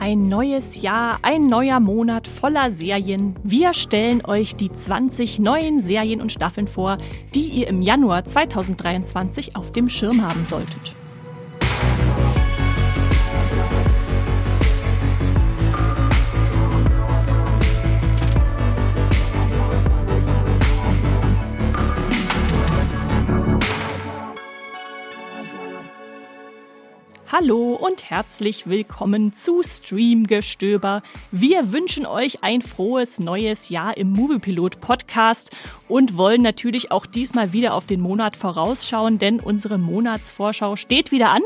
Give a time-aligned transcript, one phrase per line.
[0.00, 3.34] Ein neues Jahr, ein neuer Monat voller Serien.
[3.42, 6.98] Wir stellen euch die 20 neuen Serien und Staffeln vor,
[7.34, 10.94] die ihr im Januar 2023 auf dem Schirm haben solltet.
[27.40, 31.02] Hallo und herzlich willkommen zu Streamgestöber.
[31.30, 37.52] Wir wünschen euch ein frohes neues Jahr im Moviepilot Podcast und wollen natürlich auch diesmal
[37.52, 41.42] wieder auf den Monat vorausschauen, denn unsere Monatsvorschau steht wieder an,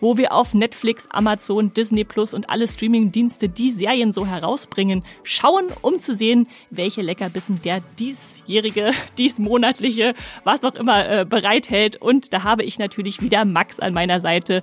[0.00, 5.66] wo wir auf Netflix, Amazon, Disney Plus und alle Streamingdienste die Serien so herausbringen, schauen,
[5.82, 10.14] um zu sehen, welche Leckerbissen der diesjährige, diesmonatliche,
[10.44, 11.96] was auch immer äh, bereithält.
[11.96, 14.62] Und da habe ich natürlich wieder Max an meiner Seite,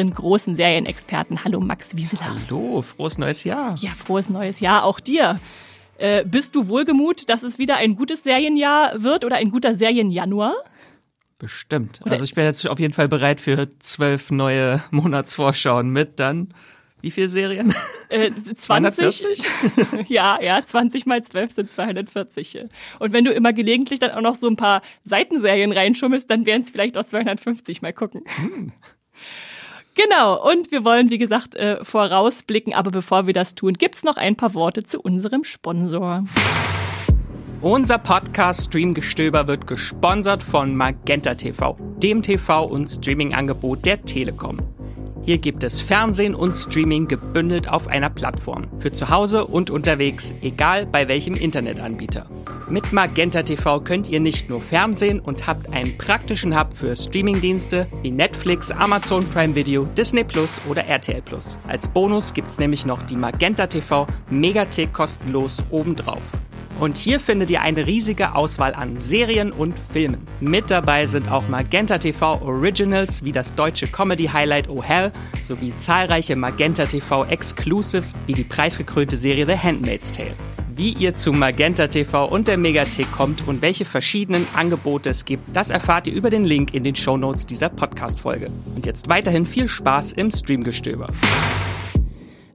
[0.00, 1.44] unseren großen Serienexperten.
[1.44, 2.34] Hallo Max Wieseler.
[2.48, 3.76] Hallo, frohes neues Jahr.
[3.78, 5.38] Ja, frohes neues Jahr auch dir.
[5.98, 10.54] Äh, bist du wohlgemut, dass es wieder ein gutes Serienjahr wird oder ein guter Serienjanuar?
[11.38, 12.00] Bestimmt.
[12.02, 16.54] Oder also ich bin jetzt auf jeden Fall bereit für zwölf neue Monatsvorschauen mit dann
[17.02, 17.74] wie viele Serien?
[18.10, 19.42] Äh, 20?
[20.08, 22.66] ja, ja, 20 mal 12 sind 240.
[22.98, 26.60] Und wenn du immer gelegentlich dann auch noch so ein paar Seitenserien reinschummelst, dann wären
[26.60, 27.80] es vielleicht auch 250.
[27.80, 28.22] Mal gucken.
[28.36, 28.72] Hm.
[29.94, 34.16] Genau, und wir wollen, wie gesagt, äh, vorausblicken, aber bevor wir das tun, gibt's noch
[34.16, 36.24] ein paar Worte zu unserem Sponsor.
[37.60, 44.58] Unser Podcast Streamgestöber wird gesponsert von Magenta TV, dem TV- und Streaming-Angebot der Telekom.
[45.22, 48.66] Hier gibt es Fernsehen und Streaming gebündelt auf einer Plattform.
[48.78, 52.26] Für zu Hause und unterwegs, egal bei welchem Internetanbieter.
[52.70, 57.86] Mit Magenta TV könnt ihr nicht nur Fernsehen und habt einen praktischen Hub für Streamingdienste
[58.02, 61.58] wie Netflix, Amazon Prime Video, Disney Plus oder RTL Plus.
[61.68, 66.32] Als Bonus gibt's nämlich noch die Magenta TV Megathek kostenlos obendrauf.
[66.80, 70.26] Und hier findet ihr eine riesige Auswahl an Serien und Filmen.
[70.40, 75.76] Mit dabei sind auch Magenta TV Originals wie das deutsche Comedy Highlight Oh Hell sowie
[75.76, 80.34] zahlreiche Magenta TV Exclusives wie die preisgekrönte Serie The Handmaid's Tale
[80.74, 85.54] wie ihr zu Magenta TV und der Megathek kommt und welche verschiedenen Angebote es gibt,
[85.54, 88.50] das erfahrt ihr über den Link in den Shownotes dieser Podcast-Folge.
[88.74, 91.08] Und jetzt weiterhin viel Spaß im Streamgestöber.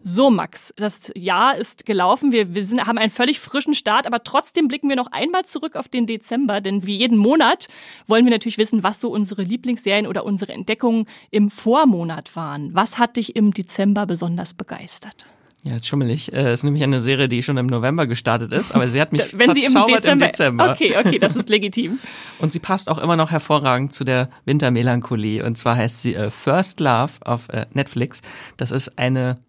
[0.07, 2.31] So, Max, das Jahr ist gelaufen.
[2.31, 5.75] Wir, wir sind, haben einen völlig frischen Start, aber trotzdem blicken wir noch einmal zurück
[5.75, 7.69] auf den Dezember, denn wie jeden Monat
[8.05, 12.69] wollen wir natürlich wissen, was so unsere Lieblingsserien oder unsere Entdeckungen im Vormonat waren.
[12.75, 15.25] Was hat dich im Dezember besonders begeistert?
[15.63, 16.31] Ja, schummelig.
[16.31, 19.23] Äh, ist nämlich eine Serie, die schon im November gestartet ist, aber sie hat mich
[19.35, 20.69] Wenn sie im Dezember, im Dezember.
[20.69, 21.97] Okay, okay, das ist legitim.
[22.37, 25.43] und sie passt auch immer noch hervorragend zu der Wintermelancholie.
[25.43, 28.21] Und zwar heißt sie äh, First Love auf äh, Netflix.
[28.57, 29.39] Das ist eine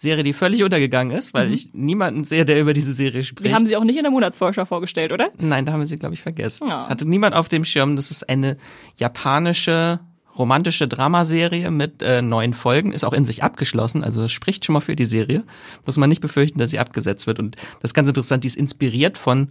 [0.00, 1.52] Serie, die völlig untergegangen ist, weil mhm.
[1.52, 3.44] ich niemanden sehe, der über diese Serie spricht.
[3.44, 5.28] Wir haben sie auch nicht in der Monatsvorschau vorgestellt, oder?
[5.38, 6.68] Nein, da haben wir sie, glaube ich, vergessen.
[6.68, 6.88] Ja.
[6.88, 7.96] Hatte niemand auf dem Schirm.
[7.96, 8.56] Das ist eine
[8.96, 10.00] japanische
[10.38, 14.80] romantische Dramaserie mit äh, neun Folgen, ist auch in sich abgeschlossen, also spricht schon mal
[14.80, 15.44] für die Serie.
[15.84, 17.38] Muss man nicht befürchten, dass sie abgesetzt wird.
[17.38, 19.48] Und das ist ganz interessant, die ist inspiriert von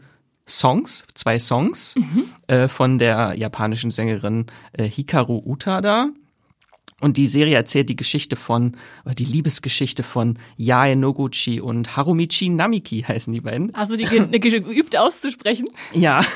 [0.47, 2.23] Songs, zwei Songs mhm.
[2.47, 6.09] äh, von der japanischen Sängerin äh, Hikaru Utada.
[6.99, 8.73] Und die Serie erzählt die Geschichte von,
[9.05, 13.73] oder die Liebesgeschichte von Yae Noguchi und Harumichi Namiki heißen die beiden.
[13.73, 15.69] Also die ge geübt auszusprechen?
[15.93, 16.21] Ja.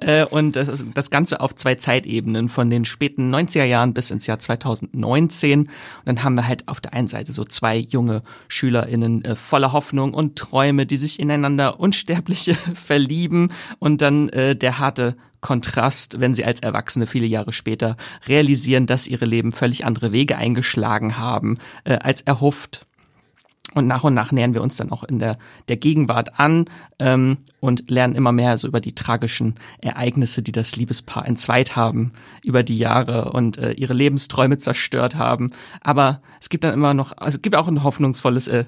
[0.00, 4.26] Äh, und das, das Ganze auf zwei Zeitebenen von den späten 90er Jahren bis ins
[4.26, 5.60] Jahr 2019.
[5.60, 5.68] Und
[6.04, 10.14] dann haben wir halt auf der einen Seite so zwei junge SchülerInnen äh, voller Hoffnung
[10.14, 13.52] und Träume, die sich ineinander Unsterbliche verlieben.
[13.78, 19.06] Und dann äh, der harte Kontrast, wenn sie als Erwachsene viele Jahre später realisieren, dass
[19.06, 22.86] ihre Leben völlig andere Wege eingeschlagen haben äh, als erhofft.
[23.74, 25.38] Und nach und nach nähern wir uns dann auch in der,
[25.68, 26.66] der Gegenwart an
[26.98, 32.12] ähm, und lernen immer mehr so über die tragischen Ereignisse, die das Liebespaar entzweit haben
[32.44, 35.50] über die Jahre und äh, ihre Lebensträume zerstört haben.
[35.80, 38.64] Aber es gibt dann immer noch, also es gibt auch ein hoffnungsvolles äh,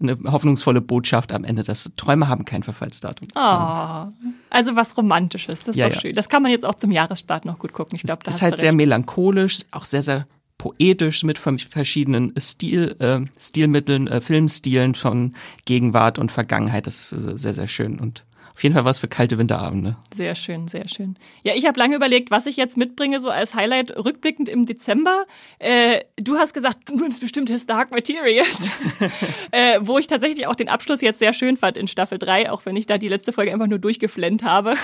[0.00, 3.28] eine hoffnungsvolle Botschaft am Ende, dass Träume haben kein Verfallsdatum.
[3.34, 4.12] Oh,
[4.50, 6.14] also was Romantisches, das ist ja, doch schön.
[6.14, 7.96] Das kann man jetzt auch zum Jahresstart noch gut gucken.
[7.96, 10.26] Ich glaube, das ist halt sehr melancholisch, auch sehr, sehr
[10.58, 16.86] poetisch mit verschiedenen Stil, äh, Stilmitteln, äh, Filmstilen von Gegenwart und Vergangenheit.
[16.86, 18.24] Das ist äh, sehr, sehr schön und
[18.60, 19.96] auf jeden Fall was für kalte Winterabende.
[20.14, 21.16] Sehr schön, sehr schön.
[21.42, 25.24] Ja, ich habe lange überlegt, was ich jetzt mitbringe, so als Highlight rückblickend im Dezember.
[25.58, 28.68] Äh, du hast gesagt, du nimmst bestimmt His Dark Materials,
[29.50, 32.66] äh, wo ich tatsächlich auch den Abschluss jetzt sehr schön fand in Staffel 3, auch
[32.66, 34.74] wenn ich da die letzte Folge einfach nur durchgeflennt habe.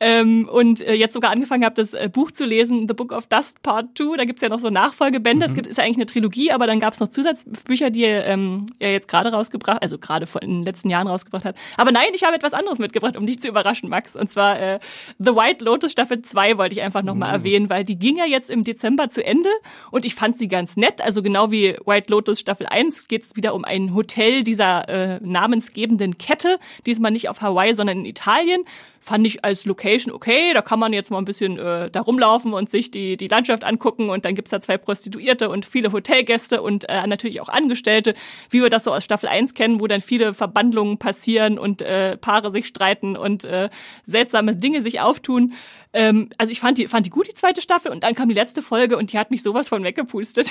[0.00, 3.26] Ähm, und äh, jetzt sogar angefangen habe, das äh, Buch zu lesen, The Book of
[3.26, 4.16] Dust Part 2.
[4.16, 5.46] Da gibt's ja noch so Nachfolgebände.
[5.46, 5.56] Es mhm.
[5.56, 9.08] gibt ist ja eigentlich eine Trilogie, aber dann gab's noch Zusatzbücher, die ähm, er jetzt
[9.08, 11.56] gerade rausgebracht, also gerade in den letzten Jahren rausgebracht hat.
[11.76, 14.16] Aber nein, ich habe etwas anderes mitgebracht, um dich zu überraschen, Max.
[14.16, 14.80] Und zwar äh,
[15.18, 17.34] The White Lotus Staffel 2 wollte ich einfach nochmal mhm.
[17.34, 19.50] erwähnen, weil die ging ja jetzt im Dezember zu Ende
[19.90, 21.00] und ich fand sie ganz nett.
[21.00, 25.20] Also genau wie White Lotus Staffel 1 geht es wieder um ein Hotel dieser äh,
[25.22, 26.58] namensgebenden Kette.
[26.86, 28.64] Diesmal nicht auf Hawaii, sondern in Italien
[29.02, 30.52] fand ich als Location okay.
[30.54, 33.64] Da kann man jetzt mal ein bisschen äh, da rumlaufen und sich die, die Landschaft
[33.64, 34.10] angucken.
[34.10, 38.14] Und dann gibt's da zwei Prostituierte und viele Hotelgäste und äh, natürlich auch Angestellte,
[38.50, 42.16] wie wir das so aus Staffel 1 kennen, wo dann viele Verbandlungen passieren und äh,
[42.16, 43.68] Paare sich streiten und äh,
[44.04, 45.54] seltsame Dinge sich auftun.
[45.94, 48.34] Ähm, also ich fand die, fand die gut, die zweite Staffel, und dann kam die
[48.34, 50.50] letzte Folge und die hat mich sowas von weggepustet.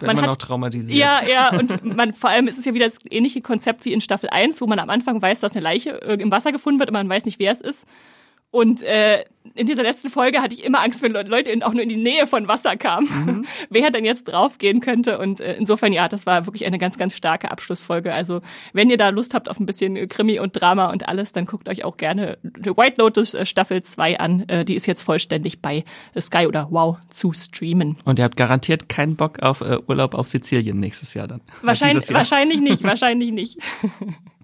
[0.00, 0.96] Wenn man, man hat, auch traumatisiert.
[0.96, 4.00] Ja, ja, und man, vor allem ist es ja wieder das ähnliche Konzept wie in
[4.00, 6.88] Staffel 1, wo man am Anfang weiß, dass eine Leiche äh, im Wasser gefunden wird,
[6.88, 7.86] aber man weiß nicht, wer es ist.
[8.50, 11.88] Und äh, in dieser letzten Folge hatte ich immer Angst, wenn Leute auch nur in
[11.88, 13.44] die Nähe von Wasser kamen, mhm.
[13.70, 15.18] wer denn jetzt draufgehen könnte.
[15.18, 18.12] Und äh, insofern, ja, das war wirklich eine ganz, ganz starke Abschlussfolge.
[18.12, 18.40] Also,
[18.72, 21.68] wenn ihr da Lust habt auf ein bisschen Krimi und Drama und alles, dann guckt
[21.68, 24.48] euch auch gerne The White Lotus äh, Staffel 2 an.
[24.48, 25.84] Äh, die ist jetzt vollständig bei
[26.18, 27.96] Sky oder Wow zu streamen.
[28.04, 31.40] Und ihr habt garantiert keinen Bock auf äh, Urlaub auf Sizilien nächstes Jahr dann.
[31.62, 32.18] Wahrscheinlich, Jahr.
[32.18, 33.58] wahrscheinlich nicht, wahrscheinlich nicht.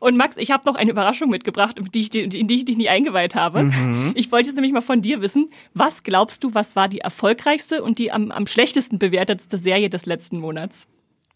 [0.00, 2.76] Und Max, ich habe noch eine Überraschung mitgebracht, in die ich, in die ich dich
[2.76, 3.64] nie eingeweiht habe.
[3.64, 4.12] Mhm.
[4.14, 7.82] Ich wollte jetzt nämlich mal von dir wissen, was glaubst du, was war die erfolgreichste
[7.82, 10.88] und die am, am schlechtesten bewertetste Serie des letzten Monats?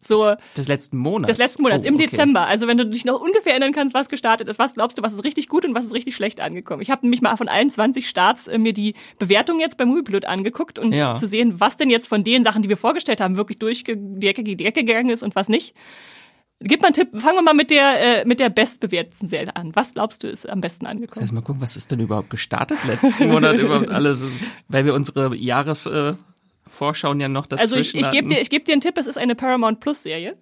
[0.02, 1.28] So des letzten Monats.
[1.28, 2.06] Des letzten Monats, oh, im okay.
[2.06, 2.46] Dezember.
[2.46, 5.12] Also wenn du dich noch ungefähr erinnern kannst, was gestartet ist, was glaubst du, was
[5.12, 6.80] ist richtig gut und was ist richtig schlecht angekommen?
[6.80, 10.24] Ich habe nämlich mal von allen 20 Starts äh, mir die Bewertung jetzt bei Moviepilot
[10.24, 11.16] angeguckt und ja.
[11.16, 14.26] zu sehen, was denn jetzt von den Sachen, die wir vorgestellt haben, wirklich durch die
[14.26, 15.74] Ecke, die Ecke gegangen ist und was nicht.
[16.62, 17.08] Gib mal einen Tipp.
[17.18, 19.74] Fangen wir mal mit der, äh, mit der bestbewerteten Serie an.
[19.74, 21.22] Was glaubst du ist am besten angekommen?
[21.22, 24.26] Lass mal gucken, was ist denn überhaupt gestartet letzten Monat überhaupt alles,
[24.68, 26.14] weil wir unsere Jahres äh,
[26.66, 29.06] Vorschauen ja noch dazwischen Also ich, ich gebe dir, ich geb dir einen Tipp, es
[29.06, 30.36] ist eine Paramount Plus Serie.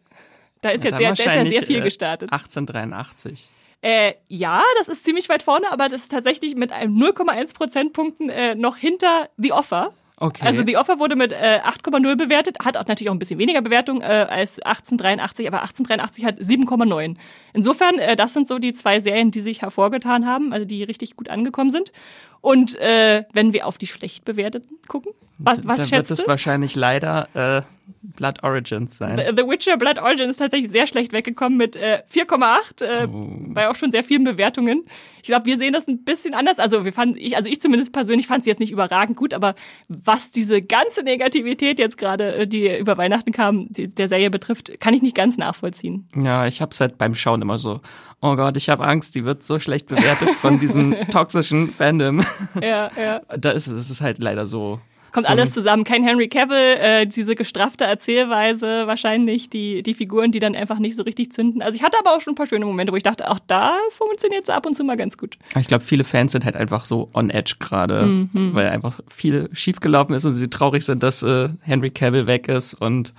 [0.60, 2.32] Da ist, ja, jetzt sehr, da ist ja sehr viel gestartet.
[2.32, 3.50] 1883.
[3.80, 8.28] Äh, ja, das ist ziemlich weit vorne, aber das ist tatsächlich mit einem 0,1 Prozentpunkten
[8.28, 9.94] äh, noch hinter The Offer.
[10.20, 10.44] Okay.
[10.44, 13.62] Also The Offer wurde mit äh, 8,0 bewertet, hat auch natürlich auch ein bisschen weniger
[13.62, 17.16] Bewertung äh, als 1883, aber 1883 hat 7,9.
[17.52, 21.14] Insofern, äh, das sind so die zwei Serien, die sich hervorgetan haben, also die richtig
[21.14, 21.92] gut angekommen sind.
[22.40, 26.26] Und äh, wenn wir auf die schlecht bewerteten gucken, was, was da schätzt wird es
[26.26, 27.62] wahrscheinlich leider äh,
[28.02, 29.16] Blood Origins sein.
[29.16, 33.28] The, The, Witcher Blood Origins ist tatsächlich sehr schlecht weggekommen mit äh, 4,8 äh, oh.
[33.48, 34.84] bei auch schon sehr vielen Bewertungen.
[35.20, 36.58] Ich glaube, wir sehen das ein bisschen anders.
[36.58, 39.54] Also wir fanden, ich, also ich zumindest persönlich fand sie jetzt nicht überragend gut, aber
[39.88, 44.80] was diese ganze Negativität jetzt gerade, äh, die über Weihnachten kam, die, der Serie betrifft,
[44.80, 46.08] kann ich nicht ganz nachvollziehen.
[46.14, 47.80] Ja, ich habe es halt beim Schauen immer so,
[48.20, 52.22] oh Gott, ich habe Angst, die wird so schlecht bewertet von diesem toxischen Fandom.
[52.62, 53.20] Ja, ja.
[53.36, 54.80] Da ist es ist halt leider so
[55.12, 55.84] Kommt so alles zusammen.
[55.84, 60.96] Kein Henry Cavill, äh, diese gestraffte Erzählweise, wahrscheinlich die, die Figuren, die dann einfach nicht
[60.96, 61.62] so richtig zünden.
[61.62, 63.76] Also ich hatte aber auch schon ein paar schöne Momente, wo ich dachte, auch da
[63.90, 65.38] funktioniert es ab und zu mal ganz gut.
[65.58, 68.54] Ich glaube, viele Fans sind halt einfach so on edge gerade, mhm.
[68.54, 72.74] weil einfach viel schiefgelaufen ist und sie traurig sind, dass äh, Henry Cavill weg ist
[72.74, 73.14] und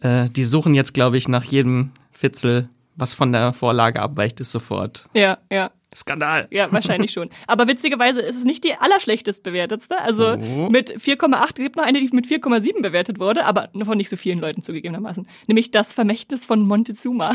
[0.00, 4.52] äh, die suchen jetzt, glaube ich, nach jedem Fitzel, was von der Vorlage abweicht, ist
[4.52, 5.06] sofort.
[5.14, 5.70] Ja, ja.
[5.94, 6.48] Skandal.
[6.50, 7.30] Ja, wahrscheinlich schon.
[7.46, 9.98] Aber witzigerweise ist es nicht die allerschlechtest bewertetste.
[10.00, 10.68] Also oh.
[10.70, 14.38] mit 4,8 gibt noch eine, die mit 4,7 bewertet wurde, aber von nicht so vielen
[14.38, 15.26] Leuten zugegebenermaßen.
[15.46, 17.32] Nämlich das Vermächtnis von Montezuma.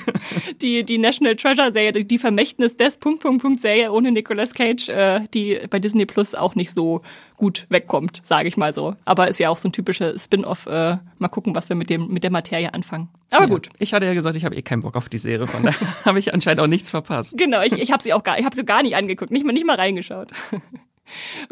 [0.62, 4.88] die, die National Treasure Serie, die Vermächtnis des Punkt, Punkt, Punkt Serie ohne Nicolas Cage,
[4.88, 7.02] äh, die bei Disney Plus auch nicht so
[7.42, 8.94] gut wegkommt, sage ich mal so.
[9.04, 10.66] Aber ist ja auch so ein typischer Spin-off.
[10.66, 13.08] Äh, mal gucken, was wir mit dem mit der Materie anfangen.
[13.32, 13.50] Aber ja.
[13.50, 13.68] gut.
[13.80, 16.20] Ich hatte ja gesagt, ich habe eh keinen Bock auf die Serie, von daher habe
[16.20, 17.36] ich anscheinend auch nichts verpasst.
[17.36, 19.52] Genau, ich, ich habe sie auch gar, ich habe sie gar nicht angeguckt, nicht mal
[19.52, 20.30] nicht mal reingeschaut.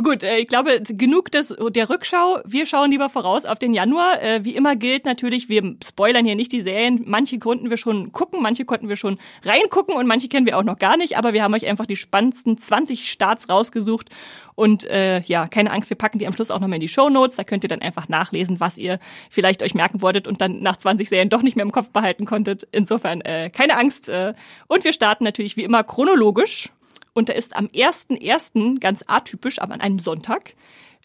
[0.02, 2.40] Gut, äh, ich glaube, genug des, der Rückschau.
[2.45, 4.23] Wir schauen lieber voraus auf den Januar.
[4.23, 7.02] Äh, wie immer gilt natürlich, wir spoilern hier nicht die Serien.
[7.07, 10.62] Manche konnten wir schon gucken, manche konnten wir schon reingucken und manche kennen wir auch
[10.62, 11.19] noch gar nicht.
[11.19, 14.11] Aber wir haben euch einfach die spannendsten 20 Starts rausgesucht.
[14.54, 17.09] Und äh, ja, keine Angst, wir packen die am Schluss auch nochmal in die Show
[17.09, 17.37] Notes.
[17.37, 18.99] Da könnt ihr dann einfach nachlesen, was ihr
[19.30, 22.25] vielleicht euch merken wolltet und dann nach 20 Serien doch nicht mehr im Kopf behalten
[22.25, 22.66] konntet.
[22.73, 24.09] Insofern äh, keine Angst.
[24.09, 24.35] Äh.
[24.69, 26.71] Und wir starten natürlich wie immer chronologisch
[27.12, 28.81] und da ist am 1.1.
[28.81, 30.55] ganz atypisch, aber an einem Sonntag,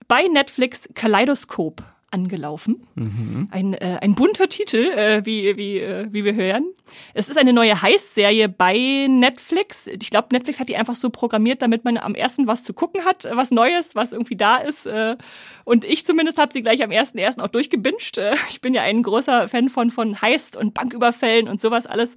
[0.08, 1.84] bei Netflix Kaleidoskop
[2.16, 2.88] angelaufen.
[2.96, 3.50] Mhm.
[3.52, 6.66] Ein, äh, ein bunter Titel, äh, wie, wie, äh, wie wir hören.
[7.14, 9.88] Es ist eine neue Heist-Serie bei Netflix.
[9.88, 13.04] Ich glaube, Netflix hat die einfach so programmiert, damit man am ersten was zu gucken
[13.04, 14.86] hat, was Neues, was irgendwie da ist.
[14.86, 15.18] Äh,
[15.66, 18.18] und ich zumindest habe sie gleich am ersten ersten auch durchgebinged.
[18.18, 22.16] Äh, ich bin ja ein großer Fan von, von Heist und Banküberfällen und sowas alles.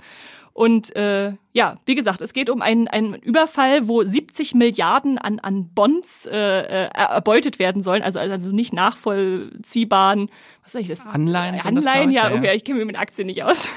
[0.59, 5.39] Und äh, ja, wie gesagt, es geht um einen, einen Überfall, wo 70 Milliarden an,
[5.39, 10.29] an Bonds äh, äh, erbeutet werden sollen, also, also nicht nachvollziehbaren,
[10.65, 11.07] was sag ich das?
[11.07, 11.61] Anleihen.
[11.61, 12.55] Anleihen, das, ja, okay, ja.
[12.55, 13.69] ich kenne mich mit Aktien nicht aus.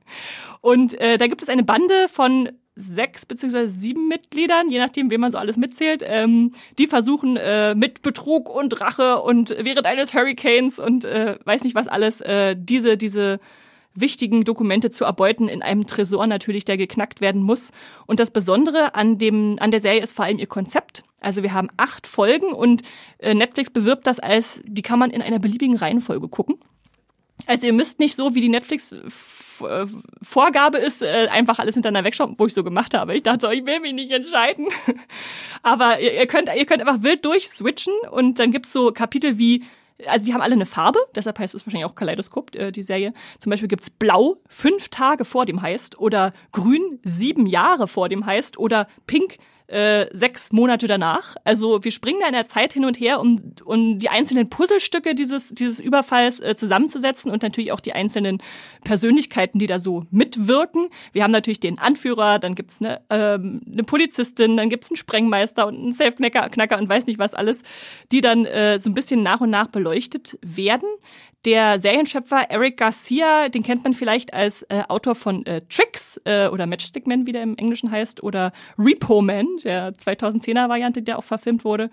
[0.62, 5.20] Und äh, da gibt es eine Bande von sechs beziehungsweise sieben Mitgliedern, je nachdem, wem
[5.20, 10.14] man so alles mitzählt, ähm, die versuchen äh, mit Betrug und Rache und während eines
[10.14, 13.38] Hurricanes und äh, weiß nicht was alles, äh, diese, diese
[13.94, 17.72] wichtigen Dokumente zu erbeuten in einem Tresor natürlich, der geknackt werden muss.
[18.06, 21.04] Und das Besondere an dem, an der Serie ist vor allem ihr Konzept.
[21.20, 22.82] Also wir haben acht Folgen und
[23.18, 26.56] äh, Netflix bewirbt das als, die kann man in einer beliebigen Reihenfolge gucken.
[27.46, 32.46] Also ihr müsst nicht so, wie die Netflix-Vorgabe ist, äh, einfach alles hintereinander wegschauen, wo
[32.46, 33.16] ich so gemacht habe.
[33.16, 34.68] Ich dachte, ich will mich nicht entscheiden.
[35.62, 39.64] Aber ihr könnt, ihr könnt einfach wild durchswitchen und dann gibt's so Kapitel wie
[40.06, 43.12] also die haben alle eine Farbe, deshalb heißt es wahrscheinlich auch Kaleidoskop, äh, die Serie.
[43.38, 48.26] Zum Beispiel gibt's Blau fünf Tage vor dem heißt oder Grün sieben Jahre vor dem
[48.26, 49.38] heißt oder Pink
[49.72, 51.36] äh, sechs Monate danach.
[51.44, 55.14] Also wir springen da in der Zeit hin und her, um, um die einzelnen Puzzlestücke
[55.14, 58.42] dieses, dieses Überfalls äh, zusammenzusetzen und natürlich auch die einzelnen
[58.84, 60.88] Persönlichkeiten, die da so mitwirken.
[61.12, 65.66] Wir haben natürlich den Anführer, dann gibt's eine, ähm, eine Polizistin, dann gibt's einen Sprengmeister
[65.66, 67.62] und einen Safe-Knacker Knacker und weiß nicht was alles,
[68.12, 70.88] die dann äh, so ein bisschen nach und nach beleuchtet werden.
[71.44, 76.46] Der Serienschöpfer Eric Garcia, den kennt man vielleicht als äh, Autor von äh, Tricks äh,
[76.46, 81.18] oder Matchstick Man, wie der im Englischen heißt, oder Repo Man, der 2010er Variante, der
[81.18, 81.90] auch verfilmt wurde.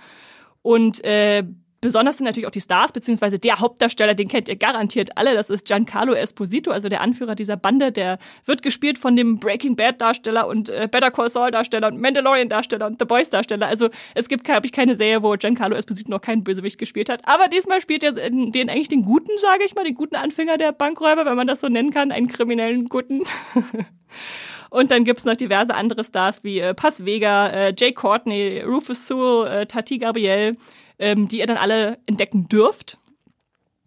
[0.62, 1.44] Und äh,
[1.82, 5.50] Besonders sind natürlich auch die Stars, beziehungsweise der Hauptdarsteller, den kennt ihr garantiert alle, das
[5.50, 10.02] ist Giancarlo Esposito, also der Anführer dieser Bande, der wird gespielt von dem Breaking Bad
[10.02, 13.68] Darsteller und äh, Better Call Saul Darsteller und Mandalorian Darsteller und The Boys Darsteller.
[13.68, 17.22] Also es gibt, glaube ich, keine Serie, wo Giancarlo Esposito noch keinen Bösewicht gespielt hat.
[17.26, 20.74] Aber diesmal spielt er den, eigentlich den guten, sage ich mal, den guten Anfänger der
[20.74, 23.24] Bankräuber, wenn man das so nennen kann, einen kriminellen Guten.
[24.70, 29.08] Und dann gibt's noch diverse andere Stars wie äh, Paz Vega, äh, Jay Courtney, Rufus
[29.08, 30.58] Sewell, äh, Tati Gabriel,
[31.00, 32.98] ähm, die ihr dann alle entdecken dürft.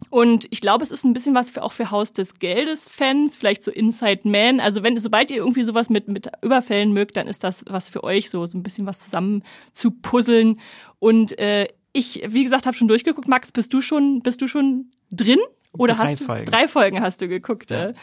[0.09, 3.63] Und ich glaube, es ist ein bisschen was für, auch für Haus des Geldes-Fans, vielleicht
[3.63, 4.59] so Inside Man.
[4.59, 8.03] Also wenn, sobald ihr irgendwie sowas mit, mit Überfällen mögt, dann ist das was für
[8.03, 10.59] euch, so, so ein bisschen was zusammen zu puzzeln.
[10.99, 13.27] Und äh, ich, wie gesagt, habe schon durchgeguckt.
[13.27, 15.39] Max, bist du schon, bist du schon drin?
[15.71, 16.45] Oder drei hast du Folgen.
[16.45, 17.71] drei Folgen hast du geguckt?
[17.71, 17.89] Ja.
[17.89, 17.93] Äh?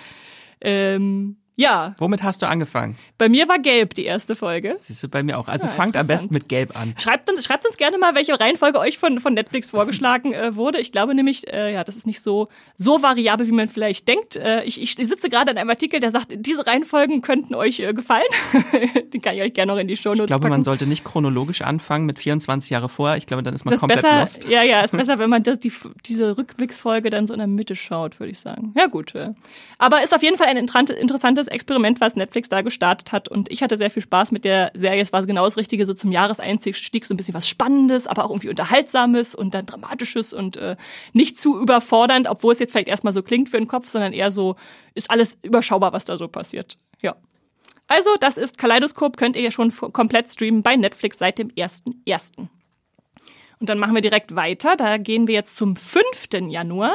[0.62, 1.94] Ähm, ja.
[1.98, 2.96] Womit hast du angefangen?
[3.18, 4.76] Bei mir war gelb die erste Folge.
[4.80, 5.46] Siehst du, bei mir auch.
[5.46, 6.94] Also ja, fangt am besten mit gelb an.
[6.98, 10.80] Schreibt uns, schreibt uns gerne mal, welche Reihenfolge euch von, von Netflix vorgeschlagen äh, wurde.
[10.80, 14.36] Ich glaube nämlich, äh, ja, das ist nicht so, so variabel, wie man vielleicht denkt.
[14.36, 17.92] Äh, ich, ich sitze gerade an einem Artikel, der sagt, diese Reihenfolgen könnten euch äh,
[17.92, 18.22] gefallen.
[19.12, 20.52] Den kann ich euch gerne noch in die Show Notes Ich glaube, packen.
[20.52, 23.18] man sollte nicht chronologisch anfangen mit 24 Jahre vorher.
[23.18, 24.48] Ich glaube, dann ist man das komplett besser, lost.
[24.48, 25.72] Ja, ja, ist besser, wenn man das, die,
[26.06, 28.72] diese Rückblicksfolge dann so in der Mitte schaut, würde ich sagen.
[28.76, 29.14] Ja, gut.
[29.14, 29.34] Äh.
[29.78, 33.28] Aber ist auf jeden Fall ein interessantes Experiment, was Netflix da gestartet hat.
[33.28, 35.02] Und ich hatte sehr viel Spaß mit der Serie.
[35.02, 38.30] Es war genau das Richtige, so zum Jahreseinstieg so ein bisschen was Spannendes, aber auch
[38.30, 40.76] irgendwie Unterhaltsames und dann Dramatisches und äh,
[41.12, 44.30] nicht zu überfordernd, obwohl es jetzt vielleicht erstmal so klingt für den Kopf, sondern eher
[44.30, 44.56] so,
[44.94, 46.76] ist alles überschaubar, was da so passiert.
[47.02, 47.16] Ja.
[47.86, 52.48] Also, das ist Kaleidoskop, könnt ihr ja schon komplett streamen bei Netflix seit dem 1.1.
[53.60, 54.74] Und dann machen wir direkt weiter.
[54.76, 56.04] Da gehen wir jetzt zum 5.
[56.48, 56.94] Januar.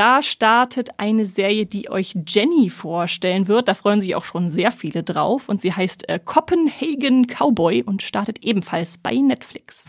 [0.00, 3.68] Da startet eine Serie, die euch Jenny vorstellen wird.
[3.68, 5.50] Da freuen sich auch schon sehr viele drauf.
[5.50, 9.88] Und sie heißt äh, Copenhagen Cowboy und startet ebenfalls bei Netflix.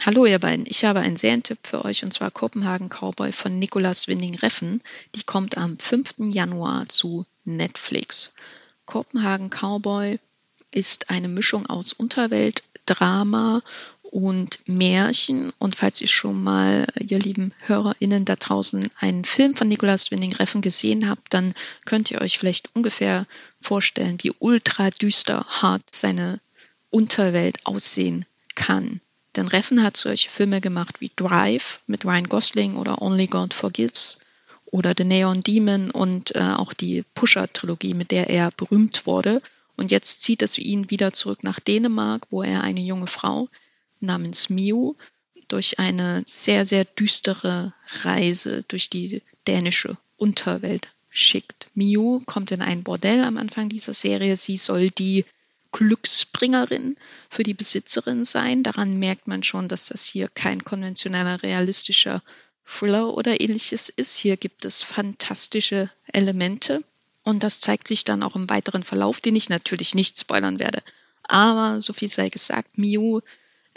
[0.00, 4.08] Hallo ihr beiden, ich habe einen Serientipp für euch und zwar Kopenhagen Cowboy von Nicolas
[4.08, 4.82] Winding Reffen.
[5.14, 6.14] Die kommt am 5.
[6.30, 8.32] Januar zu Netflix.
[8.86, 10.18] Kopenhagen Cowboy
[10.70, 13.60] ist eine Mischung aus Unterwelt, Drama
[14.10, 15.52] und Märchen.
[15.58, 20.34] Und falls ihr schon mal, ihr lieben HörerInnen da draußen, einen Film von Nicolas Winding
[20.34, 23.26] Reffen gesehen habt, dann könnt ihr euch vielleicht ungefähr
[23.60, 26.40] vorstellen, wie ultra düster hart seine
[26.90, 28.24] Unterwelt aussehen
[28.54, 29.00] kann.
[29.36, 34.18] Denn Reffen hat solche Filme gemacht wie Drive mit Ryan Gosling oder Only God Forgives
[34.66, 39.42] oder The Neon Demon und äh, auch die Pusher-Trilogie, mit der er berühmt wurde.
[39.76, 43.48] Und jetzt zieht es ihn wieder zurück nach Dänemark, wo er eine junge Frau
[44.00, 44.94] namens Miu
[45.48, 51.68] durch eine sehr, sehr düstere Reise durch die dänische Unterwelt schickt.
[51.74, 54.36] Miu kommt in ein Bordell am Anfang dieser Serie.
[54.36, 55.24] Sie soll die
[55.72, 56.96] Glücksbringerin
[57.30, 58.62] für die Besitzerin sein.
[58.62, 62.22] Daran merkt man schon, dass das hier kein konventioneller, realistischer
[62.64, 64.16] Thriller oder ähnliches ist.
[64.16, 66.82] Hier gibt es fantastische Elemente
[67.24, 70.82] und das zeigt sich dann auch im weiteren Verlauf, den ich natürlich nicht spoilern werde.
[71.22, 73.20] Aber so viel sei gesagt, Miu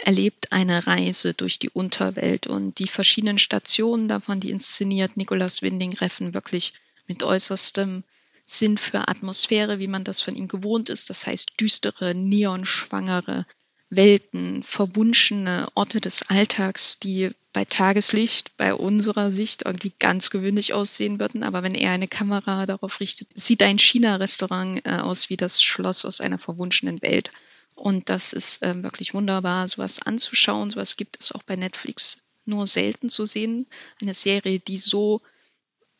[0.02, 5.94] erlebt eine Reise durch die Unterwelt und die verschiedenen Stationen davon, die inszeniert Nicolas Winding
[5.94, 6.74] Reffen wirklich
[7.06, 8.04] mit äußerstem
[8.44, 11.08] Sinn für Atmosphäre, wie man das von ihm gewohnt ist.
[11.10, 13.46] Das heißt düstere, neonschwangere
[13.90, 21.20] Welten, verwunschene Orte des Alltags, die bei Tageslicht, bei unserer Sicht irgendwie ganz gewöhnlich aussehen
[21.20, 21.44] würden.
[21.44, 26.04] Aber wenn er eine Kamera darauf richtet, sieht ein China-Restaurant äh, aus wie das Schloss
[26.04, 27.30] aus einer verwunschenen Welt.
[27.74, 30.70] Und das ist äh, wirklich wunderbar, sowas anzuschauen.
[30.70, 33.66] Sowas gibt es auch bei Netflix nur selten zu sehen.
[34.00, 35.20] Eine Serie, die so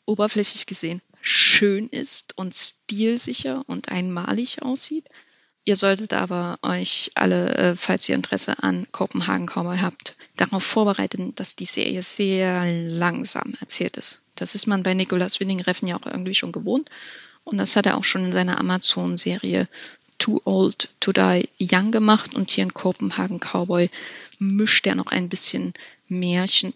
[0.05, 5.05] oberflächlich gesehen schön ist und stilsicher und einmalig aussieht.
[5.63, 11.33] Ihr solltet aber euch alle, äh, falls ihr Interesse an Kopenhagen Cowboy habt, darauf vorbereiten,
[11.35, 14.19] dass die Serie sehr langsam erzählt ist.
[14.35, 16.89] Das ist man bei Nicolas Winning Reffen ja auch irgendwie schon gewohnt.
[17.45, 19.69] Und das hat er auch schon in seiner Amazon-Serie
[20.23, 22.33] Too Old to Die Young gemacht.
[22.33, 23.89] Und hier in Kopenhagen Cowboy
[24.39, 25.73] mischt er noch ein bisschen
[26.07, 26.73] Märchen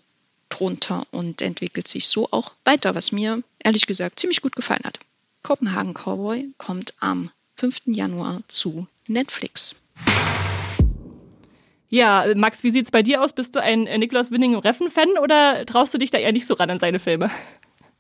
[0.50, 5.00] drunter und entwickelt sich so auch weiter, was mir ehrlich gesagt ziemlich gut gefallen hat.
[5.44, 7.84] Kopenhagen Cowboy kommt am 5.
[7.86, 9.76] Januar zu Netflix.
[11.88, 13.32] Ja, Max, wie sieht's bei dir aus?
[13.32, 16.56] Bist du ein äh, Nikolaus Winning Reffen-Fan oder traust du dich da eher nicht so
[16.56, 17.32] ran an seine Filme?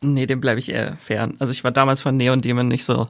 [0.01, 1.37] Nee, dem bleibe ich eher fern.
[1.39, 3.07] Also ich war damals von Neon Demon nicht so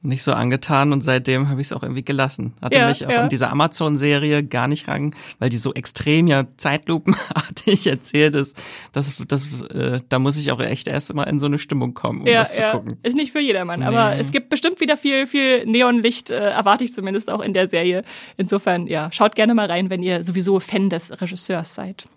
[0.00, 2.54] nicht so angetan und seitdem habe ich es auch irgendwie gelassen.
[2.62, 3.22] Hatte ja, mich auch ja.
[3.24, 8.56] in dieser Amazon-Serie gar nicht ran, weil die so extrem ja zeitlupenartig erzählt ist.
[8.92, 12.20] Das, das, äh, da muss ich auch echt erst mal in so eine Stimmung kommen,
[12.20, 12.72] um ja, das zu ja.
[12.72, 12.98] gucken.
[13.02, 13.86] Ist nicht für jedermann, nee.
[13.86, 17.68] aber es gibt bestimmt wieder viel, viel Neonlicht, äh, erwarte ich zumindest auch in der
[17.68, 18.04] Serie.
[18.36, 22.08] Insofern, ja, schaut gerne mal rein, wenn ihr sowieso Fan des Regisseurs seid.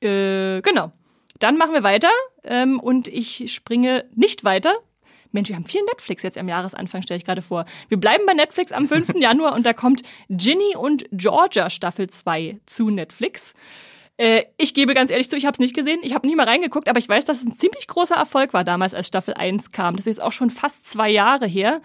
[0.00, 0.92] Äh, genau.
[1.40, 2.10] Dann machen wir weiter
[2.44, 4.74] ähm, und ich springe nicht weiter,
[5.32, 7.64] Mensch, wir haben viel Netflix jetzt am Jahresanfang, stelle ich gerade vor.
[7.88, 9.14] Wir bleiben bei Netflix am 5.
[9.18, 13.54] Januar und da kommt Ginny und Georgia Staffel 2 zu Netflix.
[14.18, 16.00] Äh, ich gebe ganz ehrlich zu, ich habe es nicht gesehen.
[16.02, 18.64] Ich habe nie mal reingeguckt, aber ich weiß, dass es ein ziemlich großer Erfolg war
[18.64, 19.96] damals, als Staffel 1 kam.
[19.96, 21.80] Das ist auch schon fast zwei Jahre her.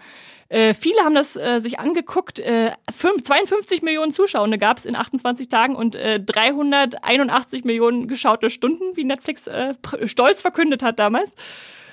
[0.48, 2.38] Äh, viele haben das äh, sich angeguckt.
[2.40, 8.50] Äh, 5, 52 Millionen Zuschauer gab es in 28 Tagen und äh, 381 Millionen geschaute
[8.50, 9.74] Stunden, wie Netflix äh,
[10.06, 11.32] stolz verkündet hat damals.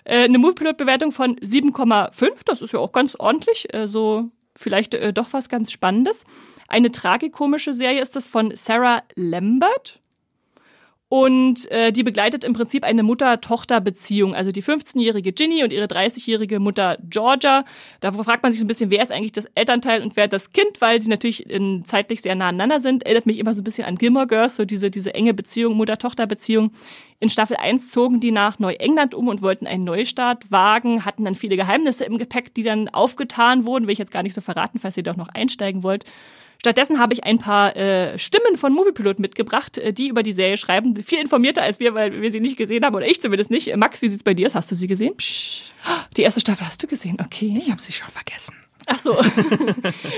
[0.03, 5.13] Äh, eine Moviepilot-Bewertung von 7,5, das ist ja auch ganz ordentlich, äh, so vielleicht äh,
[5.13, 6.25] doch was ganz Spannendes.
[6.67, 10.00] Eine tragikomische Serie ist das von Sarah Lambert.
[11.13, 14.33] Und äh, die begleitet im Prinzip eine Mutter-Tochter-Beziehung.
[14.33, 17.65] Also die 15-jährige Ginny und ihre 30-jährige Mutter Georgia.
[17.99, 20.53] Da fragt man sich so ein bisschen, wer ist eigentlich das Elternteil und wer das
[20.53, 23.03] Kind, weil sie natürlich in, zeitlich sehr nah aneinander sind.
[23.03, 26.71] Erinnert mich immer so ein bisschen an Gilmore Girls, so diese, diese enge Beziehung, Mutter-Tochter-Beziehung.
[27.19, 31.35] In Staffel 1 zogen die nach Neuengland um und wollten einen Neustart wagen, hatten dann
[31.35, 33.85] viele Geheimnisse im Gepäck, die dann aufgetan wurden.
[33.85, 36.05] Will ich jetzt gar nicht so verraten, falls ihr doch noch einsteigen wollt.
[36.61, 40.57] Stattdessen habe ich ein paar äh, Stimmen von Moviepilot mitgebracht, äh, die über die Serie
[40.57, 40.95] schreiben.
[41.01, 43.75] Viel informierter als wir, weil wir sie nicht gesehen haben, oder ich zumindest nicht.
[43.77, 44.53] Max, wie sieht's bei dir aus?
[44.53, 45.17] Hast du sie gesehen?
[45.17, 45.71] Psch,
[46.15, 47.51] die erste Staffel hast du gesehen, okay.
[47.57, 48.53] Ich habe sie schon vergessen.
[48.91, 49.17] Ach so.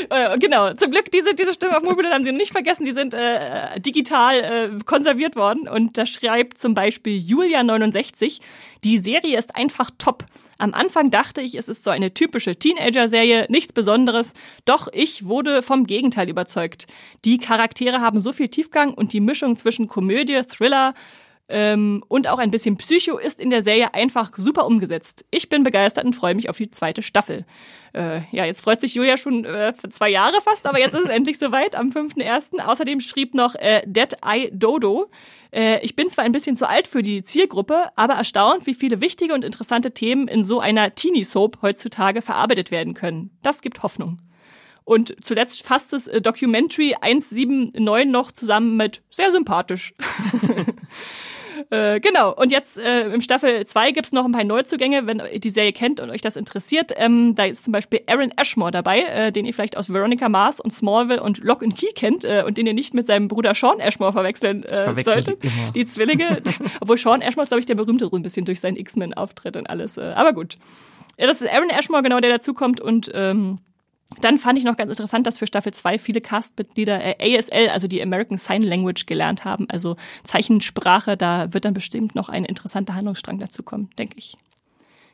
[0.10, 0.74] Äh, genau.
[0.74, 2.84] Zum Glück, diese, diese Stimmen auf Mobilnet haben sie nicht vergessen.
[2.86, 5.68] Die sind äh, digital äh, konserviert worden.
[5.68, 8.42] Und da schreibt zum Beispiel Julia69,
[8.84, 10.26] die Serie ist einfach top.
[10.58, 14.34] Am Anfang dachte ich, es ist so eine typische Teenager-Serie, nichts Besonderes.
[14.66, 16.88] Doch ich wurde vom Gegenteil überzeugt.
[17.26, 20.94] Die Charaktere haben so viel Tiefgang und die Mischung zwischen Komödie, Thriller,
[21.54, 25.24] ähm, und auch ein bisschen Psycho ist in der Serie einfach super umgesetzt.
[25.30, 27.46] Ich bin begeistert und freue mich auf die zweite Staffel.
[27.94, 31.10] Äh, ja, jetzt freut sich Julia schon äh, zwei Jahre fast, aber jetzt ist es
[31.12, 32.60] endlich soweit am 5.1.
[32.60, 35.12] Außerdem schrieb noch äh, Dead Eye Dodo.
[35.52, 39.00] Äh, ich bin zwar ein bisschen zu alt für die Zielgruppe, aber erstaunt, wie viele
[39.00, 43.30] wichtige und interessante Themen in so einer Teenie-Soap heutzutage verarbeitet werden können.
[43.44, 44.18] Das gibt Hoffnung.
[44.86, 49.94] Und zuletzt fasst es äh, Documentary 179 noch zusammen mit sehr sympathisch.
[51.70, 55.40] Äh, genau, und jetzt äh, im Staffel 2 gibt's noch ein paar Neuzugänge, wenn ihr
[55.40, 56.92] die Serie kennt und euch das interessiert.
[56.96, 60.60] Ähm, da ist zum Beispiel Aaron Ashmore dabei, äh, den ihr vielleicht aus Veronica Mars
[60.60, 63.56] und Smallville und Lock and Key kennt äh, und den ihr nicht mit seinem Bruder
[63.56, 65.38] Sean Ashmore verwechseln äh, solltet.
[65.76, 66.42] Die Zwillinge,
[66.82, 69.70] obwohl Sean Ashmore ist, glaube ich, der berühmte so ein bisschen durch seinen X-Men-Auftritt und
[69.70, 69.98] alles.
[69.98, 70.56] Äh, aber gut.
[71.18, 73.60] Ja, das ist Aaron Ashmore, genau, der dazukommt und ähm,
[74.22, 77.88] dann fand ich noch ganz interessant, dass für Staffel 2 viele Castmitglieder äh, ASL, also
[77.88, 81.18] die American Sign Language, gelernt haben, also Zeichensprache.
[81.18, 84.38] Da wird dann bestimmt noch ein interessanter Handlungsstrang dazu kommen, denke ich.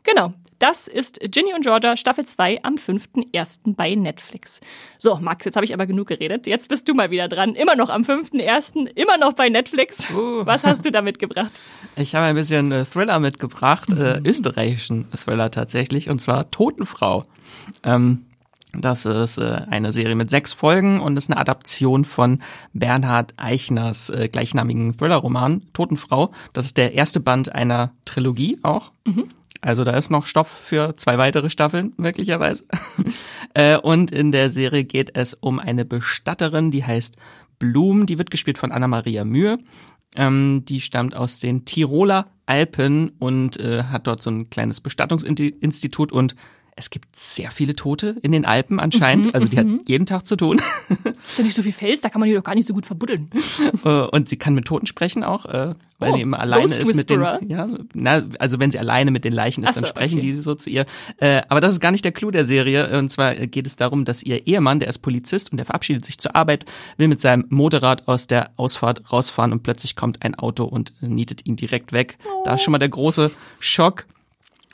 [0.03, 3.75] Genau, das ist Ginny und Georgia Staffel 2 am 5.1.
[3.75, 4.61] bei Netflix.
[4.97, 6.47] So, Max, jetzt habe ich aber genug geredet.
[6.47, 7.53] Jetzt bist du mal wieder dran.
[7.53, 10.09] Immer noch am 5.1., immer noch bei Netflix.
[10.09, 10.45] Uh.
[10.45, 11.51] Was hast du da mitgebracht?
[11.95, 17.25] Ich habe ein bisschen äh, Thriller mitgebracht, äh, österreichischen Thriller tatsächlich, und zwar Totenfrau.
[17.83, 18.25] Ähm,
[18.73, 22.41] das ist äh, eine Serie mit sechs Folgen und ist eine Adaption von
[22.73, 26.31] Bernhard Eichners äh, gleichnamigen Thriller-Roman Totenfrau.
[26.53, 28.91] Das ist der erste Band einer Trilogie auch.
[29.05, 29.29] Mhm.
[29.61, 32.65] Also da ist noch Stoff für zwei weitere Staffeln, möglicherweise.
[33.55, 37.15] Äh, und in der Serie geht es um eine Bestatterin, die heißt
[37.57, 38.05] Blum.
[38.05, 39.57] Die wird gespielt von Anna-Maria Mühe.
[40.15, 46.11] Ähm, die stammt aus den Tiroler Alpen und äh, hat dort so ein kleines Bestattungsinstitut
[46.11, 46.35] und
[46.79, 49.27] es gibt sehr viele Tote in den Alpen anscheinend.
[49.27, 49.81] Mhm, also die hat mhm.
[49.85, 50.61] jeden Tag zu tun.
[51.27, 52.85] Ist ja nicht so viel Fels, da kann man die doch gar nicht so gut
[52.85, 53.29] verbuddeln.
[53.85, 56.95] Äh, und sie kann mit Toten sprechen auch, äh, weil Oh, sie eben alleine ist
[56.95, 60.17] mit den, ja, na, also wenn sie alleine mit den Leichen ist, so, dann sprechen
[60.17, 60.33] okay.
[60.33, 60.85] die so zu ihr.
[61.17, 62.97] Äh, aber das ist gar nicht der Clou der Serie.
[62.97, 66.17] Und zwar geht es darum, dass ihr Ehemann, der ist Polizist und der verabschiedet sich
[66.17, 66.65] zur Arbeit,
[66.97, 71.45] will mit seinem Motorrad aus der Ausfahrt rausfahren und plötzlich kommt ein Auto und nietet
[71.45, 72.17] ihn direkt weg.
[72.43, 74.05] Da ist schon mal der große Schock.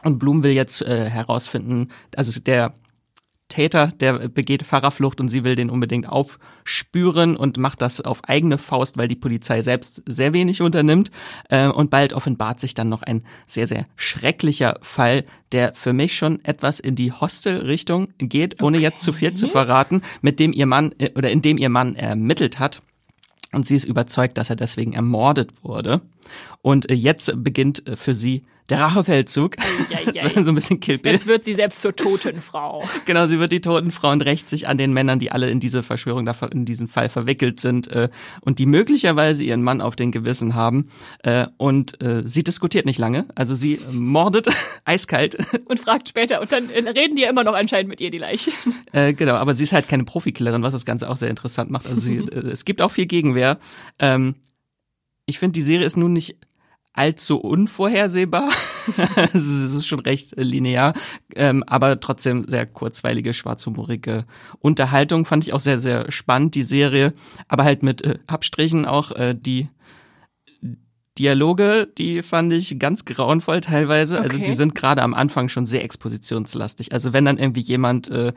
[0.06, 2.74] Und Blum will jetzt äh, herausfinden, also der
[3.48, 8.60] Täter, der begeht Fahrerflucht und sie will den unbedingt aufspüren und macht das auf eigene
[8.60, 11.10] Faust, weil die Polizei selbst sehr wenig unternimmt.
[11.50, 16.16] Äh, Und bald offenbart sich dann noch ein sehr, sehr schrecklicher Fall, der für mich
[16.16, 20.68] schon etwas in die Hostel-Richtung geht, ohne jetzt zu viel zu verraten, mit dem ihr
[20.68, 22.84] Mann äh, oder in dem ihr Mann ermittelt hat.
[23.52, 26.02] Und sie ist überzeugt, dass er deswegen ermordet wurde.
[26.62, 29.58] Und äh, jetzt beginnt für sie der Rachefeldzug.
[29.60, 30.12] Eieiei.
[30.24, 31.14] Das war so ein bisschen Kill Bill.
[31.14, 32.84] Jetzt wird sie selbst zur toten Frau.
[33.06, 35.60] Genau, sie wird die toten Frau und rächt sich an den Männern, die alle in
[35.60, 38.10] diese Verschwörung, in diesen Fall verwickelt sind äh,
[38.42, 40.88] und die möglicherweise ihren Mann auf den Gewissen haben.
[41.24, 44.50] Äh, und äh, sie diskutiert nicht lange, also sie mordet
[44.86, 45.38] eiskalt.
[45.66, 46.42] Und fragt später.
[46.42, 48.54] Und dann äh, reden die ja immer noch anscheinend mit ihr, die Leichen.
[48.92, 51.86] Äh, genau, aber sie ist halt keine Profikillerin, was das Ganze auch sehr interessant macht.
[51.86, 53.58] Also sie, äh, es gibt auch viel Gegenwehr.
[54.00, 54.36] Ähm,
[55.26, 56.38] ich finde, die Serie ist nun nicht
[56.96, 58.50] allzu unvorhersehbar.
[59.16, 60.94] Also es ist schon recht linear,
[61.36, 64.26] ähm, aber trotzdem sehr kurzweilige, schwarzhumorige
[64.60, 65.26] Unterhaltung.
[65.26, 67.12] Fand ich auch sehr, sehr spannend, die Serie.
[67.48, 69.70] Aber halt mit äh, Abstrichen auch äh, die
[71.18, 74.20] Dialoge, die fand ich ganz grauenvoll teilweise.
[74.20, 74.46] Also Okay.
[74.46, 76.92] die sind gerade am Anfang schon sehr expositionslastig.
[76.92, 78.34] Also wenn dann irgendwie jemand äh,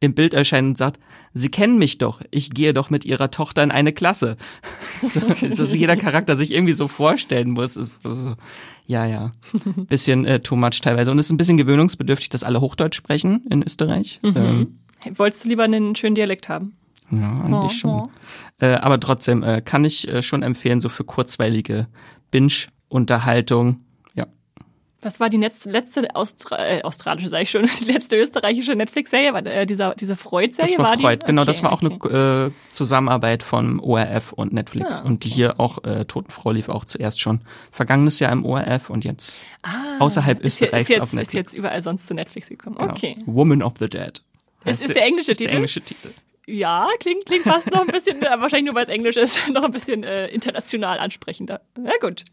[0.00, 1.00] im Bild erscheint und sagt,
[1.34, 4.36] Sie kennen mich doch, ich gehe doch mit Ihrer Tochter in eine Klasse.
[5.02, 7.76] so, dass jeder Charakter sich irgendwie so vorstellen muss.
[7.76, 8.34] Ist so,
[8.86, 9.32] ja, ja,
[9.88, 11.10] bisschen äh, too much teilweise.
[11.10, 14.20] Und es ist ein bisschen gewöhnungsbedürftig, dass alle Hochdeutsch sprechen in Österreich.
[14.22, 14.78] Ähm,
[15.14, 16.76] Wolltest du lieber einen schönen Dialekt haben?
[17.10, 17.90] ja, eigentlich Oh, schon.
[17.90, 18.10] oh.
[18.60, 21.86] Äh, aber trotzdem äh, kann ich äh, schon empfehlen, so für kurzweilige
[22.30, 23.80] Binge-Unterhaltung.
[25.00, 29.32] Was war die letzte, letzte Austra äh, australische, sag ich schon, die letzte österreichische Netflix-Serie?
[29.32, 30.76] War äh, dieser, diese Freud-Serie?
[30.76, 31.02] Das war die?
[31.02, 32.08] Freud, genau, Okay, das war auch okay.
[32.10, 35.00] eine äh, Zusammenarbeit von ORF und Netflix.
[35.00, 38.90] Ah, Und die hier auch, äh, Totenfrau lief auch zuerst schon vergangenes Jahr im ORF
[38.90, 41.34] und jetzt Ah, außerhalb ist, Österreichs ist jetzt, auf Ist Netflix.
[41.52, 42.76] jetzt überall sonst zu Netflix gekommen.
[42.78, 42.90] Genau.
[42.92, 43.14] Okay.
[43.26, 44.20] Woman of the Dead.
[44.64, 45.48] Es ist der englische ist Titel?
[45.50, 46.12] Der englische Titel.
[46.46, 49.70] Ja, klingt, klingt fast noch ein bisschen, wahrscheinlich nur weil es Englisch ist, noch ein
[49.70, 51.60] bisschen äh, international ansprechender.
[51.78, 52.24] Na gut.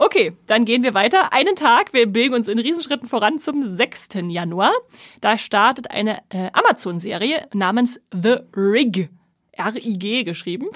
[0.00, 1.32] Okay, dann gehen wir weiter.
[1.32, 4.10] Einen Tag, wir bewegen uns in Riesenschritten voran zum 6.
[4.28, 4.72] Januar.
[5.20, 9.10] Da startet eine äh, Amazon-Serie namens The Rig.
[9.52, 10.68] R-I-G geschrieben.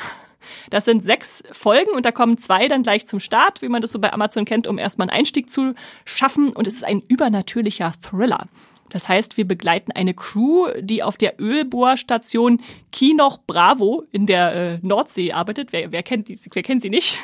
[0.70, 3.92] Das sind sechs Folgen und da kommen zwei dann gleich zum Start, wie man das
[3.92, 6.50] so bei Amazon kennt, um erstmal einen Einstieg zu schaffen.
[6.50, 8.48] Und es ist ein übernatürlicher Thriller.
[8.88, 14.78] Das heißt, wir begleiten eine Crew, die auf der Ölbohrstation Kinoch Bravo in der äh,
[14.82, 15.72] Nordsee arbeitet.
[15.72, 17.20] Wer, wer, kennt die, wer kennt sie nicht?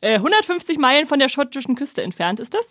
[0.00, 2.70] Äh, 150 Meilen von der schottischen Küste entfernt ist das.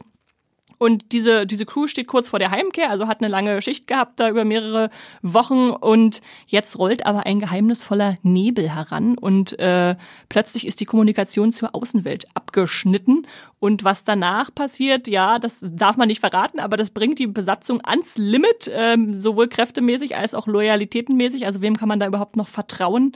[0.78, 4.20] Und diese, diese Crew steht kurz vor der Heimkehr, also hat eine lange Schicht gehabt
[4.20, 4.90] da über mehrere
[5.22, 9.96] Wochen und jetzt rollt aber ein geheimnisvoller Nebel heran und äh,
[10.28, 13.26] plötzlich ist die Kommunikation zur Außenwelt abgeschnitten
[13.60, 17.80] und was danach passiert, ja, das darf man nicht verraten, aber das bringt die Besatzung
[17.86, 22.50] ans Limit, ähm, sowohl kräftemäßig als auch loyalitätenmäßig, also wem kann man da überhaupt noch
[22.50, 23.14] vertrauen?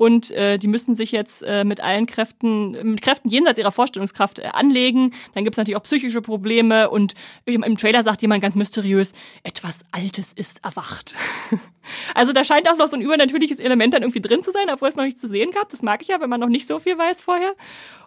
[0.00, 4.38] Und äh, die müssen sich jetzt äh, mit allen Kräften, mit Kräften jenseits ihrer Vorstellungskraft
[4.38, 5.12] äh, anlegen.
[5.34, 7.12] Dann gibt's natürlich auch psychische Probleme und
[7.44, 11.14] im, im Trailer sagt jemand ganz mysteriös, etwas Altes ist erwacht.
[12.14, 14.88] also da scheint auch noch so ein übernatürliches Element dann irgendwie drin zu sein, obwohl
[14.88, 15.68] es noch nicht zu sehen gab.
[15.68, 17.52] Das mag ich ja, wenn man noch nicht so viel weiß vorher.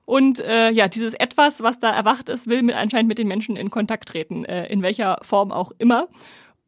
[0.06, 3.56] Und äh, ja, dieses Etwas, was da erwacht ist, will mit, anscheinend mit den Menschen
[3.56, 6.08] in Kontakt treten, äh, in welcher Form auch immer.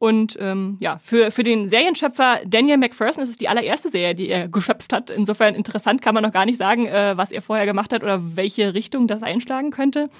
[0.06, 4.30] Und ähm, ja, für, für den Serienschöpfer Daniel McPherson ist es die allererste Serie, die
[4.30, 5.10] er geschöpft hat.
[5.10, 8.20] Insofern interessant kann man noch gar nicht sagen, äh, was er vorher gemacht hat oder
[8.36, 10.12] welche Richtung das einschlagen könnte.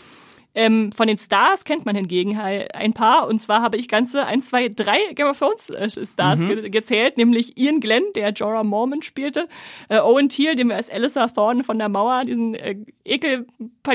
[0.56, 3.28] Ähm, von den Stars kennt man hingegen ein paar.
[3.28, 7.18] Und zwar habe ich ganze ein, zwei, drei Game of Thrones äh, Stars ge gezählt,
[7.18, 9.48] nämlich Ian Glenn, der Jorah Mormont spielte,
[9.90, 13.46] äh, Owen Teal, den wir als Alyssa Thorne von der Mauer, diesen äh, Ekel,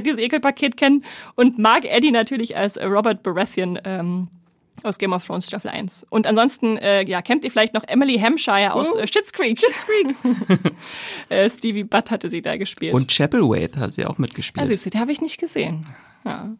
[0.06, 3.76] dieses Ekelpaket kennen, und Mark Eddy natürlich als Robert Baratheon.
[3.82, 4.28] Ähm,
[4.84, 6.06] aus Game of Thrones Staffel 1.
[6.10, 9.58] Und ansonsten, äh, ja, kennt ihr vielleicht noch Emily Hampshire aus äh, Schitt's Creek.
[9.58, 10.14] Schitt's Creek.
[11.28, 12.94] äh, Stevie Butt hatte sie da gespielt.
[12.94, 14.60] Und Chapelwaith hat sie auch mitgespielt.
[14.60, 15.84] also, siehst du, die habe ich nicht gesehen.
[16.24, 16.50] Ja.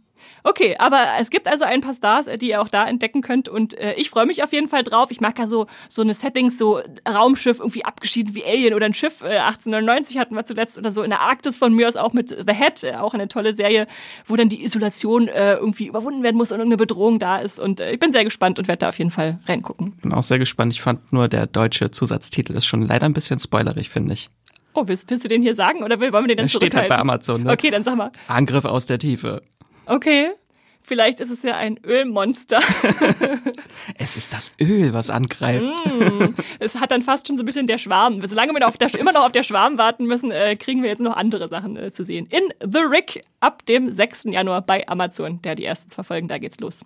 [0.44, 3.48] Okay, aber es gibt also ein paar Stars, äh, die ihr auch da entdecken könnt
[3.48, 5.11] und äh, ich freue mich auf jeden Fall drauf.
[5.11, 8.94] Ich mag ja so so eine Settings, so Raumschiff irgendwie abgeschieden wie Alien oder ein
[8.94, 9.22] Schiff.
[9.22, 12.29] Äh, 1899 hatten wir zuletzt oder so in der Arktis von mir aus auch mit
[12.29, 13.87] The Head, äh, auch eine tolle Serie,
[14.26, 17.59] wo dann die Isolation äh, irgendwie überwunden werden muss und irgendeine Bedrohung da ist.
[17.61, 19.96] Und äh, ich bin sehr gespannt und werde da auf jeden Fall reingucken.
[20.03, 20.72] Bin auch sehr gespannt.
[20.72, 24.31] Ich fand nur der deutsche Zusatztitel ist schon leider ein bisschen spoilerig, finde ich.
[24.72, 26.88] Oh, willst, willst du den hier sagen oder wollen wir den dann Das steht halt
[26.88, 27.42] bei Amazon.
[27.42, 27.53] Ne?
[27.53, 28.12] Okay, dann sag mal.
[28.29, 29.42] Angriff aus der Tiefe.
[29.90, 30.31] Okay.
[30.83, 32.59] Vielleicht ist es ja ein Ölmonster.
[33.98, 35.70] es ist das Öl, was angreift.
[35.85, 38.24] Mm, es hat dann fast schon so ein bisschen der Schwarm.
[38.26, 41.03] Solange wir noch der, immer noch auf der Schwarm warten müssen, äh, kriegen wir jetzt
[41.03, 42.26] noch andere Sachen äh, zu sehen.
[42.31, 44.24] In The Rick ab dem 6.
[44.24, 45.42] Januar bei Amazon.
[45.42, 46.85] Der die ersten zwei Folgen, da geht's los.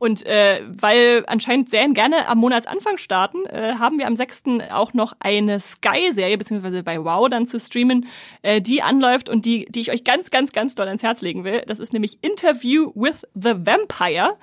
[0.00, 4.44] Und äh, weil anscheinend Serien gerne am Monatsanfang starten, äh, haben wir am 6.
[4.70, 8.06] auch noch eine Sky-Serie, beziehungsweise bei Wow dann zu streamen,
[8.40, 11.44] äh, die anläuft und die, die ich euch ganz, ganz, ganz doll ans Herz legen
[11.44, 11.64] will.
[11.66, 14.38] Das ist nämlich Interview with the Vampire.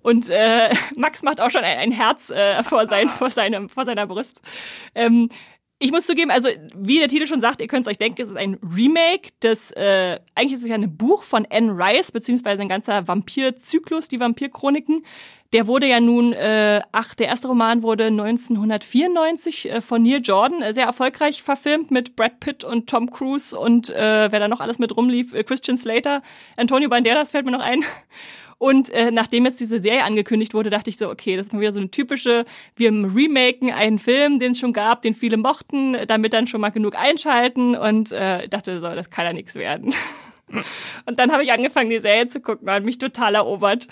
[0.00, 3.84] Und äh, Max macht auch schon ein, ein Herz äh, vor, sein, vor, seinem, vor
[3.84, 4.40] seiner Brust.
[4.94, 5.28] Ähm,
[5.84, 8.30] ich muss zugeben, also wie der Titel schon sagt, ihr könnt es euch denken, es
[8.30, 12.62] ist ein Remake des, äh, eigentlich ist es ja ein Buch von Anne Rice, beziehungsweise
[12.62, 15.04] ein ganzer Vampirzyklus, die Vampirchroniken.
[15.52, 20.62] Der wurde ja nun, äh, ach, der erste Roman wurde 1994 äh, von Neil Jordan
[20.62, 24.60] äh, sehr erfolgreich verfilmt mit Brad Pitt und Tom Cruise und äh, wer da noch
[24.60, 26.22] alles mit rumlief, äh, Christian Slater,
[26.56, 27.84] Antonio Banderas fällt mir noch ein.
[28.58, 31.60] Und äh, nachdem jetzt diese Serie angekündigt wurde, dachte ich so, okay, das ist mal
[31.60, 32.44] wieder so eine typische,
[32.76, 36.70] wir remaken einen Film, den es schon gab, den viele mochten, damit dann schon mal
[36.70, 39.94] genug einschalten und äh, dachte so, das kann ja nichts werden.
[41.06, 43.88] Und dann habe ich angefangen, die Serie zu gucken und mich total erobert.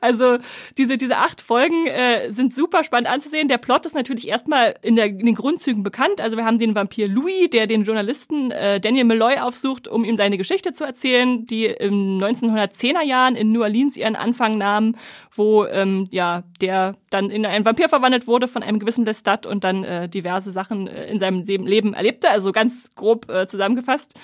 [0.00, 0.38] Also
[0.76, 3.48] diese, diese acht Folgen äh, sind super spannend anzusehen.
[3.48, 6.20] Der Plot ist natürlich erstmal in, der, in den Grundzügen bekannt.
[6.20, 10.16] Also wir haben den Vampir Louis, der den Journalisten äh, Daniel Malloy aufsucht, um ihm
[10.16, 14.94] seine Geschichte zu erzählen, die im 1910er Jahren in New Orleans ihren Anfang nahm,
[15.34, 19.64] wo ähm, ja der dann in einen Vampir verwandelt wurde von einem gewissen Lestat und
[19.64, 22.30] dann äh, diverse Sachen äh, in seinem Leben erlebte.
[22.30, 24.18] Also ganz grob äh, zusammengefasst.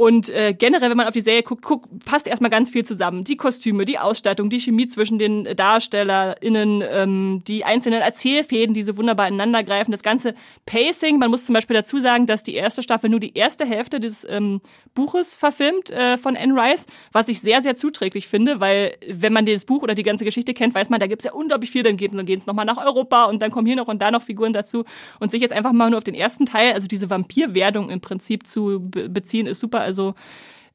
[0.00, 3.22] Und äh, generell, wenn man auf die Serie guckt, guckt, passt erstmal ganz viel zusammen.
[3.22, 8.96] Die Kostüme, die Ausstattung, die Chemie zwischen den DarstellerInnen, ähm, die einzelnen Erzählfäden, die so
[8.96, 10.34] wunderbar ineinander greifen, das ganze
[10.64, 11.18] Pacing.
[11.18, 14.26] Man muss zum Beispiel dazu sagen, dass die erste Staffel nur die erste Hälfte des
[14.26, 14.62] ähm,
[14.94, 19.44] Buches verfilmt äh, von Anne Rice, was ich sehr, sehr zuträglich finde, weil wenn man
[19.44, 21.98] das Buch oder die ganze Geschichte kennt, weiß man, da gibt's ja unglaublich viel, dann
[21.98, 24.54] geht dann geht's nochmal nach Europa und dann kommen hier noch und da noch Figuren
[24.54, 24.84] dazu.
[25.18, 28.46] Und sich jetzt einfach mal nur auf den ersten Teil, also diese Vampirwerdung im Prinzip
[28.46, 30.14] zu be beziehen, ist super also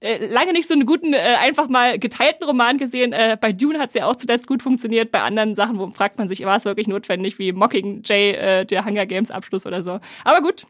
[0.01, 3.13] äh, lange nicht so einen guten, äh, einfach mal geteilten Roman gesehen.
[3.13, 5.11] Äh, bei Dune hat es ja auch zuletzt gut funktioniert.
[5.11, 8.85] Bei anderen Sachen wo fragt man sich, war es wirklich notwendig, wie Mockingjay, äh, der
[8.85, 9.99] Hunger Games Abschluss oder so.
[10.25, 10.67] Aber gut.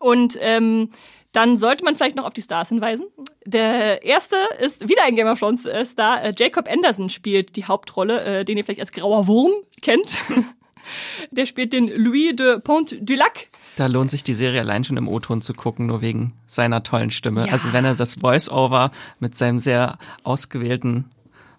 [0.00, 0.90] Und ähm,
[1.30, 3.06] dann sollte man vielleicht noch auf die Stars hinweisen.
[3.46, 6.32] Der erste ist wieder ein Game of Thrones Star.
[6.36, 10.20] Jacob Anderson spielt die Hauptrolle, den ihr vielleicht als grauer Wurm kennt.
[11.30, 14.96] Der spielt den Louis de Pont du Lac da lohnt sich die Serie allein schon
[14.96, 17.46] im O-Ton zu gucken, nur wegen seiner tollen Stimme.
[17.46, 17.52] Ja.
[17.52, 21.10] Also wenn er das Voice-Over mit seinem sehr ausgewählten,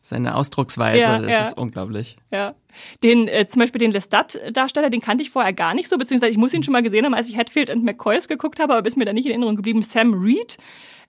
[0.01, 1.41] seine Ausdrucksweise, ja, das ja.
[1.41, 2.17] ist unglaublich.
[2.29, 2.55] Ja.
[3.03, 6.37] Den, äh, zum Beispiel den Lestat-Darsteller, den kannte ich vorher gar nicht so, beziehungsweise ich
[6.37, 8.97] muss ihn schon mal gesehen haben, als ich Hatfield and McCoys geguckt habe, aber ist
[8.97, 9.81] mir da nicht in Erinnerung geblieben.
[9.81, 10.57] Sam Reed.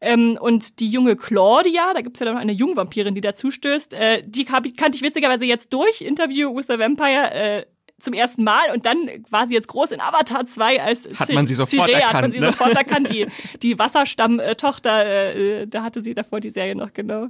[0.01, 4.23] Ähm, und die junge Claudia, da gibt's ja noch eine Jungvampirin, die dazu stößt, äh,
[4.25, 7.67] die kannte ich witzigerweise jetzt durch Interview with the Vampire äh,
[8.05, 11.47] zum ersten Mal und dann war sie jetzt groß in Avatar 2 als hat man
[11.47, 12.47] sie sofort Cirea, erkannt, hat man sie ne?
[12.49, 13.27] sofort erkannt, die,
[13.63, 17.29] die Wasserstammtochter, äh, da hatte sie davor die Serie noch, genau.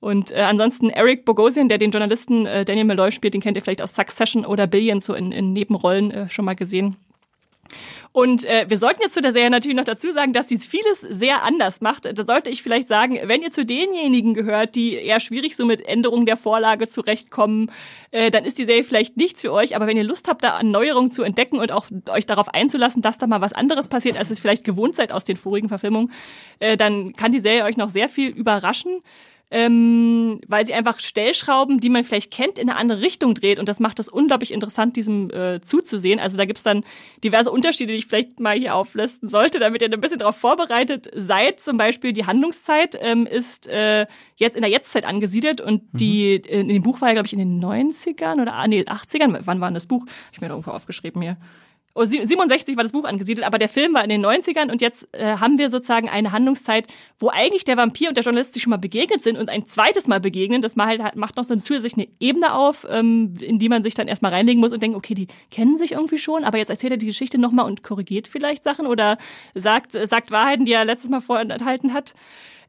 [0.00, 3.62] Und äh, ansonsten Eric Bogosian, der den Journalisten äh, Daniel Malloy spielt, den kennt ihr
[3.62, 6.96] vielleicht aus Succession oder Billions so in, in Nebenrollen äh, schon mal gesehen.
[8.16, 11.02] Und äh, wir sollten jetzt zu der Serie natürlich noch dazu sagen, dass sie vieles
[11.02, 12.06] sehr anders macht.
[12.06, 15.86] Da sollte ich vielleicht sagen, wenn ihr zu denjenigen gehört, die eher schwierig so mit
[15.86, 17.70] Änderungen der Vorlage zurechtkommen,
[18.12, 19.76] äh, dann ist die Serie vielleicht nichts für euch.
[19.76, 23.18] Aber wenn ihr Lust habt, da Erneuerungen zu entdecken und auch euch darauf einzulassen, dass
[23.18, 26.10] da mal was anderes passiert, als es vielleicht gewohnt seid aus den vorigen Verfilmungen,
[26.58, 29.02] äh, dann kann die Serie euch noch sehr viel überraschen
[29.50, 33.58] ähm, weil sie einfach Stellschrauben, die man vielleicht kennt, in eine andere Richtung dreht.
[33.58, 36.18] Und das macht es unglaublich interessant, diesem äh, zuzusehen.
[36.18, 36.84] Also da gibt's dann
[37.22, 41.08] diverse Unterschiede, die ich vielleicht mal hier auflisten sollte, damit ihr ein bisschen darauf vorbereitet
[41.14, 41.60] seid.
[41.60, 45.96] Zum Beispiel die Handlungszeit ähm, ist äh, jetzt in der Jetztzeit angesiedelt und mhm.
[45.96, 48.82] die äh, in dem Buch war ja, glaube ich, in den 90ern oder ah, nee,
[48.82, 49.42] 80ern.
[49.44, 50.02] Wann war denn das Buch?
[50.02, 51.36] Hab ich mir da irgendwo aufgeschrieben hier.
[51.98, 55.08] Oh, 67 war das Buch angesiedelt, aber der Film war in den 90ern und jetzt
[55.12, 58.70] äh, haben wir sozusagen eine Handlungszeit, wo eigentlich der Vampir und der Journalist sich schon
[58.70, 60.60] mal begegnet sind und ein zweites Mal begegnen.
[60.60, 63.94] Das macht, halt, macht noch so eine zusätzliche Ebene auf, ähm, in die man sich
[63.94, 66.90] dann erstmal reinlegen muss und denkt, okay, die kennen sich irgendwie schon, aber jetzt erzählt
[66.90, 69.16] er die Geschichte nochmal und korrigiert vielleicht Sachen oder
[69.54, 72.14] sagt, sagt Wahrheiten, die er letztes Mal vorenthalten hat.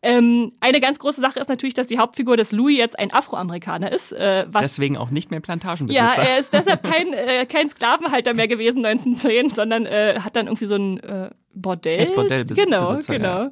[0.07, 3.91] Ähm, eine ganz große Sache ist natürlich, dass die Hauptfigur des Louis jetzt ein Afroamerikaner
[3.91, 4.13] ist.
[4.13, 6.01] Äh, was Deswegen auch nicht mehr Plantagenbesitzer.
[6.01, 10.47] Ja, er ist deshalb kein, äh, kein Sklavenhalter mehr gewesen 1910, sondern äh, hat dann
[10.47, 11.99] irgendwie so ein äh, Bordell.
[11.99, 12.63] Er Bordellbesitzer.
[12.63, 13.27] Genau, genau.
[13.27, 13.51] Ja.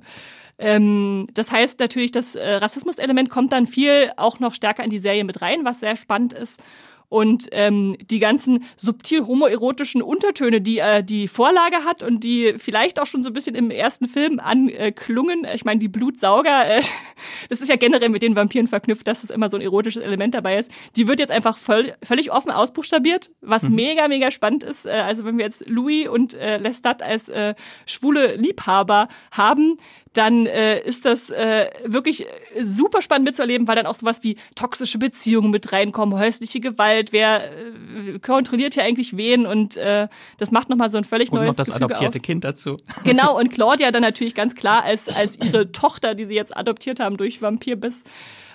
[0.57, 4.97] Ähm, das heißt natürlich, das äh, Rassismus-Element kommt dann viel auch noch stärker in die
[4.97, 6.63] Serie mit rein, was sehr spannend ist.
[7.09, 12.99] Und ähm, die ganzen subtil homoerotischen Untertöne, die äh, die Vorlage hat und die vielleicht
[12.99, 15.45] auch schon so ein bisschen im ersten Film anklungen.
[15.53, 16.81] ich meine, die Blutsauger, äh,
[17.49, 20.33] das ist ja generell mit den Vampiren verknüpft, dass es immer so ein erotisches Element
[20.33, 20.71] dabei ist.
[20.95, 23.75] Die wird jetzt einfach voll, völlig offen ausbuchstabiert, was mhm.
[23.75, 24.85] mega, mega spannend ist.
[24.85, 29.77] Äh, also wenn wir jetzt Louis und äh, Lestat als äh, schwule Liebhaber haben,
[30.17, 32.25] dann äh, ist das äh, wirklich
[32.61, 37.51] super spannend mitzuerleben, weil dann auch sowas wie toxische Beziehungen mit reinkommen, häusliche Gewalt, wer
[37.51, 41.49] äh, kontrolliert hier eigentlich wen und äh, das macht nochmal so ein völlig und neues
[41.49, 42.23] noch das Gefüge adoptierte auf.
[42.23, 42.77] Kind dazu.
[43.03, 46.99] Genau, und Claudia dann natürlich ganz klar als, als ihre Tochter, die sie jetzt adoptiert
[46.99, 48.03] haben durch Vampirbiss.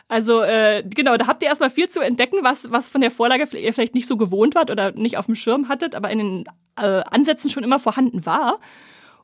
[0.09, 3.45] Also äh, genau, da habt ihr erstmal viel zu entdecken, was, was von der Vorlage
[3.57, 6.45] ihr vielleicht nicht so gewohnt wart oder nicht auf dem Schirm hattet, aber in den
[6.77, 8.59] äh, Ansätzen schon immer vorhanden war.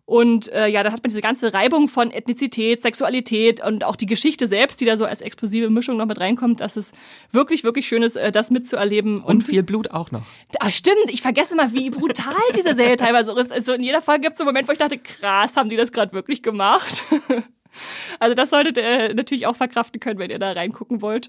[0.07, 4.07] Und äh, ja, da hat man diese ganze Reibung von Ethnizität, Sexualität und auch die
[4.07, 6.93] Geschichte selbst, die da so als explosive Mischung noch mit reinkommt, dass es
[7.33, 9.17] wirklich, wirklich schön ist, äh, das mitzuerleben.
[9.17, 10.23] Und, und viel Blut auch noch.
[10.61, 13.51] Ah, stimmt, ich vergesse mal, wie brutal diese Serie teilweise ist.
[13.51, 15.91] Also in jeder Folge gibt es einen Moment, wo ich dachte, krass, haben die das
[15.91, 17.05] gerade wirklich gemacht?
[18.21, 21.29] Also das solltet ihr natürlich auch verkraften können, wenn ihr da reingucken wollt.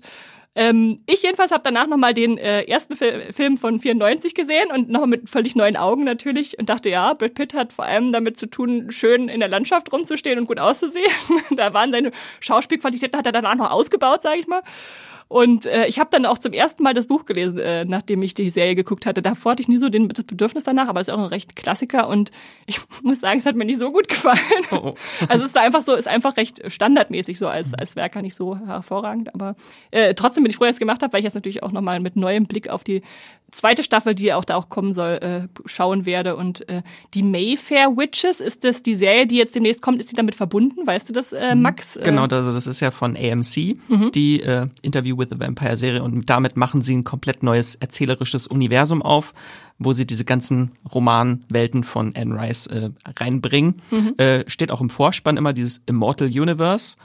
[0.60, 4.90] Ähm, ich jedenfalls habe danach nochmal den äh, ersten Fil Film von 94 gesehen und
[4.90, 8.38] nochmal mit völlig neuen Augen natürlich und dachte, ja, Brad Pitt hat vor allem damit
[8.38, 11.12] zu tun, schön in der Landschaft rumzustehen und gut auszusehen.
[11.56, 14.64] da waren seine Schauspielqualitäten, hat er danach noch ausgebaut, sage ich mal.
[15.28, 18.34] Und äh, ich habe dann auch zum ersten Mal das Buch gelesen, äh, nachdem ich
[18.34, 19.22] die Serie geguckt hatte.
[19.22, 22.08] Davor hatte ich nie so den Bedürfnis danach, aber es ist auch ein recht Klassiker
[22.08, 22.32] und
[22.66, 24.38] ich muss sagen, es hat mir nicht so gut gefallen.
[24.72, 24.96] Oh, oh.
[25.30, 28.58] Also es war einfach so, ist einfach recht standardmäßig so als, als Werker nicht so
[28.58, 29.34] hervorragend.
[29.34, 29.56] Aber
[29.92, 31.72] äh, trotzdem bin ich froh, dass ich es gemacht habe, weil ich jetzt natürlich auch
[31.72, 33.02] nochmal mit neuem Blick auf die
[33.52, 36.36] zweite Staffel, die auch da auch kommen soll, äh, schauen werde.
[36.36, 36.82] Und äh,
[37.14, 40.86] die Mayfair Witches, ist das die Serie, die jetzt demnächst kommt, ist die damit verbunden?
[40.86, 41.62] Weißt du das, äh, mhm.
[41.62, 42.00] Max?
[42.04, 44.12] Genau, also das ist ja von AMC, mhm.
[44.14, 46.04] die äh, Interview with the Vampire Serie.
[46.04, 49.34] Und damit machen sie ein komplett neues erzählerisches Universum auf,
[49.80, 53.82] wo sie diese ganzen Romanwelten von Anne Rice äh, reinbringen.
[53.92, 54.14] Mhm.
[54.18, 56.96] Äh, steht auch im Vorspann immer dieses Immortal Universe.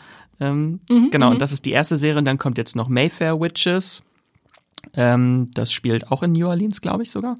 [0.40, 1.40] Ähm, mhm, genau, und mhm.
[1.40, 2.18] das ist die erste Serie.
[2.18, 4.02] Und dann kommt jetzt noch Mayfair Witches
[4.94, 7.36] ähm, das spielt auch in New Orleans, glaube ich sogar.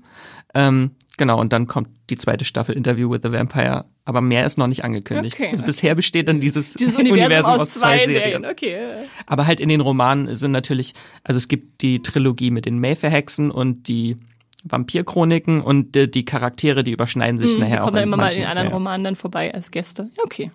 [0.55, 4.59] Ähm, genau, und dann kommt die zweite Staffel Interview with the Vampire, aber mehr ist
[4.59, 5.37] noch nicht angekündigt.
[5.37, 5.67] Okay, also okay.
[5.67, 8.45] bisher besteht dann dieses, dieses Universum, Universum, aus, zwei, zwei Serien.
[8.45, 8.79] Okay.
[9.27, 13.51] Aber halt in den Romanen sind natürlich, also es gibt die Trilogie mit den Mayfair-Hexen
[13.51, 14.17] und die
[14.65, 17.85] Vampirchroniken und die, die Charaktere, die überschneiden sich hm, nachher die auch.
[17.87, 18.75] Kommen dann immer mal in den anderen ja.
[18.75, 20.11] Romanen dann vorbei als Gäste.
[20.23, 20.51] Okay.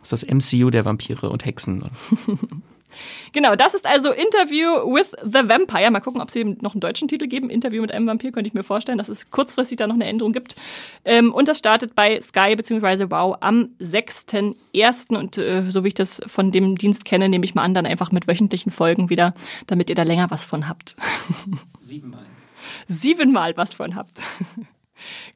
[0.00, 1.84] Das ist das MCU der Vampire und Hexen.
[3.32, 5.90] Genau, das ist also Interview with the Vampire.
[5.90, 7.50] Mal gucken, ob sie noch einen deutschen Titel geben.
[7.50, 10.32] Interview mit einem Vampir könnte ich mir vorstellen, dass es kurzfristig da noch eine Änderung
[10.32, 10.56] gibt.
[11.04, 13.10] Ähm, und das startet bei Sky bzw.
[13.10, 15.16] Wow am 6.1.
[15.16, 17.86] Und äh, so wie ich das von dem Dienst kenne, nehme ich mal an, dann
[17.86, 19.34] einfach mit wöchentlichen Folgen wieder,
[19.66, 20.96] damit ihr da länger was von habt.
[21.78, 22.24] Siebenmal.
[22.86, 24.20] Siebenmal was von habt.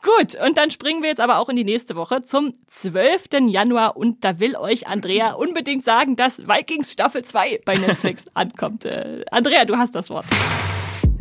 [0.02, 3.48] Gut, und dann springen wir jetzt aber auch in die nächste Woche zum 12.
[3.48, 8.84] Januar und da will euch Andrea unbedingt sagen, dass Vikings Staffel 2 bei Netflix ankommt.
[8.84, 10.26] Äh, Andrea, du hast das Wort.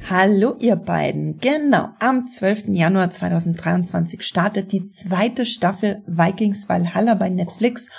[0.09, 1.39] Hallo ihr beiden.
[1.39, 2.65] Genau, am 12.
[2.67, 7.89] Januar 2023 startet die zweite Staffel Vikings Valhalla bei Netflix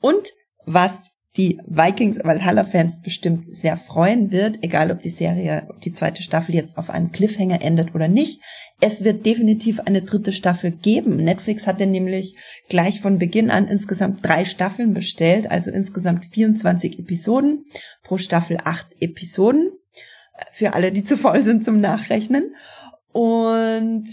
[0.00, 0.28] und
[0.66, 6.22] was die Vikings Valhalla-Fans bestimmt sehr freuen wird, egal ob die Serie, ob die zweite
[6.22, 8.40] Staffel jetzt auf einem Cliffhanger endet oder nicht.
[8.80, 11.16] Es wird definitiv eine dritte Staffel geben.
[11.16, 12.36] Netflix hatte nämlich
[12.68, 17.64] gleich von Beginn an insgesamt drei Staffeln bestellt, also insgesamt 24 Episoden,
[18.04, 19.72] pro Staffel acht Episoden,
[20.52, 22.54] für alle, die zu faul sind zum Nachrechnen.
[23.12, 24.04] Und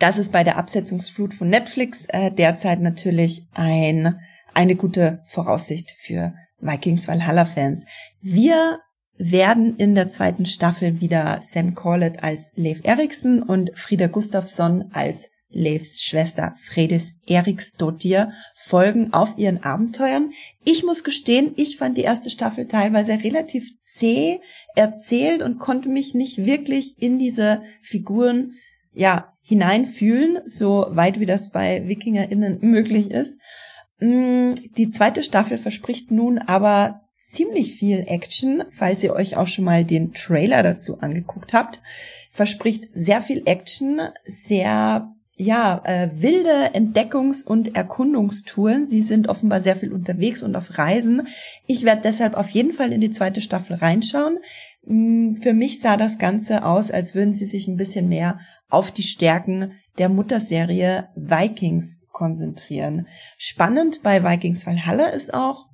[0.00, 4.18] das ist bei der Absetzungsflut von Netflix äh, derzeit natürlich ein
[4.54, 7.84] eine gute Voraussicht für Vikings Valhalla Fans.
[8.20, 8.78] Wir
[9.16, 15.30] werden in der zweiten Staffel wieder Sam Corlett als Leif Eriksen und Frieda Gustafsson als
[15.50, 20.32] Leifs Schwester Fredis Eriksdottir folgen auf ihren Abenteuern.
[20.64, 24.40] Ich muss gestehen, ich fand die erste Staffel teilweise relativ zäh
[24.74, 28.54] erzählt und konnte mich nicht wirklich in diese Figuren,
[28.92, 33.40] ja, hineinfühlen, so weit wie das bei WikingerInnen möglich ist.
[34.04, 39.64] Mm, die zweite Staffel verspricht nun aber ziemlich viel Action, falls ihr euch auch schon
[39.64, 41.80] mal den Trailer dazu angeguckt habt.
[42.30, 48.86] Verspricht sehr viel Action, sehr ja, äh, wilde Entdeckungs- und Erkundungstouren.
[48.86, 51.26] Sie sind offenbar sehr viel unterwegs und auf Reisen.
[51.66, 54.38] Ich werde deshalb auf jeden Fall in die zweite Staffel reinschauen.
[54.84, 58.38] Mm, für mich sah das Ganze aus, als würden sie sich ein bisschen mehr
[58.68, 63.06] auf die Stärken der Mutterserie Vikings konzentrieren.
[63.36, 65.68] Spannend bei Vikings Valhalla ist auch,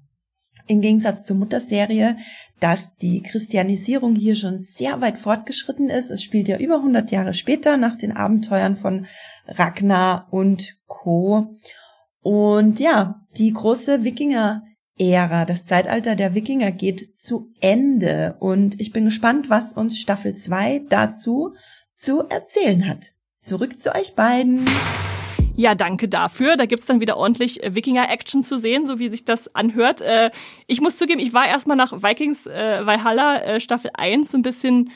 [0.67, 2.17] im Gegensatz zur Mutterserie,
[2.61, 6.11] dass die Christianisierung hier schon sehr weit fortgeschritten ist.
[6.11, 9.07] Es spielt ja über 100 Jahre später nach den Abenteuern von
[9.47, 11.57] Ragnar und Co.
[12.21, 18.37] Und ja, die große Wikinger-Ära, das Zeitalter der Wikinger geht zu Ende.
[18.39, 21.55] Und ich bin gespannt, was uns Staffel 2 dazu
[21.95, 23.13] zu erzählen hat.
[23.43, 24.69] Zurück zu euch beiden.
[25.57, 26.59] Ja, danke dafür.
[26.59, 30.03] Da gibt's dann wieder ordentlich äh, Wikinger-Action zu sehen, so wie sich das anhört.
[30.03, 30.31] Äh,
[30.67, 34.43] ich muss zugeben, ich war erstmal nach Vikings äh, Valhalla äh, Staffel 1 so ein
[34.43, 34.91] bisschen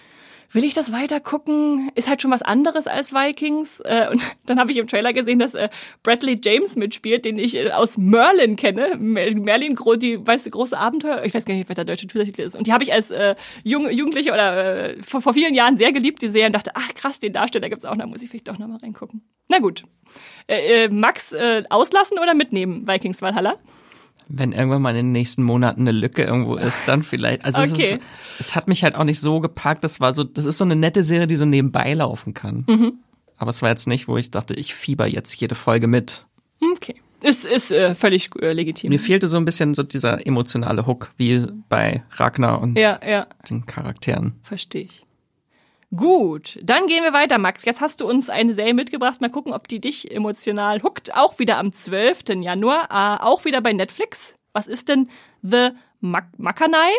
[0.54, 1.90] will ich das weiter gucken?
[1.94, 3.80] Ist halt schon was anderes als Vikings.
[3.80, 5.68] Äh, und dann habe ich im Trailer gesehen, dass äh,
[6.02, 8.96] Bradley James mitspielt, den ich äh, aus Merlin kenne.
[8.96, 11.24] Merlin, die weißt große Abenteuer.
[11.24, 12.56] Ich weiß gar nicht, was der deutsche Titel ist.
[12.56, 15.92] Und die habe ich als äh, Jung, Jugendliche oder äh, vor, vor vielen Jahren sehr
[15.92, 18.48] geliebt, die Serie, und dachte, ach krass, den Darsteller gibt's auch, da muss ich vielleicht
[18.48, 19.22] doch nochmal reingucken.
[19.48, 19.82] Na gut.
[20.46, 23.56] Äh, äh, Max äh, auslassen oder mitnehmen, Vikings Valhalla?
[24.28, 27.44] Wenn irgendwann mal in den nächsten Monaten eine Lücke irgendwo ist, dann vielleicht.
[27.44, 27.72] Also okay.
[27.72, 28.00] es, ist,
[28.38, 29.84] es hat mich halt auch nicht so gepackt.
[29.84, 32.64] Das war so, das ist so eine nette Serie, die so nebenbei laufen kann.
[32.68, 32.92] Mhm.
[33.36, 36.26] Aber es war jetzt nicht, wo ich dachte, ich fieber jetzt jede Folge mit.
[36.76, 36.94] Okay.
[37.22, 38.90] Ist, ist äh, völlig äh, legitim.
[38.90, 43.26] Mir fehlte so ein bisschen so dieser emotionale Hook, wie bei Ragnar und ja, ja.
[43.48, 44.34] den Charakteren.
[44.42, 45.06] Verstehe ich.
[45.96, 47.64] Gut, dann gehen wir weiter, Max.
[47.64, 49.20] Jetzt hast du uns eine Serie mitgebracht.
[49.20, 51.14] Mal gucken, ob die dich emotional huckt.
[51.14, 52.40] Auch wieder am 12.
[52.40, 54.34] Januar, äh, auch wieder bei Netflix.
[54.52, 55.08] Was ist denn
[55.42, 55.70] The
[56.00, 56.90] Makanai?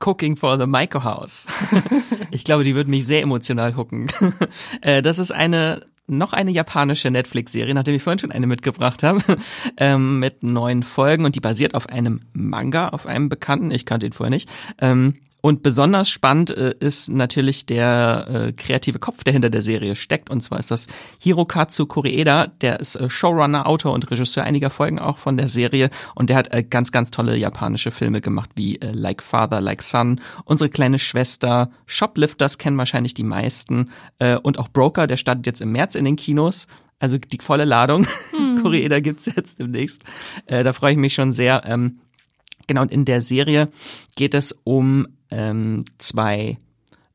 [0.00, 1.46] Cooking for the Maiko House.
[2.30, 4.08] ich glaube, die wird mich sehr emotional hucken.
[4.80, 9.22] Äh, das ist eine noch eine japanische Netflix-Serie, nachdem ich vorhin schon eine mitgebracht habe,
[9.76, 14.06] ähm, mit neun Folgen und die basiert auf einem Manga, auf einem Bekannten, ich kannte
[14.06, 14.50] ihn vorher nicht.
[14.78, 19.96] Ähm, und besonders spannend äh, ist natürlich der äh, kreative Kopf, der hinter der Serie
[19.96, 20.30] steckt.
[20.30, 20.86] Und zwar ist das
[21.18, 22.46] Hirokatsu Koreeda.
[22.46, 25.90] Der ist äh, Showrunner, Autor und Regisseur einiger Folgen auch von der Serie.
[26.14, 29.82] Und der hat äh, ganz, ganz tolle japanische Filme gemacht, wie äh, Like Father, Like
[29.82, 33.90] Son, Unsere kleine Schwester, Shoplifters kennen wahrscheinlich die meisten.
[34.20, 36.68] Äh, und auch Broker, der startet jetzt im März in den Kinos.
[37.00, 38.06] Also die volle Ladung.
[38.30, 38.58] Hm.
[38.62, 40.04] Koreeda gibt's jetzt demnächst.
[40.46, 41.62] Da freue ich mich schon sehr.
[41.66, 41.98] Ähm,
[42.68, 43.68] Genau, und in der Serie
[44.14, 46.58] geht es um ähm, zwei,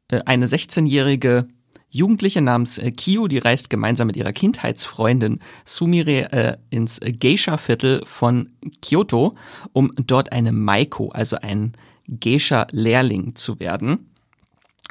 [0.10, 1.48] äh, eine 16-jährige
[1.90, 8.50] Jugendliche namens äh, Kiyo, die reist gemeinsam mit ihrer Kindheitsfreundin Sumire äh, ins Geisha-Viertel von
[8.82, 9.36] Kyoto,
[9.72, 11.74] um dort eine Maiko, also ein
[12.08, 14.12] Geisha-Lehrling zu werden.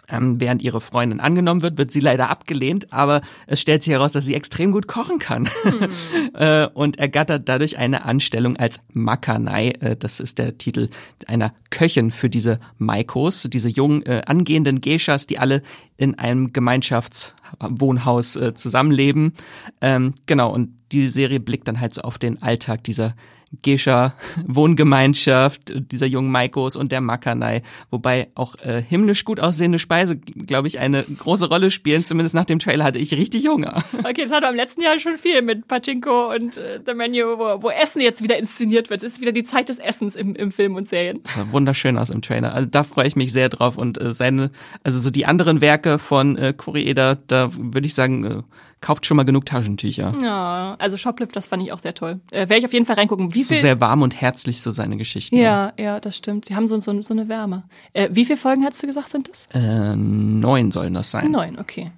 [0.08, 4.12] Ähm, während ihre Freundin angenommen wird, wird sie leider abgelehnt, aber es stellt sich heraus,
[4.12, 5.88] dass sie extrem gut kochen kann hm.
[6.34, 9.70] äh, und ergattert dadurch eine Anstellung als Makanai.
[9.80, 10.88] Äh, das ist der Titel
[11.26, 15.62] einer Köchin für diese Maikos, diese jungen äh, angehenden Geishas, die alle
[15.96, 19.32] in einem Gemeinschaftswohnhaus äh, zusammenleben.
[19.80, 23.14] Ähm, genau, und die Serie blickt dann halt so auf den Alltag dieser
[23.62, 24.14] Gescher
[24.46, 30.68] Wohngemeinschaft dieser jungen Maikos und der Makanai, wobei auch äh, himmlisch gut aussehende Speise, glaube
[30.68, 32.04] ich, eine große Rolle spielen.
[32.04, 33.84] Zumindest nach dem Trailer hatte ich richtig Hunger.
[34.06, 37.38] Okay, das hatten wir im letzten Jahr schon viel mit Pachinko und äh, The Menu,
[37.38, 39.02] wo, wo Essen jetzt wieder inszeniert wird.
[39.02, 41.20] Es ist wieder die Zeit des Essens im, im Film und Serien.
[41.24, 42.54] Das sah wunderschön aus im Trailer.
[42.54, 44.50] Also da freue ich mich sehr drauf und äh, seine,
[44.84, 48.42] also so die anderen Werke von äh, Koreeda, da würde ich sagen, äh,
[48.80, 50.12] kauft schon mal genug Taschentücher.
[50.22, 52.20] Ja, also Shoplift, das fand ich auch sehr toll.
[52.30, 53.34] Äh, Werde ich auf jeden Fall reingucken.
[53.34, 53.56] Wie viel?
[53.56, 55.36] So sehr warm und herzlich so seine Geschichten.
[55.36, 56.48] Ja, ja, ja das stimmt.
[56.48, 57.64] Die haben so, so, so eine Wärme.
[57.92, 59.48] Äh, wie viele Folgen hast du gesagt, sind das?
[59.52, 61.30] Äh, neun sollen das sein.
[61.30, 61.92] Neun, okay.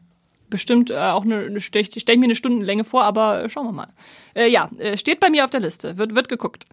[0.50, 3.72] Bestimmt äh, auch eine, eine stelle ich, stell mir eine Stundenlänge vor, aber schauen wir
[3.72, 3.88] mal.
[4.34, 6.66] Äh, ja, äh, steht bei mir auf der Liste, wird, wird geguckt.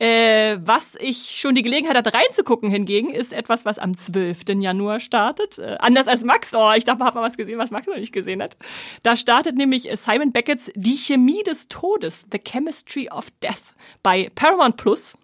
[0.00, 4.44] Äh, was ich schon die Gelegenheit hatte reinzugucken hingegen, ist etwas, was am 12.
[4.58, 5.58] Januar startet.
[5.58, 6.54] Äh, anders als Max.
[6.54, 8.56] Oh, ich dachte, man hat mal was gesehen, was Max noch nicht gesehen hat.
[9.02, 14.78] Da startet nämlich Simon Beckett's Die Chemie des Todes, The Chemistry of Death bei Paramount
[14.78, 15.18] Plus.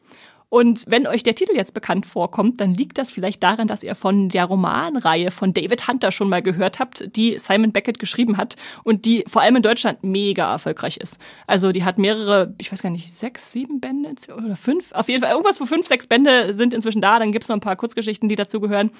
[0.57, 3.95] Und wenn euch der Titel jetzt bekannt vorkommt, dann liegt das vielleicht daran, dass ihr
[3.95, 8.57] von der Romanreihe von David Hunter schon mal gehört habt, die Simon Beckett geschrieben hat
[8.83, 11.21] und die vor allem in Deutschland mega erfolgreich ist.
[11.47, 15.21] Also die hat mehrere, ich weiß gar nicht, sechs, sieben Bände oder fünf, auf jeden
[15.23, 17.19] Fall irgendwas, wo fünf, sechs Bände sind inzwischen da.
[17.19, 18.93] Dann gibt's noch ein paar Kurzgeschichten, die dazugehören.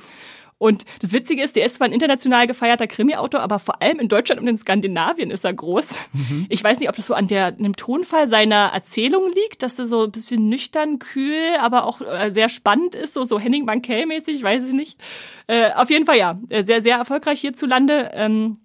[0.59, 4.09] Und das Witzige ist, der ist zwar ein international gefeierter Krimi-Autor, aber vor allem in
[4.09, 5.95] Deutschland und in Skandinavien ist er groß.
[6.15, 6.47] Mhm.
[6.49, 9.87] Ich weiß nicht, ob das so an der, dem Tonfall seiner Erzählung liegt, dass er
[9.87, 14.43] so ein bisschen nüchtern, kühl, aber auch äh, sehr spannend ist, so, so Henning Mankell-mäßig,
[14.43, 14.99] weiß ich nicht.
[15.47, 18.11] Äh, auf jeden Fall ja, äh, sehr, sehr erfolgreich hierzulande.
[18.15, 18.59] Ähm,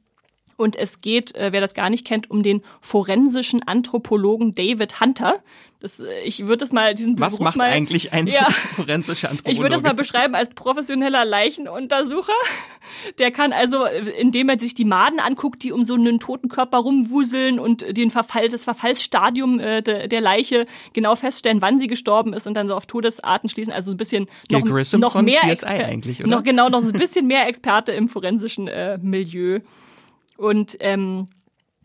[0.55, 5.41] Und es geht, äh, wer das gar nicht kennt, um den forensischen Anthropologen David Hunter.
[5.81, 8.47] Das, äh, ich würde das mal diesen Was Beruf macht mal, eigentlich ein Ja.
[8.75, 9.51] forensischer Anthropologe?
[9.51, 12.33] ich würde das mal beschreiben als professioneller Leichenuntersucher.
[13.17, 16.77] Der kann also, indem er sich die Maden anguckt, die um so einen toten Körper
[16.77, 22.33] rumwuseln und den Verfall, das Verfallsstadium äh, de, der Leiche genau feststellen, wann sie gestorben
[22.33, 23.73] ist und dann so auf Todesarten schließen.
[23.73, 26.29] Also ein bisschen noch, noch von mehr CSI eigentlich, oder?
[26.29, 29.61] Noch genau, noch so ein bisschen mehr Experte im forensischen äh, Milieu.
[30.37, 31.27] Und ähm,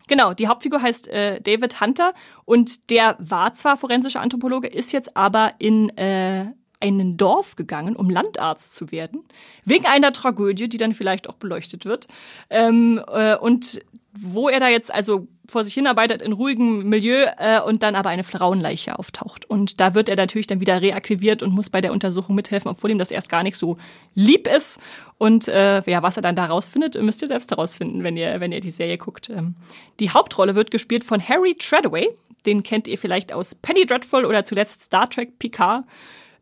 [0.07, 2.13] Genau, die Hauptfigur heißt äh, David Hunter
[2.45, 6.47] und der war zwar forensischer Anthropologe, ist jetzt aber in äh,
[6.79, 9.23] ein Dorf gegangen, um Landarzt zu werden,
[9.65, 12.07] wegen einer Tragödie, die dann vielleicht auch beleuchtet wird.
[12.49, 13.81] Ähm, äh, und
[14.13, 18.09] wo er da jetzt also vor sich hinarbeitet in ruhigem Milieu äh, und dann aber
[18.09, 19.49] eine Frauenleiche auftaucht.
[19.49, 22.91] Und da wird er natürlich dann wieder reaktiviert und muss bei der Untersuchung mithelfen, obwohl
[22.91, 23.77] ihm das erst gar nicht so
[24.13, 24.81] lieb ist.
[25.17, 28.51] Und äh, ja, was er dann da rausfindet, müsst ihr selbst herausfinden, wenn ihr, wenn
[28.51, 29.29] ihr die Serie guckt.
[29.29, 29.55] Ähm,
[29.99, 32.09] die Hauptrolle wird gespielt von Harry Treadaway.
[32.45, 35.85] Den kennt ihr vielleicht aus Penny Dreadful oder zuletzt Star Trek Picard.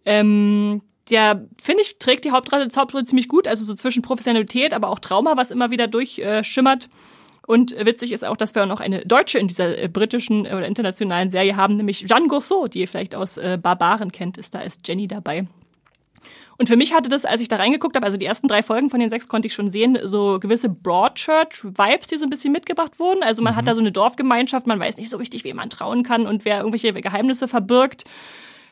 [0.05, 4.89] Ähm, der, finde ich, trägt die Hauptrolle, Hauptrolle ziemlich gut, also so zwischen Professionalität, aber
[4.89, 6.85] auch Trauma, was immer wieder durchschimmert.
[6.85, 6.89] Äh.
[7.47, 11.29] Und witzig ist auch, dass wir noch eine Deutsche in dieser äh, britischen oder internationalen
[11.29, 14.87] Serie haben, nämlich Jeanne Gourceau, die ihr vielleicht aus äh, Barbaren kennt, ist da ist
[14.87, 15.45] Jenny dabei.
[16.57, 18.89] Und für mich hatte das, als ich da reingeguckt habe, also die ersten drei Folgen
[18.89, 22.97] von den sechs konnte ich schon sehen, so gewisse Broadchurch-Vibes, die so ein bisschen mitgebracht
[22.97, 23.23] wurden.
[23.23, 26.03] Also man hat da so eine Dorfgemeinschaft, man weiß nicht so richtig, wem man trauen
[26.03, 28.05] kann und wer irgendwelche Geheimnisse verbirgt.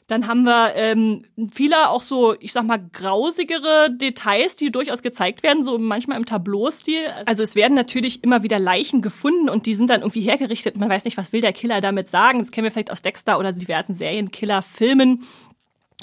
[0.08, 5.43] Dann haben wir ähm, viele auch so, ich sag mal, grausigere Details, die durchaus gezeigt
[5.43, 7.08] werden, so manchmal im Tableau-Stil.
[7.26, 10.78] Also es werden natürlich immer wieder Leichen gefunden und die sind dann irgendwie hergerichtet.
[10.78, 12.39] Man weiß nicht, was will der Killer damit sagen.
[12.39, 15.24] Das kennen wir vielleicht aus Dexter oder diversen Serienkiller-Filmen.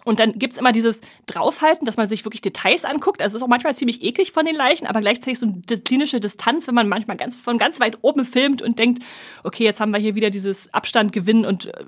[0.04, 3.20] Und dann gibt's immer dieses Draufhalten, dass man sich wirklich Details anguckt.
[3.20, 6.20] Also es ist auch manchmal ziemlich eklig von den Leichen, aber gleichzeitig so eine klinische
[6.20, 9.02] Distanz, wenn man manchmal ganz von ganz weit oben filmt und denkt,
[9.44, 11.84] okay, jetzt haben wir hier wieder dieses Abstand gewinnen und äh,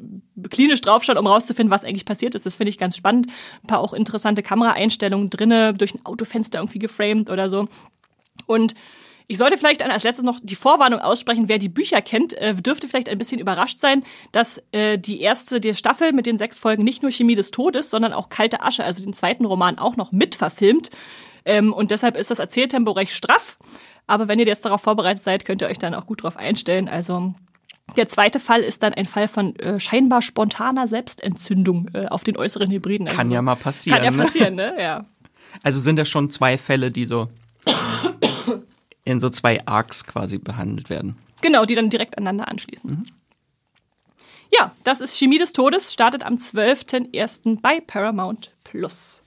[0.51, 2.45] klinisch draufschauen, um rauszufinden, was eigentlich passiert ist.
[2.45, 3.29] Das finde ich ganz spannend.
[3.63, 7.67] Ein paar auch interessante Kameraeinstellungen drinne, durch ein Autofenster irgendwie geframed oder so.
[8.47, 8.75] Und
[9.29, 12.89] ich sollte vielleicht als letztes noch die Vorwarnung aussprechen, wer die Bücher kennt, äh, dürfte
[12.89, 16.85] vielleicht ein bisschen überrascht sein, dass äh, die erste die Staffel mit den sechs Folgen
[16.85, 20.12] nicht nur Chemie des Todes, sondern auch Kalte Asche, also den zweiten Roman, auch noch
[20.12, 20.91] mitverfilmt.
[21.45, 23.59] Ähm, und deshalb ist das Erzähltempo recht straff.
[24.07, 26.89] Aber wenn ihr jetzt darauf vorbereitet seid, könnt ihr euch dann auch gut drauf einstellen.
[26.89, 27.35] Also
[27.97, 32.37] der zweite Fall ist dann ein Fall von äh, scheinbar spontaner Selbstentzündung äh, auf den
[32.37, 33.07] äußeren Hybriden.
[33.07, 33.99] Also Kann ja mal passieren.
[33.99, 34.23] Kann ja ne?
[34.25, 34.75] passieren, ne?
[34.79, 35.07] Ja.
[35.62, 37.29] Also sind das schon zwei Fälle, die so
[39.05, 41.16] in so zwei Arcs quasi behandelt werden.
[41.40, 43.11] Genau, die dann direkt aneinander anschließen.
[44.57, 47.61] Ja, das ist Chemie des Todes, startet am 12.01.
[47.61, 49.22] bei Paramount Plus.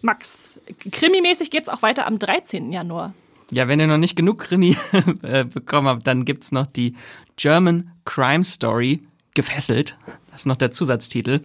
[0.00, 0.58] Max,
[0.92, 2.72] krimimäßig geht's auch weiter am 13.
[2.72, 3.12] Januar.
[3.50, 4.76] Ja, wenn ihr noch nicht genug Krimi
[5.22, 6.94] äh, bekommen habt, dann gibt's noch die
[7.36, 9.02] German Crime Story
[9.34, 9.96] Gefesselt.
[10.30, 11.40] Das ist noch der Zusatztitel.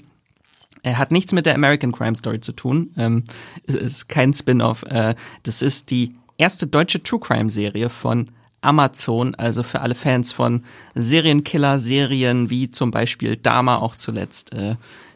[0.83, 2.91] Er hat nichts mit der American Crime Story zu tun.
[2.97, 3.23] Ähm,
[3.65, 4.83] es ist kein Spin-off.
[4.83, 8.31] Äh, das ist die erste deutsche True Crime Serie von
[8.61, 10.63] Amazon, also für alle Fans von
[10.95, 14.53] Serienkiller-Serien wie zum Beispiel Dama auch zuletzt.
[14.53, 14.75] Äh,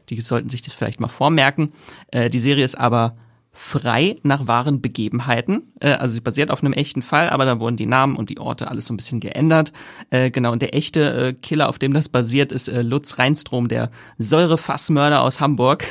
[0.10, 1.72] die sollten sich das vielleicht mal vormerken.
[2.12, 3.16] Äh, die Serie ist aber
[3.60, 5.74] frei nach wahren Begebenheiten.
[5.82, 8.40] Äh, also sie basiert auf einem echten Fall, aber da wurden die Namen und die
[8.40, 9.74] Orte alles so ein bisschen geändert.
[10.12, 13.68] Äh, genau, und der echte äh, Killer, auf dem das basiert, ist äh, Lutz Reinstrom,
[13.68, 15.84] der Säurefassmörder aus Hamburg,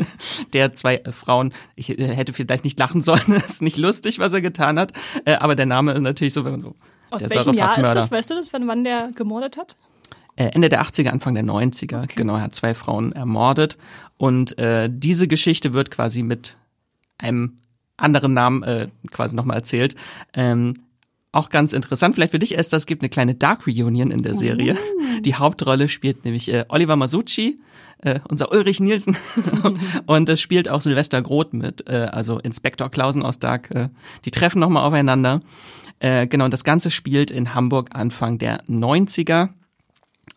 [0.52, 4.34] der zwei äh, Frauen, ich äh, hätte vielleicht nicht lachen sollen, ist nicht lustig, was
[4.34, 4.92] er getan hat,
[5.24, 6.74] äh, aber der Name ist natürlich so, wenn man so
[7.10, 8.10] Aus welchem Jahr ist das?
[8.10, 9.76] Weißt du das, von wann der gemordet hat?
[10.36, 13.78] Äh, Ende der 80er, Anfang der 90er, genau, er hat zwei Frauen ermordet.
[14.18, 16.58] Und äh, diese Geschichte wird quasi mit
[17.24, 17.58] einem
[17.96, 19.94] anderen Namen äh, quasi nochmal erzählt.
[20.34, 20.74] Ähm,
[21.32, 24.34] auch ganz interessant, vielleicht für dich Esther, es gibt eine kleine Dark Reunion in der
[24.34, 24.76] Serie.
[25.24, 27.60] Die Hauptrolle spielt nämlich äh, Oliver Masucci,
[28.02, 29.16] äh, unser Ulrich Nielsen.
[30.06, 33.70] und es spielt auch Sylvester Groth mit, äh, also Inspektor Klausen aus Dark.
[33.72, 33.88] Äh,
[34.24, 35.40] die treffen nochmal aufeinander.
[35.98, 39.48] Äh, genau, und das Ganze spielt in Hamburg Anfang der 90er.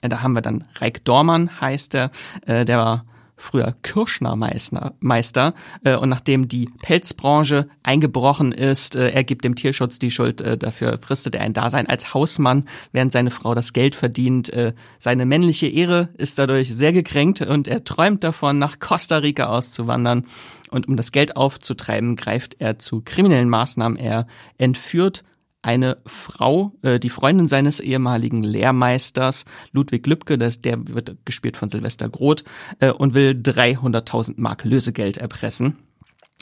[0.02, 2.12] Äh, Da haben wir dann Reik Dormann, heißt er.
[2.46, 3.06] Äh, der war
[3.38, 10.00] früher Kirschnermeister Meister, äh, und nachdem die Pelzbranche eingebrochen ist, äh, er gibt dem Tierschutz
[10.00, 13.96] die Schuld, äh, dafür fristet er ein Dasein als Hausmann, während seine Frau das Geld
[13.96, 14.52] verdient.
[14.98, 20.26] Seine männliche Ehre ist dadurch sehr gekränkt und er träumt davon, nach Costa Rica auszuwandern.
[20.72, 23.98] Und um das Geld aufzutreiben, greift er zu kriminellen Maßnahmen.
[23.98, 24.26] Er
[24.58, 25.24] entführt
[25.62, 31.70] eine Frau, äh, die Freundin seines ehemaligen Lehrmeisters, Ludwig Lübcke, das, der wird gespielt von
[31.70, 32.44] Silvester Groth,
[32.80, 35.78] äh, und will 300.000 Mark Lösegeld erpressen.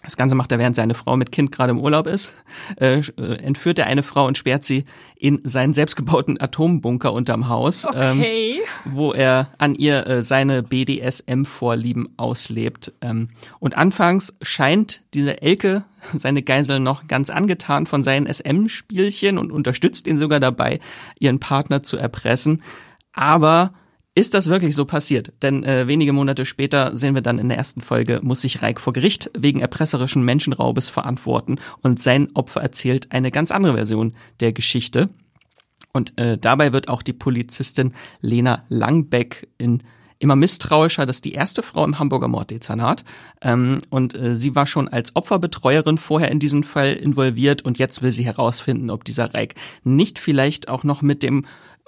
[0.05, 2.35] Das Ganze macht er, während seine Frau mit Kind gerade im Urlaub ist.
[2.79, 4.85] Äh, äh, entführt er eine Frau und sperrt sie
[5.15, 8.59] in seinen selbstgebauten Atombunker unterm Haus, okay.
[8.59, 12.93] ähm, wo er an ihr äh, seine BDSM-Vorlieben auslebt.
[13.01, 13.29] Ähm,
[13.59, 15.83] und anfangs scheint diese Elke,
[16.13, 20.79] seine Geisel, noch ganz angetan von seinen SM-Spielchen und unterstützt ihn sogar dabei,
[21.19, 22.61] ihren Partner zu erpressen.
[23.11, 23.73] Aber
[24.15, 25.33] ist das wirklich so passiert?
[25.41, 28.79] Denn äh, wenige Monate später sehen wir dann in der ersten Folge, muss sich Reik
[28.79, 34.53] vor Gericht wegen erpresserischen Menschenraubes verantworten und sein Opfer erzählt eine ganz andere Version der
[34.53, 35.09] Geschichte.
[35.91, 39.83] Und äh, dabei wird auch die Polizistin Lena Langbeck in
[40.19, 41.05] immer misstrauischer.
[41.05, 43.03] Das ist die erste Frau im Hamburger Morddezernat.
[43.41, 48.01] Ähm, und äh, sie war schon als Opferbetreuerin vorher in diesen Fall involviert und jetzt
[48.01, 51.45] will sie herausfinden, ob dieser Reik nicht vielleicht auch noch mit dem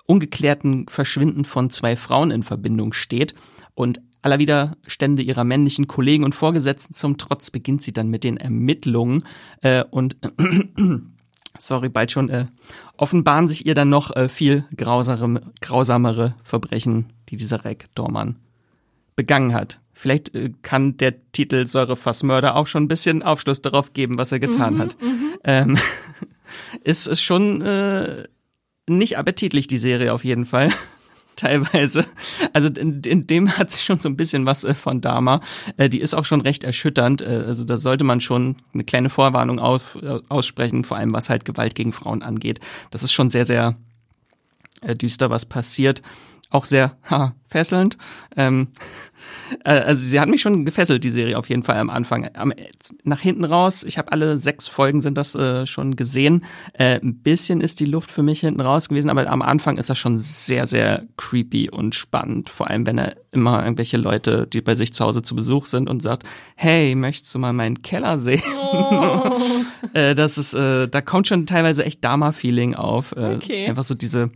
[0.07, 3.35] ungeklärten Verschwinden von zwei Frauen in Verbindung steht.
[3.75, 8.37] Und aller Widerstände ihrer männlichen Kollegen und Vorgesetzten zum Trotz beginnt sie dann mit den
[8.37, 9.23] Ermittlungen
[9.61, 10.17] äh, und
[11.59, 12.47] sorry, bald schon, äh,
[12.97, 18.37] offenbaren sich ihr dann noch äh, viel grausamere, grausamere Verbrechen, die dieser Reck Dormann
[19.15, 19.79] begangen hat.
[19.93, 24.39] Vielleicht äh, kann der Titel Säurefassmörder auch schon ein bisschen Aufschluss darauf geben, was er
[24.39, 24.97] getan Mhm, hat.
[25.43, 25.77] Ähm,
[26.83, 28.23] ist es schon äh,
[28.87, 30.71] nicht appetitlich, die Serie auf jeden Fall.
[31.35, 32.03] Teilweise.
[32.51, 35.41] Also in, in dem hat sie schon so ein bisschen was äh, von Dama.
[35.77, 37.21] Äh, die ist auch schon recht erschütternd.
[37.21, 41.29] Äh, also da sollte man schon eine kleine Vorwarnung auf, äh, aussprechen, vor allem was
[41.29, 42.59] halt Gewalt gegen Frauen angeht.
[42.89, 43.77] Das ist schon sehr, sehr
[44.81, 46.01] äh, düster, was passiert.
[46.49, 47.97] Auch sehr ha, fesselnd.
[48.37, 48.69] Ähm,
[49.65, 52.29] äh, also sie hat mich schon gefesselt, die Serie auf jeden Fall am Anfang.
[52.35, 52.53] Am,
[53.03, 56.45] nach hinten raus, ich habe alle sechs Folgen sind das äh, schon gesehen.
[56.73, 59.89] Äh, ein bisschen ist die Luft für mich hinten raus gewesen, aber am Anfang ist
[59.89, 62.49] das schon sehr, sehr creepy und spannend.
[62.49, 65.89] Vor allem, wenn er immer irgendwelche Leute, die bei sich zu Hause zu Besuch sind
[65.89, 66.23] und sagt,
[66.55, 68.41] hey, möchtest du mal meinen Keller sehen?
[68.71, 69.37] Oh.
[69.93, 73.11] äh, das ist, äh, da kommt schon teilweise echt Dama-Feeling auf.
[73.11, 73.67] Äh, Okay.
[73.67, 74.29] Einfach so diese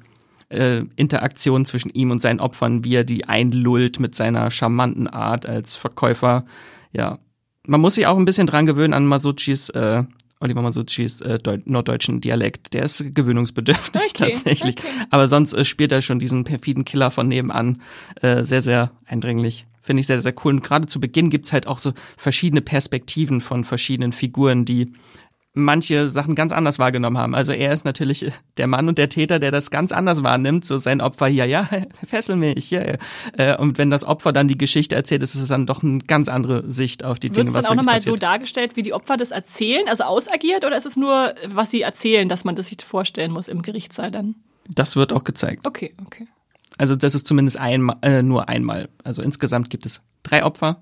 [0.52, 5.46] äh, Interaktion zwischen ihm und seinen Opfern, wie er die einlullt mit seiner charmanten Art
[5.46, 6.46] als Verkäufer.
[6.92, 7.20] Ja,
[7.66, 10.04] man muss sich auch ein bisschen dran gewöhnen an Masuccis, äh,
[10.40, 12.74] Oliver Masuccis äh, Deu norddeutschen Dialekt.
[12.74, 14.76] Der ist gewöhnungsbedürftig Okay, tatsächlich.
[14.80, 14.88] okay.
[15.10, 17.82] Aber sonst äh, spielt er schon diesen perfiden Killer von nebenan
[18.22, 19.68] äh, sehr, sehr eindringlich.
[19.84, 20.54] Finde ich sehr, sehr cool.
[20.54, 24.94] Und gerade zu Beginn gibt's halt auch so verschiedene Perspektiven von verschiedenen Figuren, die
[25.54, 27.36] manche Sachen ganz anders wahrgenommen haben.
[27.36, 30.66] Also er ist natürlich der Mann und der Täter, der das ganz anders wahrnimmt.
[30.66, 31.68] So sein Opfer hier, ja,
[32.06, 32.82] fessel mich, ja.
[32.82, 32.96] ja.
[33.38, 36.30] Äh, Und wenn das Opfer dann die Geschichte erzählt, ist es dann doch eine ganz
[36.30, 38.94] andere Sicht auf die Wird Dinge, es was dann auch nochmal so dargestellt, wie die
[38.94, 42.68] Opfer das erzählen, also ausagiert, oder ist es nur, was sie erzählen, dass man das
[42.68, 44.36] sich vorstellen muss im Gerichtssaal dann?
[44.68, 45.68] Das wird auch gezeigt.
[45.68, 46.28] Okay, okay.
[46.78, 48.90] Also das ist zumindest einmal, äh, nur einmal.
[49.04, 50.82] Also insgesamt gibt es drei Opfer.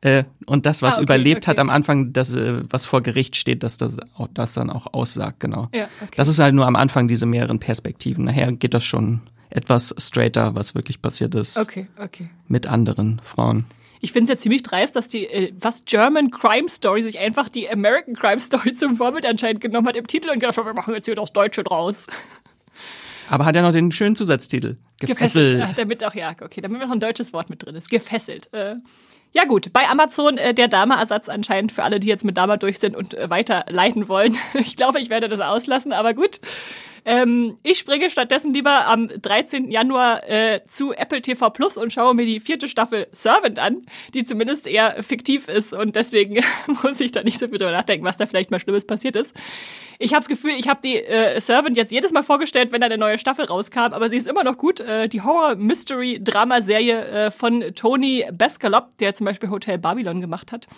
[0.00, 1.50] Äh, und das, was Ah, okay, überlebt okay.
[1.50, 4.92] hat am Anfang, das, äh, was vor Gericht steht, dass das, auch, das dann auch
[4.92, 5.68] aussagt, genau.
[5.74, 6.12] Ja, okay.
[6.16, 8.24] Das ist halt nur am Anfang diese mehreren Perspektiven.
[8.24, 12.28] Nachher geht das schon etwas straighter, was wirklich passiert ist Okay, okay.
[12.46, 13.64] mit anderen Frauen.
[14.00, 17.48] Ich finde es ja ziemlich dreist, dass die äh, was German Crime Story sich einfach
[17.48, 20.74] die American Crime Story zum Vorbild anscheinend genommen hat im Titel und gedacht, hat, wir
[20.74, 22.06] machen jetzt hier das Deutsche draus.
[23.28, 24.76] Aber hat ja noch den schönen Zusatztitel.
[25.00, 25.60] Gefesselt.
[25.60, 27.90] Ah, damit auch, ja, okay, damit noch ein deutsches Wort mit drin ist.
[27.90, 28.52] Gefesselt.
[28.54, 28.76] Äh,
[29.32, 32.78] ja gut, bei Amazon äh, der Dama-Ersatz anscheinend für alle, die jetzt mit Dama durch
[32.78, 34.36] sind und äh, weiterleiten wollen.
[34.54, 36.40] Ich glaube, ich werde das auslassen, aber gut.
[37.08, 39.70] Ähm, ich springe stattdessen lieber am 13.
[39.70, 44.26] Januar äh, zu Apple TV Plus und schaue mir die vierte Staffel Servant an, die
[44.26, 46.44] zumindest eher fiktiv ist und deswegen
[46.82, 49.34] muss ich da nicht so viel drüber nachdenken, was da vielleicht mal Schlimmes passiert ist.
[49.98, 52.86] Ich habe das Gefühl, ich habe die äh, Servant jetzt jedes Mal vorgestellt, wenn da
[52.86, 54.80] eine neue Staffel rauskam, aber sie ist immer noch gut.
[54.80, 60.68] Äh, die Horror-Mystery-Drama-Serie äh, von Tony Bascalop, der zum Beispiel Hotel Babylon gemacht hat.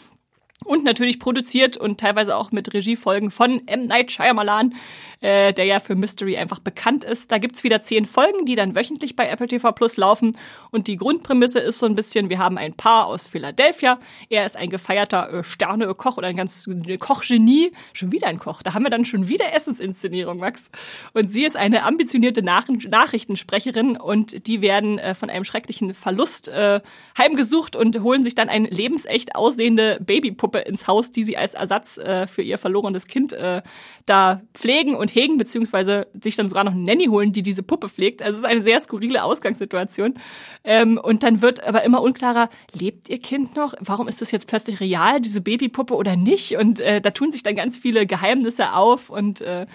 [0.65, 3.87] Und natürlich produziert und teilweise auch mit Regiefolgen von M.
[3.87, 4.75] Night Shyamalan,
[5.21, 7.33] äh, der ja für Mystery einfach bekannt ist.
[7.33, 10.37] Da gibt's wieder zehn Folgen, die dann wöchentlich bei Apple TV Plus laufen.
[10.71, 13.99] Und die Grundprämisse ist so ein bisschen, wir haben ein Paar aus Philadelphia.
[14.29, 17.73] Er ist ein gefeierter äh, Sterne-Koch oder ein ganz äh, Kochgenie.
[17.95, 18.63] Schon wieder ein Koch.
[18.63, 20.71] Da haben wir dann schon wieder Essensinszenierung, Max.
[21.15, 26.49] Und sie ist eine ambitionierte Nach Nachrichtensprecherin und die werden äh, von einem schrecklichen Verlust
[26.49, 26.81] äh,
[27.17, 31.97] heimgesucht und holen sich dann eine lebensecht aussehende Babypuppe ins Haus, die sie als Ersatz
[31.97, 33.63] äh, für ihr verlorenes Kind äh,
[34.07, 37.89] da pflegen und hegen, beziehungsweise sich dann sogar noch eine Nanny holen, die diese Puppe
[37.89, 38.23] pflegt.
[38.23, 40.15] Also es ist eine sehr skurrile Ausgangssituation.
[40.65, 43.75] Ähm, und dann wird aber immer unklarer, lebt ihr Kind noch?
[43.81, 46.57] Warum ist das jetzt plötzlich real, diese Babypuppe oder nicht?
[46.57, 49.67] Und äh, da tun sich dann ganz viele Geheimnisse auf und äh,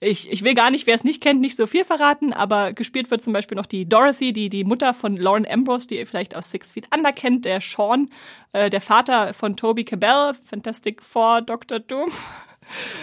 [0.00, 3.10] ich, ich will gar nicht, wer es nicht kennt, nicht so viel verraten, aber gespielt
[3.10, 6.36] wird zum Beispiel noch die Dorothy, die die Mutter von Lauren Ambrose, die ihr vielleicht
[6.36, 8.10] aus Six Feet Under kennt, der Sean,
[8.54, 11.80] äh, der Vater von Toby Cabell, Fantastic Four, Dr.
[11.80, 12.08] Doom.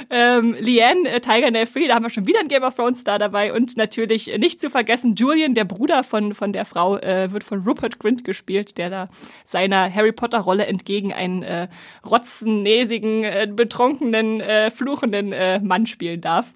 [0.10, 3.20] Ähm, Leanne, äh, Tiger Nelfree, da haben wir schon wieder einen Game of Thrones Star
[3.20, 7.32] dabei und natürlich äh, nicht zu vergessen, Julian, der Bruder von, von der Frau, äh,
[7.32, 9.10] wird von Rupert Grint gespielt, der da
[9.44, 11.68] seiner Harry Potter Rolle entgegen einen äh,
[12.04, 16.54] rotzennäsigen, äh, betrunkenen, äh, fluchenden äh, Mann spielen darf.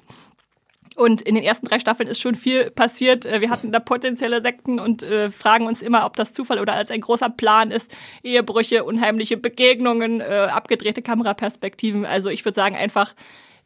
[0.95, 3.25] Und in den ersten drei Staffeln ist schon viel passiert.
[3.25, 6.73] Äh, wir hatten da potenzielle Sekten und äh, fragen uns immer, ob das Zufall oder
[6.73, 7.95] als ein großer Plan ist.
[8.23, 12.05] Ehebrüche, unheimliche Begegnungen, äh, abgedrehte Kameraperspektiven.
[12.05, 13.13] Also ich würde sagen einfach,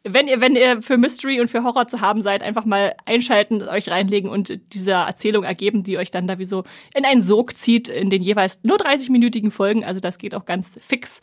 [0.02, 3.62] wenn ihr, wenn ihr für Mystery und für Horror zu haben seid, einfach mal einschalten,
[3.62, 6.64] euch reinlegen und dieser Erzählung ergeben, die euch dann da wie so
[6.94, 9.84] in einen Sog zieht in den jeweils nur 30-minütigen Folgen.
[9.84, 11.20] Also das geht auch ganz fix.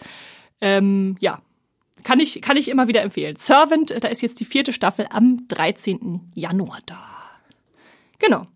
[0.62, 1.41] Ähm, ja,
[2.08, 3.36] kann ich, kann ich immer wieder empfehlen.
[3.36, 6.32] Servant, da ist jetzt die vierte Staffel am 13.
[6.34, 7.03] Januar da.
[8.18, 8.47] Genau.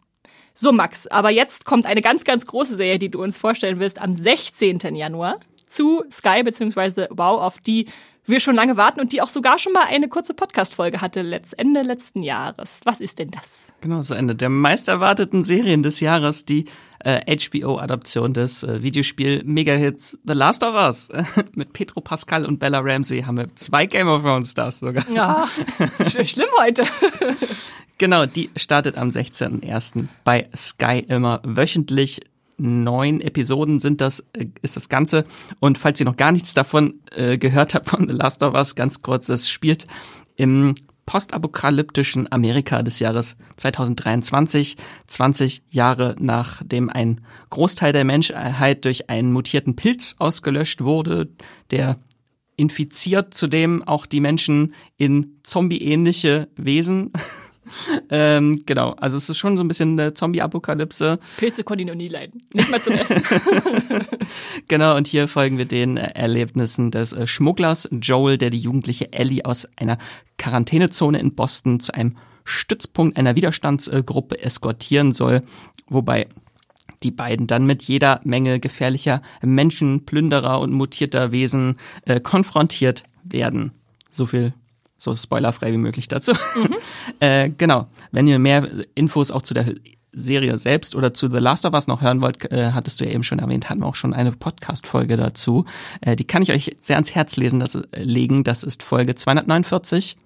[0.53, 3.99] So, Max, aber jetzt kommt eine ganz, ganz große Serie, die du uns vorstellen willst,
[3.99, 4.95] am 16.
[4.95, 5.37] Januar
[5.67, 7.07] zu Sky bzw.
[7.09, 7.87] Wow, auf die
[8.25, 11.19] wir schon lange warten und die auch sogar schon mal eine kurze Podcast-Folge hatte,
[11.57, 12.79] Ende letzten Jahres.
[12.85, 13.73] Was ist denn das?
[13.81, 16.65] Genau, so eine der meist erwarteten Serien des Jahres, die
[17.03, 21.09] äh, HBO-Adaption des äh, Videospiel-Megahits The Last of Us.
[21.55, 25.09] Mit Petro Pascal und Bella Ramsey haben wir zwei Game of Thrones Stars sogar.
[25.13, 25.47] Ja,
[26.23, 26.83] schlimm heute.
[27.97, 30.07] genau, die startet am 16.01.
[30.23, 32.21] bei Sky immer wöchentlich
[32.61, 35.25] neun Episoden sind das, äh, ist das Ganze.
[35.59, 38.75] Und falls ihr noch gar nichts davon äh, gehört habt von The Last of Us,
[38.75, 39.87] ganz kurz, es spielt
[40.35, 40.75] im
[41.11, 49.75] postapokalyptischen Amerika des Jahres 2023, 20 Jahre nachdem ein Großteil der Menschheit durch einen mutierten
[49.75, 51.27] Pilz ausgelöscht wurde,
[51.69, 51.97] der
[52.55, 57.11] infiziert zudem auch die Menschen in zombie-ähnliche Wesen
[58.09, 61.19] ähm, genau, also es ist schon so ein bisschen eine Zombie-Apokalypse.
[61.37, 62.41] Pilze konnte ich noch nie leiden.
[62.53, 63.21] Nicht mal zum Essen.
[64.67, 69.45] genau, und hier folgen wir den Erlebnissen des äh, Schmugglers Joel, der die jugendliche Ellie
[69.45, 69.97] aus einer
[70.37, 75.41] Quarantänezone in Boston zu einem Stützpunkt einer Widerstandsgruppe eskortieren soll,
[75.87, 76.27] wobei
[77.03, 83.71] die beiden dann mit jeder Menge gefährlicher Menschen, Plünderer und mutierter Wesen äh, konfrontiert werden.
[84.09, 84.53] So viel
[85.01, 86.33] so spoilerfrei wie möglich dazu.
[86.55, 86.75] Mhm.
[87.19, 87.87] äh, genau.
[88.11, 89.65] Wenn ihr mehr Infos auch zu der
[90.13, 93.11] Serie selbst oder zu The Last of Us noch hören wollt, äh, hattest du ja
[93.11, 95.65] eben schon erwähnt, hatten wir auch schon eine Podcast-Folge dazu.
[96.01, 98.43] Äh, die kann ich euch sehr ans Herz lesen, das, äh, legen.
[98.43, 100.17] Das ist Folge 249.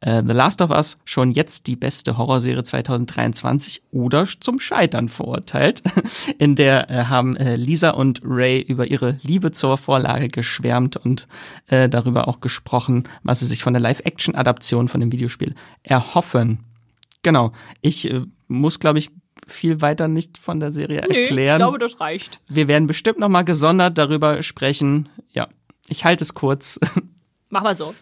[0.00, 5.82] Äh, The Last of Us schon jetzt die beste Horrorserie 2023 oder zum Scheitern verurteilt.
[6.38, 11.28] In der äh, haben äh, Lisa und Ray über ihre Liebe zur Vorlage geschwärmt und
[11.68, 16.60] äh, darüber auch gesprochen, was sie sich von der Live-Action-Adaption von dem Videospiel erhoffen.
[17.22, 17.52] Genau.
[17.80, 19.10] Ich äh, muss, glaube ich,
[19.46, 21.56] viel weiter nicht von der Serie nee, erklären.
[21.56, 22.40] Ich glaube, das reicht.
[22.48, 25.08] Wir werden bestimmt noch mal gesondert darüber sprechen.
[25.30, 25.48] Ja,
[25.88, 26.80] ich halte es kurz.
[27.50, 27.94] Mach mal so.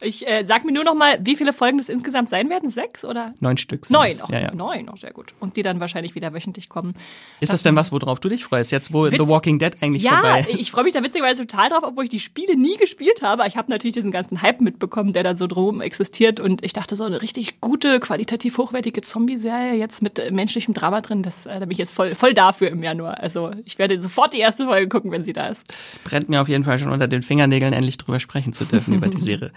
[0.00, 2.68] Ich äh, sag mir nur noch mal, wie viele Folgen das insgesamt sein werden?
[2.68, 3.34] Sechs oder?
[3.40, 3.90] Neun Stück.
[3.90, 4.54] Neun, auch ja, ja.
[4.54, 5.34] neun, auch sehr gut.
[5.40, 6.94] Und die dann wahrscheinlich wieder wöchentlich kommen.
[7.40, 8.70] Ist das, das denn was, worauf du dich freust?
[8.70, 10.50] Jetzt, wo Witz The Walking Dead eigentlich ja, vorbei ist.
[10.50, 13.44] Ja, ich freue mich da witzigerweise total drauf, obwohl ich die Spiele nie gespielt habe.
[13.46, 16.38] Ich habe natürlich diesen ganzen Hype mitbekommen, der da so drum existiert.
[16.38, 21.00] Und ich dachte, so eine richtig gute, qualitativ hochwertige Zombie-Serie jetzt mit äh, menschlichem Drama
[21.00, 23.18] drin, das, äh, da bin ich jetzt voll, voll dafür im Januar.
[23.20, 25.66] Also ich werde sofort die erste Folge gucken, wenn sie da ist.
[25.84, 28.94] Es brennt mir auf jeden Fall schon unter den Fingernägeln, endlich drüber sprechen zu dürfen
[28.94, 29.50] über die Serie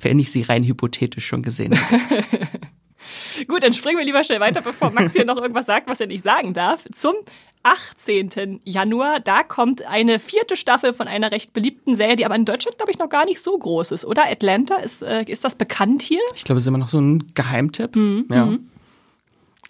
[0.00, 2.24] wenn ich sie rein hypothetisch schon gesehen hätte.
[3.48, 6.06] Gut, dann springen wir lieber schnell weiter, bevor Max hier noch irgendwas sagt, was er
[6.06, 6.84] nicht sagen darf.
[6.92, 7.14] Zum
[7.62, 8.60] 18.
[8.64, 12.78] Januar, da kommt eine vierte Staffel von einer recht beliebten Serie, die aber in Deutschland,
[12.78, 14.24] glaube ich, noch gar nicht so groß ist, oder?
[14.30, 16.20] Atlanta, ist, äh, ist das bekannt hier?
[16.34, 17.96] Ich glaube, es ist immer noch so ein Geheimtipp.
[17.96, 18.26] Mhm.
[18.30, 18.46] Ja.
[18.46, 18.70] Mhm.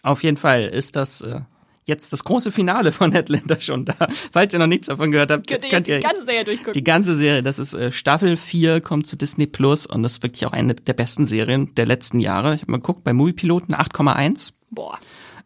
[0.02, 1.40] Auf jeden Fall ist das äh,
[1.87, 3.95] jetzt das große Finale von Atlanta schon da.
[4.32, 6.72] Falls ihr noch nichts davon gehört habt, könnt, könnt ihr die ganze Serie durchgucken.
[6.72, 10.22] Die ganze Serie, das ist äh, Staffel 4, kommt zu Disney Plus und das ist
[10.22, 12.55] wirklich auch eine der besten Serien der letzten Jahre.
[12.55, 14.53] Ich habe mal geguckt, bei Moviepiloten 8,1.
[14.70, 14.99] Boah.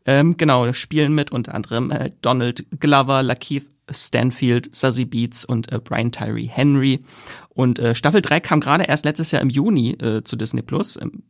[0.07, 5.79] Ähm, genau, spielen mit unter anderem äh, Donald Glover, Lakeith Stanfield, Sassy Beats und äh,
[5.79, 7.05] Brian Tyree Henry.
[7.51, 10.97] Und äh, Staffel 3 kam gerade erst letztes Jahr im Juni äh, zu Disney Plus.
[10.97, 11.23] Ähm,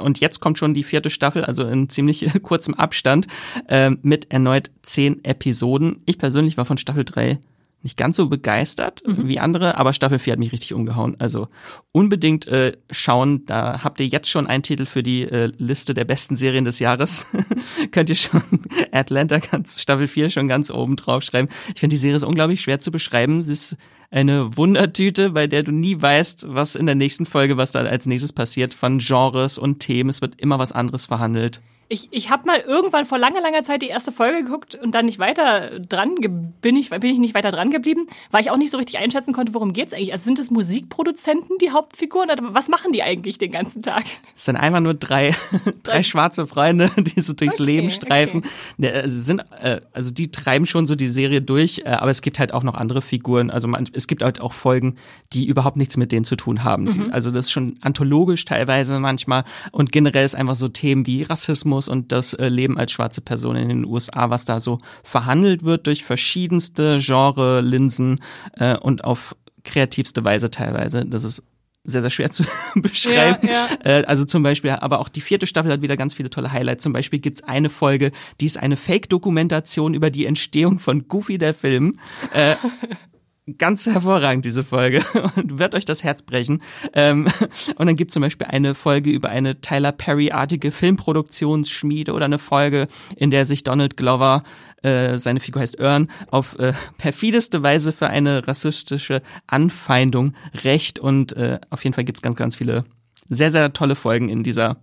[0.00, 3.26] und jetzt kommt schon die vierte Staffel, also in ziemlich kurzem Abstand,
[3.68, 6.02] äh, mit erneut zehn Episoden.
[6.06, 7.38] Ich persönlich war von Staffel drei
[7.84, 9.28] nicht ganz so begeistert mhm.
[9.28, 11.16] wie andere, aber Staffel 4 hat mich richtig umgehauen.
[11.18, 11.48] Also
[11.92, 16.06] unbedingt äh, schauen, da habt ihr jetzt schon einen Titel für die äh, Liste der
[16.06, 17.26] besten Serien des Jahres.
[17.92, 18.42] Könnt ihr schon
[18.92, 21.48] Atlanta ganz, Staffel 4 schon ganz oben drauf schreiben.
[21.74, 23.42] Ich finde die Serie ist unglaublich schwer zu beschreiben.
[23.42, 23.76] Sie ist
[24.14, 28.06] eine Wundertüte, bei der du nie weißt, was in der nächsten Folge, was da als
[28.06, 30.08] nächstes passiert, von Genres und Themen.
[30.08, 31.60] Es wird immer was anderes verhandelt.
[31.88, 35.06] Ich, ich habe mal irgendwann vor langer, langer Zeit die erste Folge geguckt und dann
[35.06, 36.14] nicht weiter dran,
[36.60, 39.32] bin ich, bin ich nicht weiter dran geblieben, weil ich auch nicht so richtig einschätzen
[39.32, 40.12] konnte, worum geht's eigentlich.
[40.12, 42.30] Also sind es Musikproduzenten, die Hauptfiguren?
[42.30, 44.04] Oder was machen die eigentlich den ganzen Tag?
[44.34, 45.34] Es sind einfach nur drei,
[45.82, 48.42] drei schwarze Freunde, die so durchs okay, Leben streifen.
[48.78, 48.88] Okay.
[48.88, 52.38] Äh, sind, äh, also die treiben schon so die Serie durch, äh, aber es gibt
[52.38, 53.50] halt auch noch andere Figuren.
[53.50, 54.96] Also man, es gibt halt auch Folgen,
[55.32, 56.84] die überhaupt nichts mit denen zu tun haben.
[56.84, 57.10] Mhm.
[57.12, 61.83] also das ist schon anthologisch teilweise manchmal und generell ist einfach so Themen wie Rassismus,
[61.84, 65.62] Rassismus und das äh, Leben als schwarze Person in den USA, was da so verhandelt
[65.62, 68.20] wird durch verschiedenste Genre, Linsen
[68.54, 71.04] äh, und auf kreativste Weise teilweise.
[71.06, 71.42] Das ist
[71.86, 73.46] sehr, sehr schwer zu beschreiben.
[73.46, 73.98] Ja, ja.
[74.00, 76.82] Äh, also zum Beispiel, aber auch die vierte Staffel hat wieder ganz viele tolle Highlights.
[76.82, 78.10] Zum Beispiel gibt's eine Folge,
[78.40, 81.98] die ist eine Fake-Dokumentation über die Entstehung von Goofy der Film.
[82.32, 82.56] Äh,
[83.58, 85.02] ganz hervorragend, diese Folge,
[85.36, 86.62] und wird euch das Herz brechen.
[86.92, 87.26] Ähm,
[87.76, 92.88] und dann gibt zum Beispiel eine Folge über eine Tyler Perry-artige Filmproduktionsschmiede oder eine Folge,
[93.16, 94.42] in der sich Donald Glover,
[94.82, 100.98] äh, seine Figur heißt Earn, auf äh, perfideste Weise für eine rassistische Anfeindung rächt.
[100.98, 102.84] Und äh, auf jeden Fall gibt's ganz, ganz viele
[103.28, 104.76] sehr, sehr tolle Folgen in dieser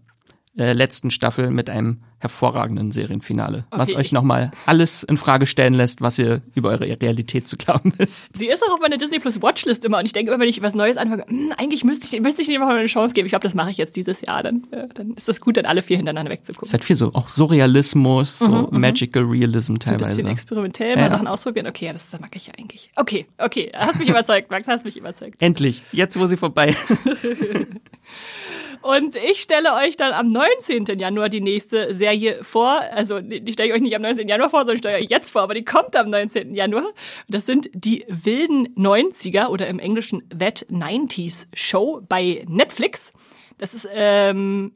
[0.58, 3.82] äh, letzten Staffel mit einem hervorragenden Serienfinale, okay.
[3.82, 7.94] was euch nochmal alles in Frage stellen lässt, was ihr über eure Realität zu glauben
[7.98, 8.38] ist.
[8.38, 10.62] Sie ist auch auf meiner Disney Plus Watchlist immer und ich denke immer, wenn ich
[10.62, 13.26] was Neues anfange, hm, eigentlich müsste ich, müsste ich dem mal eine Chance geben.
[13.26, 14.44] Ich glaube, das mache ich jetzt dieses Jahr.
[14.44, 16.68] Dann, äh, dann ist es gut, dann alle vier hintereinander wegzugucken.
[16.68, 18.80] Es hat viel so auch Surrealismus, so mhm, mhm.
[18.80, 20.04] Magical Realism teilweise.
[20.04, 21.10] So ein bisschen experimentell, mal ja.
[21.10, 21.66] Sachen ausprobieren.
[21.66, 22.92] Okay, ja, das, das mag ich ja eigentlich.
[22.96, 25.42] Okay, okay, hast mich überzeugt, Max, hast mich überzeugt.
[25.42, 27.32] Endlich, jetzt wo sie vorbei ist.
[28.82, 30.86] Und ich stelle euch dann am 19.
[31.00, 32.82] Januar die nächste Serie vor.
[32.92, 34.28] Also die stelle ich euch nicht am 19.
[34.28, 36.56] Januar vor, sondern ich stelle euch jetzt vor, aber die kommt am 19.
[36.56, 36.92] Januar.
[37.28, 43.14] Das sind die wilden 90er oder im Englischen That 90s Show bei Netflix.
[43.58, 44.72] Das ist ähm,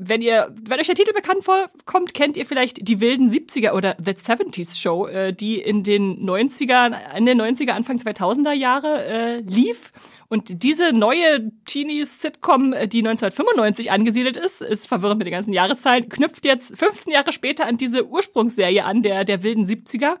[0.00, 3.96] wenn ihr, wenn euch der Titel bekannt vorkommt, kennt ihr vielleicht die wilden 70er oder
[4.02, 9.92] The 70s Show, äh, die in den 90er, Ende 90er, Anfang 2000er Jahre äh, lief.
[10.28, 16.08] Und diese neue Teenie-Sitcom, äh, die 1995 angesiedelt ist, ist verwirrend mit den ganzen Jahreszahlen,
[16.08, 20.16] knüpft jetzt 15 Jahre später an diese Ursprungsserie an, der, der wilden 70er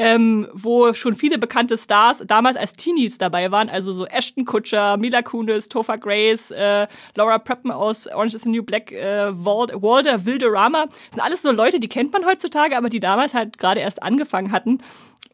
[0.00, 4.96] ähm, wo schon viele bekannte Stars damals als Teenies dabei waren, also so Ashton Kutcher,
[4.96, 6.86] Mila Kunis, Topher Grace, äh,
[7.16, 10.86] Laura Prepton aus Orange is the New Black, äh, Walter Wilderama.
[10.86, 14.02] Das sind alles so Leute, die kennt man heutzutage, aber die damals halt gerade erst
[14.02, 14.78] angefangen hatten.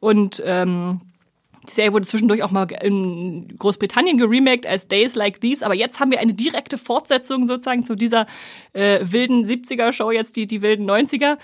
[0.01, 1.01] Und ähm,
[1.69, 6.01] die Serie wurde zwischendurch auch mal in Großbritannien geremaked als Days Like These, aber jetzt
[6.01, 8.27] haben wir eine direkte Fortsetzung sozusagen zu dieser
[8.73, 11.39] äh, wilden 70er-Show, jetzt die, die wilden 90er.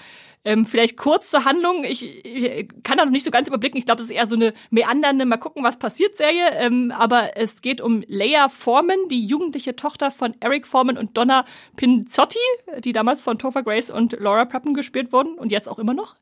[0.45, 1.85] Ähm, vielleicht kurz zur Handlung.
[1.85, 3.79] Ich, ich kann da noch nicht so ganz überblicken.
[3.79, 6.51] Ich glaube, das ist eher so eine meandernde, mal gucken, was passiert Serie.
[6.59, 11.45] Ähm, aber es geht um Leia Foreman, die jugendliche Tochter von Eric Foreman und Donna
[11.77, 12.39] Pinzotti,
[12.81, 16.17] die damals von Topher Grace und Laura Prepton gespielt wurden und jetzt auch immer noch.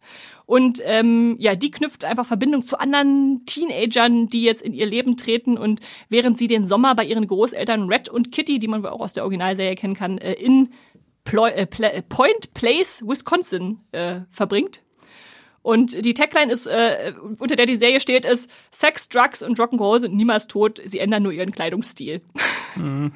[0.45, 5.17] Und ähm, ja, die knüpft einfach Verbindung zu anderen Teenagern, die jetzt in ihr Leben
[5.17, 8.91] treten und während sie den Sommer bei ihren Großeltern Red und Kitty, die man wohl
[8.91, 10.71] auch aus der Originalserie kennen kann, äh, in
[11.31, 14.83] Ploy, äh, äh, Point Place, Wisconsin äh, verbringt.
[15.63, 20.01] Und die Tagline ist, äh, unter der die Serie steht, ist Sex, Drugs und Rock'n'Roll
[20.01, 22.23] sind niemals tot, sie ändern nur ihren Kleidungsstil.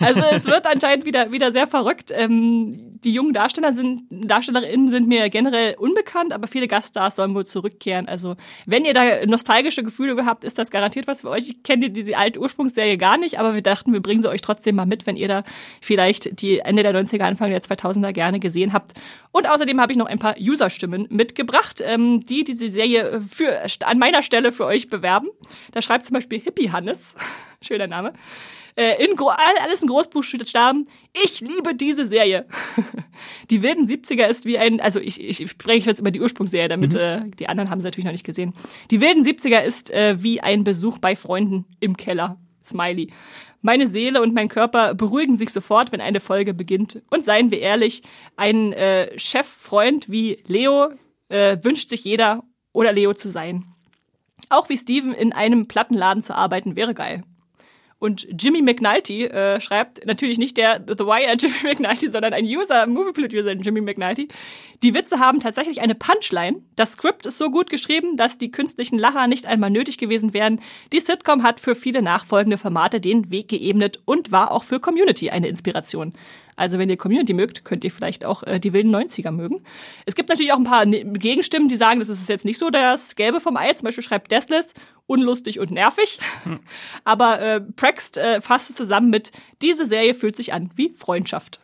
[0.00, 2.12] also es wird anscheinend wieder, wieder sehr verrückt.
[2.14, 7.46] Ähm, die jungen Darsteller sind, Darstellerinnen sind mir generell unbekannt, aber viele Gaststars sollen wohl
[7.46, 8.08] zurückkehren.
[8.08, 8.36] Also
[8.66, 11.48] wenn ihr da nostalgische Gefühle habt, ist das garantiert was für euch.
[11.48, 14.76] Ich kenne diese alte Ursprungsserie gar nicht, aber wir dachten, wir bringen sie euch trotzdem
[14.76, 15.44] mal mit, wenn ihr da
[15.80, 18.92] vielleicht die Ende der 90er, Anfang der 2000er gerne gesehen habt.
[19.30, 23.98] Und außerdem habe ich noch ein paar User-Stimmen mitgebracht, ähm, die diese Serie für, an
[23.98, 25.28] meiner Stelle für euch bewerben.
[25.72, 27.14] Da schreibt zum Beispiel Hippie Hannes,
[27.62, 28.12] schöner Name,
[28.78, 30.88] äh, in alles in Großbuchstaben.
[31.24, 32.46] Ich liebe diese Serie.
[33.50, 36.94] die wilden 70er ist wie ein, also ich, ich spreche jetzt über die Ursprungsserie, damit
[36.94, 37.00] mhm.
[37.00, 38.54] äh, die anderen haben sie natürlich noch nicht gesehen.
[38.92, 42.38] Die wilden 70er ist äh, wie ein Besuch bei Freunden im Keller.
[42.64, 43.10] Smiley.
[43.62, 47.02] Meine Seele und mein Körper beruhigen sich sofort, wenn eine Folge beginnt.
[47.10, 48.02] Und seien wir ehrlich,
[48.36, 50.90] ein äh, Cheffreund wie Leo
[51.28, 53.64] äh, wünscht sich jeder oder Leo zu sein.
[54.50, 57.24] Auch wie Steven in einem Plattenladen zu arbeiten wäre geil.
[58.00, 62.86] Und Jimmy McNulty äh, schreibt, natürlich nicht der The Wire Jimmy McNulty, sondern ein User,
[62.86, 64.28] Movieplot-User Jimmy McNulty.
[64.84, 66.62] Die Witze haben tatsächlich eine Punchline.
[66.76, 70.60] Das Skript ist so gut geschrieben, dass die künstlichen Lacher nicht einmal nötig gewesen wären.
[70.92, 75.30] Die Sitcom hat für viele nachfolgende Formate den Weg geebnet und war auch für Community
[75.30, 76.12] eine Inspiration.
[76.58, 79.62] Also wenn ihr Community mögt, könnt ihr vielleicht auch äh, die wilden 90er mögen.
[80.06, 82.68] Es gibt natürlich auch ein paar ne-, Gegenstimmen, die sagen, das ist jetzt nicht so
[82.68, 83.72] das Gelbe vom Ei.
[83.74, 84.74] Zum Beispiel schreibt Deathless,
[85.06, 86.18] unlustig und nervig.
[86.42, 86.58] Hm.
[87.04, 89.30] Aber äh, Prext äh, fasst es zusammen mit,
[89.62, 91.60] diese Serie fühlt sich an wie Freundschaft.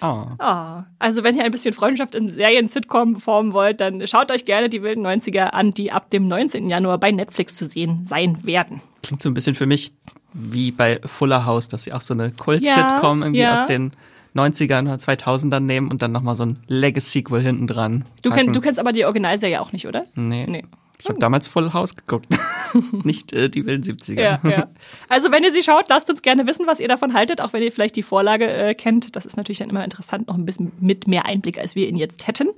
[0.00, 0.26] Oh.
[0.38, 0.82] oh.
[1.00, 4.82] Also wenn ihr ein bisschen Freundschaft in Serien-Sitcom formen wollt, dann schaut euch gerne die
[4.82, 6.68] wilden 90er an, die ab dem 19.
[6.68, 8.80] Januar bei Netflix zu sehen sein werden.
[9.02, 9.92] Klingt so ein bisschen für mich
[10.32, 13.60] wie bei Fuller House, dass sie auch so eine Kult-Sitcom ja, irgendwie ja.
[13.60, 13.92] aus den
[14.34, 18.04] 90ern oder 2000ern nehmen und dann nochmal so ein Legacy-Sequel hinten dran.
[18.22, 20.06] Du, kenn, du kennst aber die Originalserie auch nicht, oder?
[20.14, 20.46] Nee.
[20.48, 20.64] nee.
[21.02, 22.26] Ich habe damals Full House geguckt,
[23.04, 24.20] nicht äh, die wilden 70er.
[24.20, 24.68] Ja, ja.
[25.08, 27.62] Also wenn ihr sie schaut, lasst uns gerne wissen, was ihr davon haltet, auch wenn
[27.62, 29.16] ihr vielleicht die Vorlage äh, kennt.
[29.16, 31.96] Das ist natürlich dann immer interessant, noch ein bisschen mit mehr Einblick, als wir ihn
[31.96, 32.48] jetzt hätten.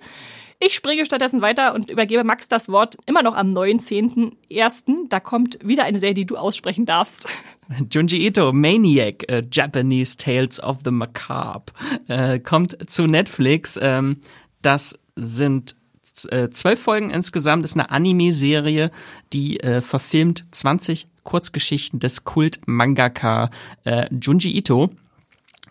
[0.64, 5.08] Ich springe stattdessen weiter und übergebe Max das Wort immer noch am 19.01.
[5.08, 7.28] Da kommt wieder eine Serie, die du aussprechen darfst.
[7.90, 11.64] Junji Ito, Maniac, uh, Japanese Tales of the Macabre,
[12.06, 13.76] äh, kommt zu Netflix.
[13.82, 14.18] Ähm,
[14.62, 15.74] das sind
[16.30, 18.92] äh, zwölf Folgen insgesamt, ist eine Anime-Serie,
[19.32, 23.50] die äh, verfilmt 20 Kurzgeschichten des Kult-Mangaka
[23.82, 24.90] äh, Junji Ito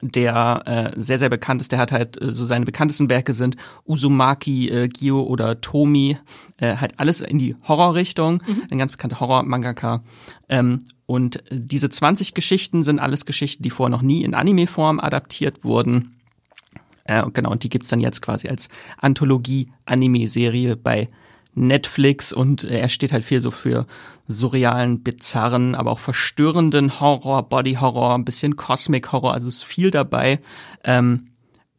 [0.02, 0.64] der
[0.96, 1.72] äh, sehr, sehr bekannt ist.
[1.72, 6.18] Der hat halt äh, so seine bekanntesten Werke sind Uzumaki, äh, Gyo oder Tomi,
[6.58, 8.64] äh, halt alles in die Horrorrichtung, mhm.
[8.72, 10.04] ein ganz bekannter Horror-Mangaka.
[10.50, 15.64] Ähm, und diese 20 Geschichten sind alles Geschichten, die vorher noch nie in Anime-Form adaptiert
[15.64, 16.16] wurden.
[17.04, 21.08] Äh, genau, und die gibt's dann jetzt quasi als Anthologie-Anime-Serie bei
[21.54, 23.86] Netflix und er steht halt viel so für
[24.28, 29.92] surrealen, bizarren, aber auch verstörenden Horror, Body Horror, ein bisschen Cosmic Horror, also ist viel
[29.92, 30.40] dabei.
[30.84, 31.28] Ähm,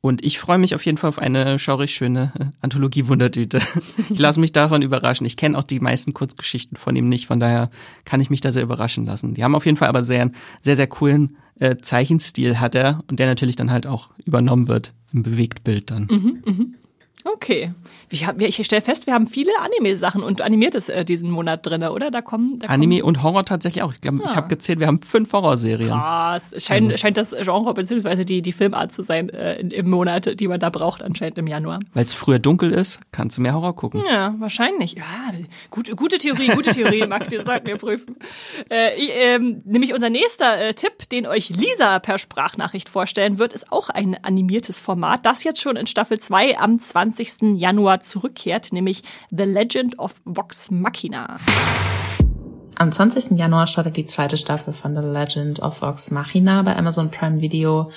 [0.02, 3.60] und ich freue mich auf jeden Fall auf eine schaurig schöne äh, Anthologie-Wundertüte.
[4.10, 5.24] Ich lasse mich davon überraschen.
[5.24, 7.70] Ich kenne auch die meisten Kurzgeschichten von ihm nicht, von daher
[8.04, 9.34] kann ich mich da sehr überraschen lassen.
[9.34, 13.20] Die haben auf jeden Fall aber sehr, sehr, sehr coolen äh, Zeichenstil hat er und
[13.20, 16.08] der natürlich dann halt auch übernommen wird im Bewegtbild dann.
[16.10, 16.64] Mhm, mh.
[17.24, 17.72] Okay.
[18.10, 22.10] Ich stelle fest, wir haben viele Anime-Sachen und Animiertes äh, diesen Monat drin, oder?
[22.10, 23.92] Da kommen, da Anime kommen und Horror tatsächlich auch.
[23.92, 24.24] Ich glaube, ja.
[24.30, 25.88] ich habe gezählt, wir haben fünf Horrorserien.
[25.88, 26.54] Krass.
[26.58, 27.00] Scheint, also.
[27.00, 28.24] scheint das Genre bzw.
[28.24, 31.78] Die, die Filmart zu sein äh, im Monat, die man da braucht, anscheinend im Januar.
[31.94, 34.02] Weil es früher dunkel ist, kannst du mehr Horror gucken.
[34.06, 34.94] Ja, wahrscheinlich.
[34.94, 35.32] Ja,
[35.70, 38.16] gut, gute Theorie, gute Theorie, Max, das sollten wir prüfen.
[38.68, 43.70] Äh, ähm, nämlich unser nächster äh, Tipp, den euch Lisa per Sprachnachricht vorstellen wird, ist
[43.72, 47.60] auch ein animiertes Format, das jetzt schon in Staffel 2 am 20 20.
[47.60, 51.38] Januar zurückkehrt, nämlich The Legend of Vox Machina.
[52.74, 53.38] Am 20.
[53.38, 57.90] Januar startet die zweite Staffel von The Legend of Vox Machina bei Amazon Prime Video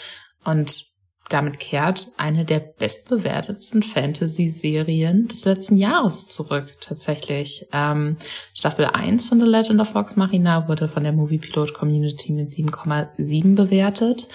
[0.43, 0.83] und
[1.29, 7.65] damit kehrt eine der bestbewertetsten Fantasy-Serien des letzten Jahres zurück, tatsächlich.
[7.71, 8.17] Ähm,
[8.53, 12.51] Staffel 1 von The Legend of Vox Machina wurde von der Movie Pilot Community mit
[12.51, 14.27] 7,7 bewertet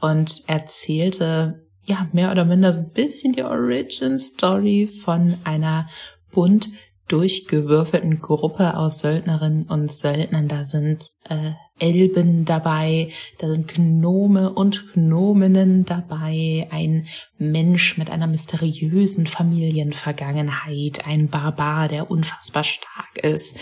[0.00, 5.86] und erzählte ja, mehr oder minder so ein bisschen die Origin Story von einer
[6.30, 6.68] bunt
[7.08, 10.46] durchgewürfelten Gruppe aus Söldnerinnen und Söldnern.
[10.48, 17.06] Da sind äh, Elben dabei, da sind Gnome und Gnominnen dabei, ein
[17.38, 23.58] Mensch mit einer mysteriösen Familienvergangenheit, ein Barbar, der unfassbar stark ist.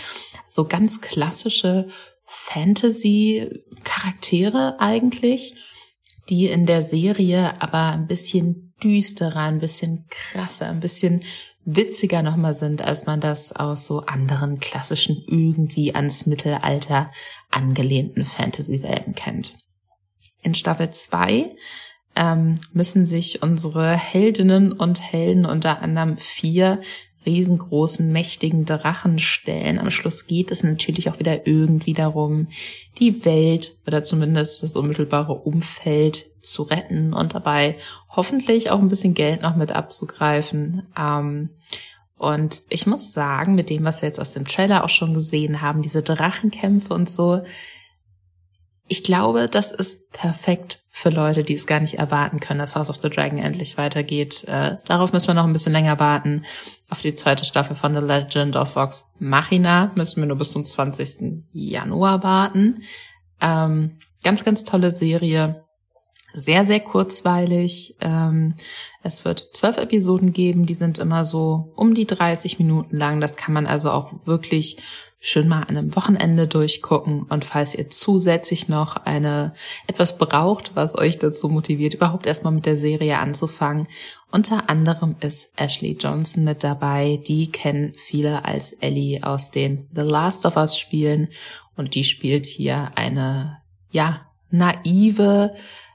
[0.47, 1.87] So ganz klassische
[2.25, 5.55] Fantasy-Charaktere eigentlich
[6.31, 11.19] die in der Serie aber ein bisschen düsterer, ein bisschen krasser, ein bisschen
[11.65, 17.11] witziger nochmal sind, als man das aus so anderen klassischen, irgendwie ans Mittelalter
[17.51, 19.57] angelehnten Fantasy-Welten kennt.
[20.41, 21.53] In Staffel 2
[22.15, 26.81] ähm, müssen sich unsere Heldinnen und Helden unter anderem vier
[27.25, 29.79] riesengroßen, mächtigen Drachen stellen.
[29.79, 32.47] Am Schluss geht es natürlich auch wieder irgendwie darum,
[32.99, 37.77] die Welt oder zumindest das unmittelbare Umfeld zu retten und dabei
[38.09, 40.87] hoffentlich auch ein bisschen Geld noch mit abzugreifen.
[40.97, 41.49] Ähm,
[42.17, 45.61] und ich muss sagen, mit dem, was wir jetzt aus dem Trailer auch schon gesehen
[45.61, 47.41] haben, diese Drachenkämpfe und so,
[48.87, 52.91] ich glaube, das ist perfekt für Leute, die es gar nicht erwarten können, dass House
[52.91, 54.43] of the Dragon endlich weitergeht.
[54.47, 56.45] Äh, darauf müssen wir noch ein bisschen länger warten.
[56.89, 60.63] Auf die zweite Staffel von The Legend of Vox Machina müssen wir nur bis zum
[60.63, 61.43] 20.
[61.51, 62.83] Januar warten.
[63.41, 65.63] Ähm, ganz, ganz tolle Serie.
[66.33, 67.95] Sehr, sehr kurzweilig.
[67.99, 68.55] Ähm,
[69.03, 73.19] es wird zwölf Episoden geben, die sind immer so um die 30 Minuten lang.
[73.19, 74.77] Das kann man also auch wirklich
[75.23, 77.23] schön mal an einem Wochenende durchgucken.
[77.23, 79.53] Und falls ihr zusätzlich noch eine
[79.87, 83.87] etwas braucht, was euch dazu motiviert, überhaupt erstmal mit der Serie anzufangen,
[84.31, 87.21] unter anderem ist Ashley Johnson mit dabei.
[87.27, 91.27] Die kennen viele als Ellie aus den The Last of Us Spielen.
[91.75, 93.61] Und die spielt hier eine,
[93.91, 95.53] ja, naive,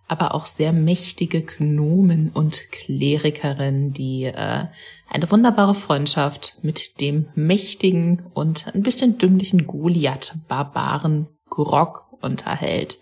[0.09, 4.67] aber auch sehr mächtige Gnomen und Klerikerin, die äh,
[5.09, 12.99] eine wunderbare Freundschaft mit dem mächtigen und ein bisschen dümmlichen Goliath-Barbaren Grog unterhält.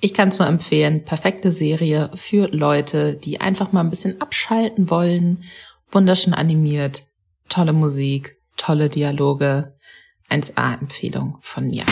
[0.00, 1.04] Ich kann es nur empfehlen.
[1.04, 5.44] Perfekte Serie für Leute, die einfach mal ein bisschen abschalten wollen.
[5.90, 7.04] Wunderschön animiert,
[7.48, 9.74] tolle Musik, tolle Dialoge.
[10.30, 11.84] 1A-Empfehlung von mir.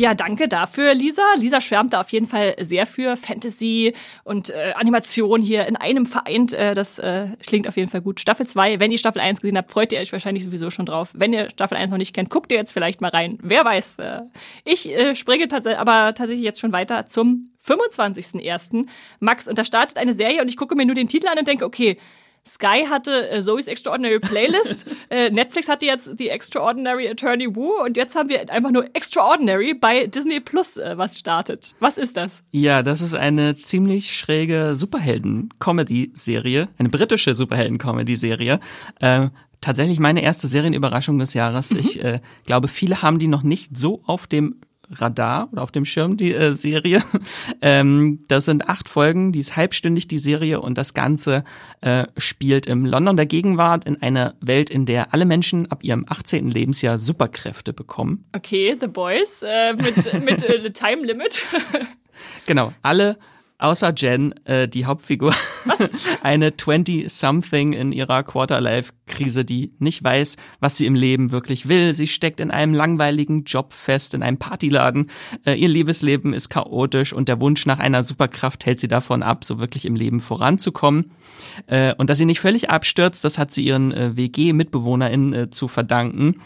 [0.00, 1.20] Ja, danke dafür, Lisa.
[1.36, 3.92] Lisa schwärmt da auf jeden Fall sehr für Fantasy
[4.24, 6.54] und äh, Animation hier in einem vereint.
[6.54, 8.18] Äh, das äh, klingt auf jeden Fall gut.
[8.18, 11.10] Staffel 2, wenn ihr Staffel 1 gesehen habt, freut ihr euch wahrscheinlich sowieso schon drauf.
[11.12, 13.36] Wenn ihr Staffel 1 noch nicht kennt, guckt ihr jetzt vielleicht mal rein.
[13.42, 13.98] Wer weiß.
[13.98, 14.20] Äh,
[14.64, 18.86] ich äh, springe tats aber tatsächlich jetzt schon weiter zum 25.01.
[19.18, 21.46] Max, und da startet eine Serie und ich gucke mir nur den Titel an und
[21.46, 21.98] denke, okay,
[22.48, 27.96] Sky hatte äh, Zoe's Extraordinary Playlist, äh, Netflix hatte jetzt The Extraordinary Attorney Woo und
[27.96, 31.74] jetzt haben wir einfach nur Extraordinary bei Disney Plus, äh, was startet.
[31.80, 32.42] Was ist das?
[32.50, 38.58] Ja, das ist eine ziemlich schräge Superhelden-Comedy-Serie, eine britische Superhelden-Comedy-Serie.
[39.00, 39.28] Äh,
[39.60, 41.70] tatsächlich meine erste Serienüberraschung des Jahres.
[41.70, 41.78] Mhm.
[41.78, 44.56] Ich äh, glaube, viele haben die noch nicht so auf dem
[44.90, 47.02] Radar oder auf dem Schirm, die äh, Serie.
[47.62, 51.44] ähm, das sind acht Folgen, die ist halbstündig, die Serie, und das Ganze
[51.80, 56.04] äh, spielt im London der Gegenwart in einer Welt, in der alle Menschen ab ihrem
[56.08, 56.50] 18.
[56.50, 58.24] Lebensjahr Superkräfte bekommen.
[58.34, 61.42] Okay, The Boys äh, mit, mit äh, Time Limit.
[62.46, 63.16] genau, alle
[63.60, 65.34] außer Jen, äh, die Hauptfigur,
[66.22, 71.94] eine 20-something in ihrer Quarterlife-Krise, die nicht weiß, was sie im Leben wirklich will.
[71.94, 75.10] Sie steckt in einem langweiligen Job fest, in einem Partyladen.
[75.46, 79.44] Äh, ihr Liebesleben ist chaotisch und der Wunsch nach einer Superkraft hält sie davon ab,
[79.44, 81.12] so wirklich im Leben voranzukommen.
[81.66, 85.68] Äh, und dass sie nicht völlig abstürzt, das hat sie ihren äh, WG-MitbewohnerInnen äh, zu
[85.68, 86.36] verdanken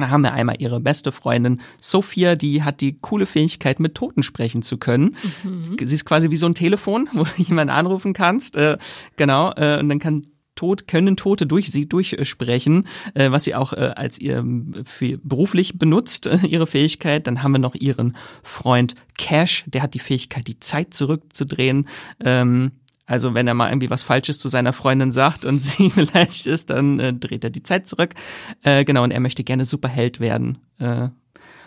[0.00, 4.22] da haben wir einmal ihre beste Freundin Sophia, die hat die coole Fähigkeit, mit Toten
[4.22, 5.16] sprechen zu können.
[5.42, 5.76] Mhm.
[5.82, 8.56] Sie ist quasi wie so ein Telefon, wo du jemanden anrufen kannst.
[8.56, 8.78] Äh,
[9.16, 10.22] genau, äh, und dann kann
[10.60, 14.44] Tod, können Tote durch sie durchsprechen, äh, was sie auch äh, als ihr
[14.84, 17.26] für beruflich benutzt, äh, ihre Fähigkeit.
[17.26, 21.88] Dann haben wir noch ihren Freund Cash, der hat die Fähigkeit, die Zeit zurückzudrehen.
[22.22, 22.72] Ähm,
[23.10, 26.70] also wenn er mal irgendwie was Falsches zu seiner Freundin sagt und sie vielleicht ist,
[26.70, 28.14] dann äh, dreht er die Zeit zurück.
[28.62, 30.58] Äh, genau, und er möchte gerne Superheld werden.
[30.78, 31.08] Äh,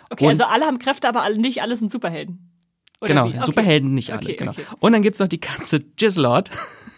[0.08, 2.50] okay, also alle haben Kräfte, aber alle, nicht alle sind Superhelden.
[3.00, 3.40] Oder genau, okay.
[3.44, 4.52] Superhelden nicht alle, okay, genau.
[4.52, 4.64] Okay.
[4.80, 6.50] Und dann gibt's noch die Katze Gislord.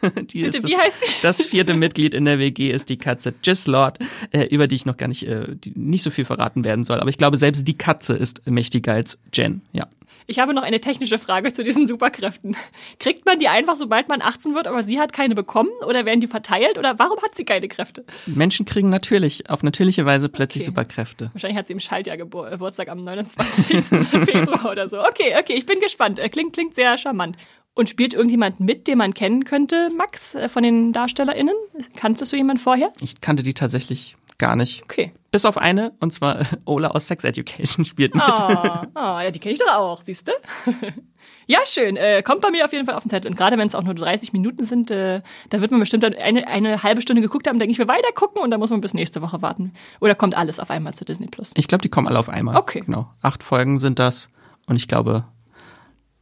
[0.31, 1.23] die Bitte, wie heißt die?
[1.23, 3.99] Das vierte Mitglied in der WG ist die Katze Gislord,
[4.31, 7.01] äh, über die ich noch gar nicht, äh, nicht so viel verraten werden soll.
[7.01, 9.89] Aber ich glaube, selbst die Katze ist mächtiger als Jen, ja.
[10.29, 12.57] Ich habe noch eine technische Frage zu diesen Superkräften.
[12.99, 15.71] Kriegt man die einfach, sobald man 18 wird, aber sie hat keine bekommen?
[15.87, 16.79] Oder werden die verteilt?
[16.79, 18.05] Oder warum hat sie keine Kräfte?
[18.27, 20.71] Menschen kriegen natürlich, auf natürliche Weise plötzlich okay.
[20.71, 21.31] Superkräfte.
[21.33, 23.81] Wahrscheinlich hat sie im Schaltjahr Gebur Geburtstag am 29.
[24.25, 25.01] Februar oder so.
[25.01, 26.19] Okay, okay, ich bin gespannt.
[26.19, 27.37] Äh, klingt, klingt sehr charmant.
[27.75, 31.55] Und spielt irgendjemand mit, den man kennen könnte, Max, äh, von den DarstellerInnen?
[31.95, 32.93] Kanntest du jemanden vorher?
[33.01, 34.83] Ich kannte die tatsächlich gar nicht.
[34.83, 35.13] Okay.
[35.31, 38.25] Bis auf eine, und zwar Ola aus Sex Education spielt mit.
[38.25, 40.33] Ah, oh, oh, ja, die kenne ich doch auch, siehst du?
[41.47, 41.97] ja, schön.
[41.97, 43.31] Äh, kommt bei mir auf jeden Fall auf den Zettel.
[43.31, 45.21] Und gerade wenn es auch nur 30 Minuten sind, äh,
[45.51, 48.43] da wird man bestimmt eine, eine halbe Stunde geguckt haben, denke ich, wir weiter gucken
[48.43, 49.73] und dann muss man bis nächste Woche warten.
[50.01, 51.53] Oder kommt alles auf einmal zu Disney Plus?
[51.57, 52.57] Ich glaube, die kommen alle auf einmal.
[52.57, 52.81] Okay.
[52.81, 53.11] Genau.
[53.23, 54.31] Acht Folgen sind das.
[54.67, 55.25] Und ich glaube,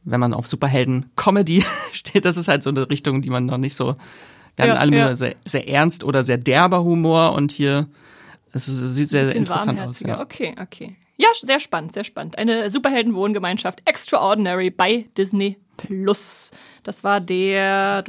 [0.03, 3.75] wenn man auf Superhelden-Comedy steht, das ist halt so eine Richtung, die man noch nicht
[3.75, 3.95] so.
[4.55, 5.05] Wir haben ja, alle ja.
[5.05, 7.87] nur sehr, sehr ernst oder sehr derber Humor und hier
[8.55, 9.99] es sieht sehr, sehr interessant aus.
[9.99, 10.21] Ja.
[10.21, 10.95] Okay, okay.
[11.17, 12.37] Ja, sehr spannend, sehr spannend.
[12.37, 16.51] Eine Superheldenwohngemeinschaft Extraordinary bei Disney Plus.
[16.83, 18.03] Das war der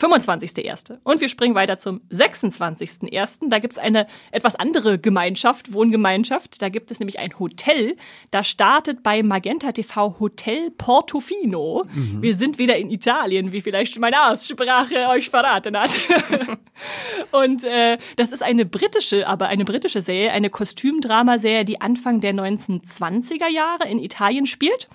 [0.00, 0.98] 25.01.
[1.04, 3.48] Und wir springen weiter zum 26.01.
[3.48, 6.62] Da gibt's eine etwas andere Gemeinschaft, Wohngemeinschaft.
[6.62, 7.96] Da gibt es nämlich ein Hotel.
[8.30, 11.84] Da startet bei Magenta TV Hotel Portofino.
[11.92, 12.22] Mhm.
[12.22, 16.00] Wir sind wieder in Italien, wie vielleicht meine Aussprache euch verraten hat.
[17.30, 22.32] Und äh, das ist eine britische, aber eine britische Serie, eine Kostümdramaserie, die Anfang der
[22.32, 24.88] 1920er Jahre in Italien spielt.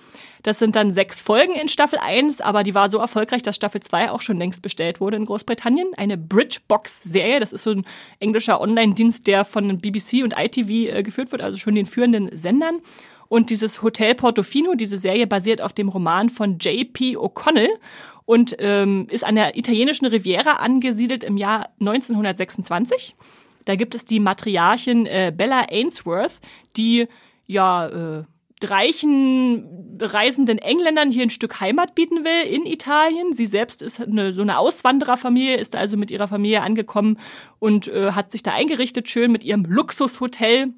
[0.46, 3.82] Das sind dann sechs Folgen in Staffel 1, aber die war so erfolgreich, dass Staffel
[3.82, 5.88] 2 auch schon längst bestellt wurde in Großbritannien.
[5.96, 7.84] Eine Bridgebox-Serie, das ist so ein
[8.20, 12.78] englischer Online-Dienst, der von BBC und ITV äh, geführt wird, also schon den führenden Sendern.
[13.26, 17.16] Und dieses Hotel Portofino, diese Serie basiert auf dem Roman von J.P.
[17.16, 17.80] O'Connell
[18.24, 23.16] und ähm, ist an der italienischen Riviera angesiedelt im Jahr 1926.
[23.64, 26.38] Da gibt es die Matriarchin äh, Bella Ainsworth,
[26.76, 27.08] die
[27.48, 28.24] ja äh,
[28.62, 33.32] reichen reisenden Engländern hier ein Stück Heimat bieten will in Italien.
[33.32, 37.18] Sie selbst ist eine, so eine Auswandererfamilie, ist also mit ihrer Familie angekommen
[37.58, 40.74] und äh, hat sich da eingerichtet, schön mit ihrem Luxushotel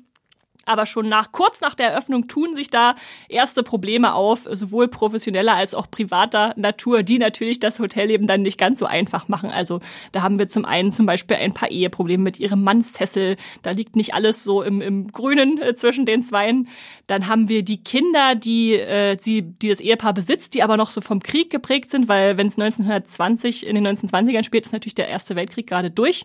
[0.69, 2.95] aber schon nach kurz nach der Eröffnung tun sich da
[3.29, 8.59] erste Probleme auf, sowohl professioneller als auch privater Natur, die natürlich das Hotelleben dann nicht
[8.59, 9.51] ganz so einfach machen.
[9.51, 9.81] Also
[10.13, 13.37] da haben wir zum einen zum Beispiel ein paar Eheprobleme mit ihrem Mann Cecil.
[13.63, 16.69] Da liegt nicht alles so im, im Grünen äh, zwischen den Zweien.
[17.07, 20.91] Dann haben wir die Kinder, die äh, sie, die das Ehepaar besitzt, die aber noch
[20.91, 24.95] so vom Krieg geprägt sind, weil wenn es 1920 in den 1920ern spielt, ist natürlich
[24.95, 26.25] der Erste Weltkrieg gerade durch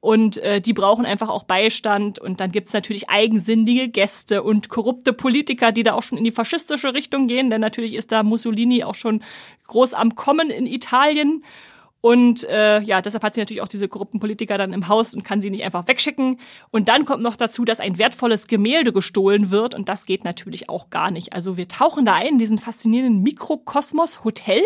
[0.00, 5.12] und äh, die brauchen einfach auch Beistand und dann gibt's natürlich eigensinnige Gäste und korrupte
[5.12, 8.84] Politiker, die da auch schon in die faschistische Richtung gehen, denn natürlich ist da Mussolini
[8.84, 9.22] auch schon
[9.66, 11.44] groß am Kommen in Italien
[12.02, 15.22] und äh, ja, deshalb hat sie natürlich auch diese korrupten Politiker dann im Haus und
[15.22, 16.38] kann sie nicht einfach wegschicken.
[16.70, 20.70] Und dann kommt noch dazu, dass ein wertvolles Gemälde gestohlen wird und das geht natürlich
[20.70, 21.34] auch gar nicht.
[21.34, 24.62] Also wir tauchen da ein, diesen faszinierenden Mikrokosmos, Hotel,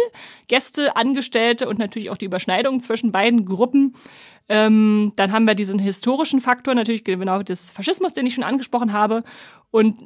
[0.47, 3.95] Gäste, Angestellte und natürlich auch die Überschneidung zwischen beiden Gruppen.
[4.49, 8.93] Ähm, dann haben wir diesen historischen Faktor, natürlich genau des Faschismus, den ich schon angesprochen
[8.93, 9.25] habe.
[9.71, 9.97] Und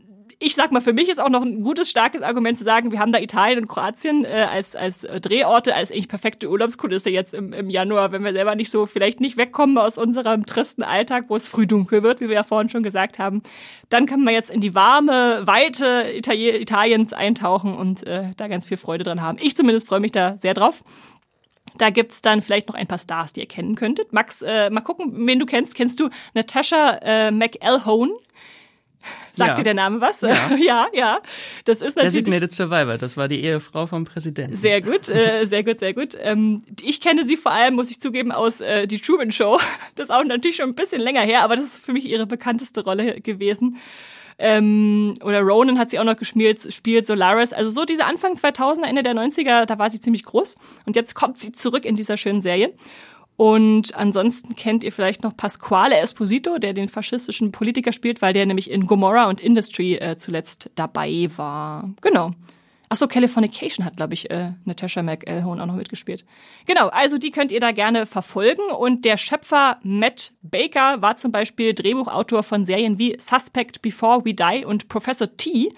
[0.40, 3.00] ich sag mal, für mich ist auch noch ein gutes, starkes Argument zu sagen, wir
[3.00, 7.52] haben da Italien und Kroatien äh, als, als Drehorte, als eigentlich perfekte Urlaubskulisse jetzt im,
[7.52, 11.34] im Januar, wenn wir selber nicht so, vielleicht nicht wegkommen aus unserem tristen Alltag, wo
[11.34, 13.42] es früh dunkel wird, wie wir ja vorhin schon gesagt haben.
[13.88, 18.64] Dann kann man jetzt in die warme, weite Itali Italiens eintauchen und äh, da ganz
[18.64, 19.38] viel Freude dran haben.
[19.40, 20.84] Ich zumindest freue mich da sehr drauf.
[21.78, 24.12] Da gibt's dann vielleicht noch ein paar Stars, die ihr kennen könntet.
[24.12, 25.74] Max, äh, mal gucken, wen du kennst.
[25.74, 28.12] Kennst du Natasha äh, McElhone?
[29.32, 29.54] Sagt Ja.
[29.54, 30.20] dir der Name was?
[30.22, 30.34] Ja.
[30.60, 31.20] ja, ja.
[31.64, 34.56] Das ist natürlich Designated Survivor, das war die Ehefrau vom Präsidenten.
[34.56, 36.16] sehr gut, äh, sehr gut, sehr gut.
[36.20, 39.60] Ähm, ich kenne sie vor allem, muss ich zugeben, aus äh, die Truman Show.
[39.94, 42.26] Das ist auch natürlich schon ein bisschen länger her, aber das ist für mich ihre
[42.26, 43.78] bekannteste Rolle gewesen.
[44.38, 47.52] Ähm, oder Ronan hat sie auch noch gespielt, spielt Solaris.
[47.52, 50.56] Also so diese Anfang 2000er, Ende der 90er, da war sie ziemlich groß.
[50.86, 52.72] Und jetzt kommt sie zurück in dieser schönen Serie.
[53.36, 58.46] Und ansonsten kennt ihr vielleicht noch Pasquale Esposito, der den faschistischen Politiker spielt, weil der
[58.46, 61.90] nämlich in Gomorrah und Industry äh, zuletzt dabei war.
[62.00, 62.32] Genau.
[62.90, 66.24] Ach so, Californication hat, glaube ich, äh, Natasha McElhone auch noch mitgespielt.
[66.66, 68.62] Genau, also die könnt ihr da gerne verfolgen.
[68.70, 74.32] Und der Schöpfer Matt Baker war zum Beispiel Drehbuchautor von Serien wie Suspect Before We
[74.32, 75.70] Die und Professor T.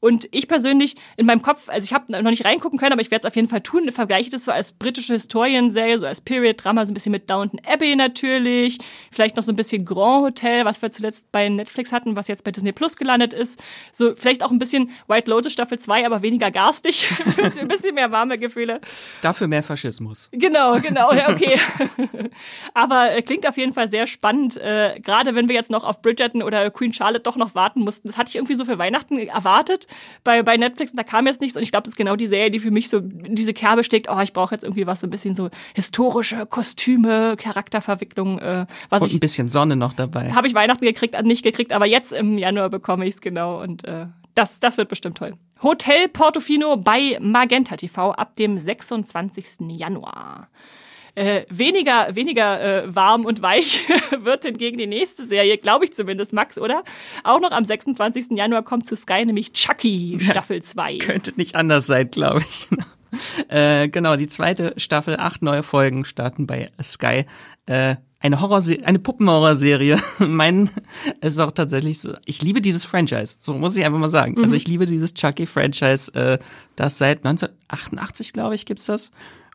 [0.00, 3.10] Und ich persönlich in meinem Kopf, also ich habe noch nicht reingucken können, aber ich
[3.10, 6.86] werde es auf jeden Fall tun, vergleiche das so als britische Historienserie, so als Period-Drama,
[6.86, 8.78] so ein bisschen mit Downton Abbey natürlich,
[9.10, 12.44] vielleicht noch so ein bisschen Grand Hotel, was wir zuletzt bei Netflix hatten, was jetzt
[12.44, 13.60] bei Disney Plus gelandet ist.
[13.92, 17.08] So vielleicht auch ein bisschen White Lotus Staffel 2, aber weniger garstig,
[17.58, 18.80] ein bisschen mehr warme Gefühle.
[19.20, 20.28] Dafür mehr Faschismus.
[20.30, 21.58] Genau, genau, ja, okay.
[22.74, 26.02] Aber äh, klingt auf jeden Fall sehr spannend, äh, gerade wenn wir jetzt noch auf
[26.02, 28.06] Bridgerton oder Queen Charlotte doch noch warten mussten.
[28.06, 29.87] Das hatte ich irgendwie so für Weihnachten erwartet
[30.24, 32.26] bei, bei Netflix und da kam jetzt nichts und ich glaube, das ist genau die
[32.26, 34.08] Serie, die für mich so in diese Kerbe steckt.
[34.10, 39.02] Oh, ich brauche jetzt irgendwie was, so ein bisschen so historische Kostüme, Charakterverwicklung, äh, was
[39.02, 40.32] Und ich ein bisschen Sonne noch dabei.
[40.32, 43.62] habe ich Weihnachten gekriegt, äh, nicht gekriegt, aber jetzt im Januar bekomme ich es genau
[43.62, 45.34] und äh, das, das wird bestimmt toll.
[45.62, 49.68] Hotel Portofino bei Magenta TV ab dem 26.
[49.70, 50.48] Januar.
[51.14, 53.82] Äh, weniger weniger äh, warm und weich
[54.18, 56.84] wird hingegen die nächste Serie, glaube ich zumindest, Max, oder?
[57.24, 58.36] Auch noch am 26.
[58.36, 60.98] Januar kommt zu Sky nämlich Chucky Staffel 2.
[60.98, 62.68] Könnte nicht anders sein, glaube ich.
[63.48, 67.24] äh, genau, die zweite Staffel, acht neue Folgen starten bei Sky.
[67.66, 69.98] Äh, eine Horrorserie, eine Puppenhorrorserie.
[70.18, 70.70] mein
[71.20, 72.14] ist auch tatsächlich so.
[72.24, 73.36] Ich liebe dieses Franchise.
[73.38, 74.42] So muss ich einfach mal sagen.
[74.42, 76.12] Also ich liebe dieses Chucky-Franchise.
[76.14, 76.38] Äh,
[76.74, 79.10] das seit 1988, glaube ich, gibt's das.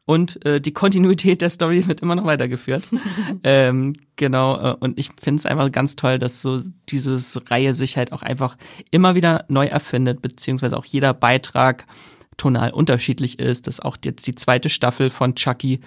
[0.06, 2.84] Und äh, die Kontinuität der Story wird immer noch weitergeführt.
[3.44, 7.96] ähm, genau, äh, und ich finde es einfach ganz toll, dass so dieses Reihe sich
[7.96, 8.58] halt auch einfach
[8.92, 11.86] immer wieder neu erfindet, beziehungsweise auch jeder Beitrag
[12.36, 15.80] tonal unterschiedlich ist, dass auch jetzt die zweite Staffel von Chucky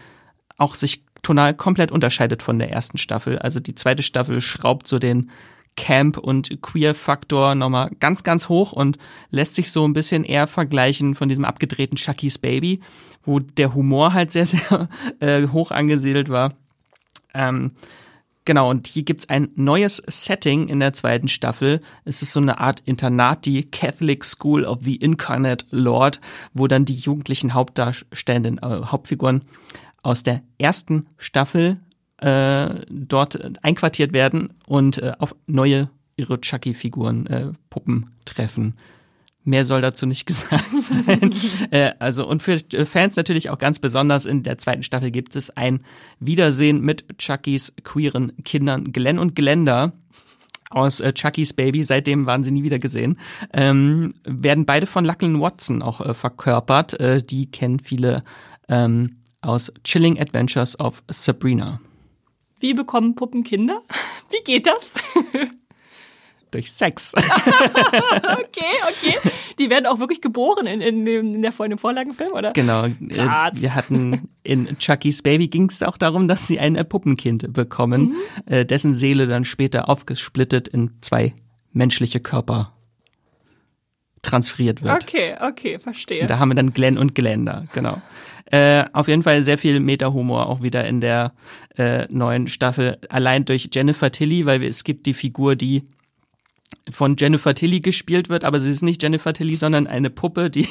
[0.56, 3.38] auch sich tonal komplett unterscheidet von der ersten Staffel.
[3.38, 5.30] Also die zweite Staffel schraubt so den
[5.76, 8.98] Camp- und Queer-Faktor nochmal ganz, ganz hoch und
[9.30, 12.80] lässt sich so ein bisschen eher vergleichen von diesem abgedrehten Chucky's Baby,
[13.22, 14.88] wo der Humor halt sehr, sehr
[15.20, 16.54] äh, hoch angesiedelt war.
[17.34, 17.72] Ähm,
[18.46, 21.80] Genau, und hier gibt's ein neues Setting in der zweiten Staffel.
[22.04, 26.20] Es ist so eine Art Internat, die Catholic School of the Incarnate Lord,
[26.54, 29.42] wo dann die jugendlichen Hauptdarstellenden, äh, Hauptfiguren
[30.04, 31.78] aus der ersten Staffel
[32.18, 38.74] äh, dort einquartiert werden und äh, auf neue ihre Chucky-Figuren, äh, Puppen treffen.
[39.44, 41.34] Mehr soll dazu nicht gesagt sein.
[41.70, 45.36] äh, also und für äh, Fans natürlich auch ganz besonders in der zweiten Staffel gibt
[45.36, 45.80] es ein
[46.18, 49.92] Wiedersehen mit Chuckys queeren Kindern Glenn und Glenda
[50.70, 53.18] aus äh, Chuckys Baby, seitdem waren sie nie wieder gesehen,
[53.52, 56.98] ähm, werden beide von Lachlan Watson auch äh, verkörpert.
[56.98, 58.24] Äh, die kennen viele
[58.68, 61.80] ähm, aus Chilling Adventures of Sabrina.
[62.60, 63.82] Wie bekommen Puppen Kinder?
[64.30, 64.96] Wie geht das?
[66.52, 67.12] durch Sex.
[67.16, 69.18] okay, okay.
[69.58, 72.52] Die werden auch wirklich geboren in, in, dem, in der in dem Vorlagenfilm, oder?
[72.52, 72.84] Genau.
[72.84, 73.60] Äh, Krass.
[73.60, 78.14] Wir hatten in Chucky's Baby ging es auch darum, dass sie ein Puppenkind bekommen,
[78.46, 78.52] Mhm.
[78.52, 81.34] äh, dessen Seele dann später aufgesplittet in zwei
[81.72, 82.72] menschliche Körper
[84.26, 85.04] transferiert wird.
[85.04, 86.22] Okay, okay, verstehe.
[86.22, 88.00] Und da haben wir dann Glenn und Glenda, genau.
[88.46, 91.32] Äh, auf jeden Fall sehr viel Meta-Humor auch wieder in der
[91.76, 92.98] äh, neuen Staffel.
[93.08, 95.82] Allein durch Jennifer Tilly, weil es gibt die Figur, die
[96.90, 100.68] von Jennifer Tilly gespielt wird, aber sie ist nicht Jennifer Tilly, sondern eine Puppe, die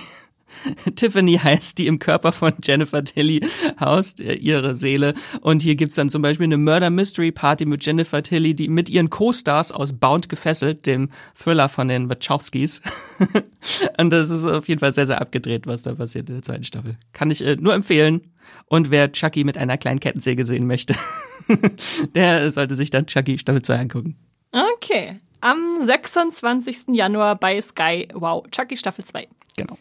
[0.95, 3.41] Tiffany heißt, die im Körper von Jennifer Tilly
[3.79, 5.13] haust, ihre Seele.
[5.41, 8.89] Und hier gibt's dann zum Beispiel eine Murder Mystery Party mit Jennifer Tilly, die mit
[8.89, 12.81] ihren Co-Stars aus Bound gefesselt, dem Thriller von den Wachowskis.
[13.97, 16.63] Und das ist auf jeden Fall sehr, sehr abgedreht, was da passiert in der zweiten
[16.63, 16.97] Staffel.
[17.13, 18.21] Kann ich äh, nur empfehlen.
[18.67, 20.95] Und wer Chucky mit einer kleinen Kettensäge sehen möchte,
[22.15, 24.15] der sollte sich dann Chucky Staffel 2 angucken.
[24.51, 25.19] Okay.
[25.41, 26.87] Am 26.
[26.93, 28.07] Januar bei Sky.
[28.13, 29.27] Wow, Chucky Staffel 2.
[29.57, 29.77] Genau.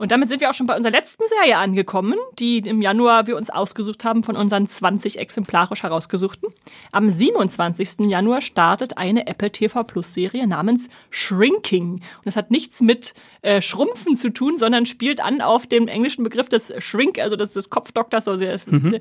[0.00, 3.36] Und damit sind wir auch schon bei unserer letzten Serie angekommen, die im Januar wir
[3.36, 6.48] uns ausgesucht haben von unseren 20 exemplarisch herausgesuchten.
[6.92, 8.06] Am 27.
[8.08, 11.94] Januar startet eine Apple TV Plus Serie namens Shrinking.
[11.94, 13.12] Und das hat nichts mit
[13.42, 17.54] äh, Schrumpfen zu tun, sondern spielt an auf den englischen Begriff des Shrink, also des,
[17.54, 19.00] des Kopfdoktors, so sehr äh,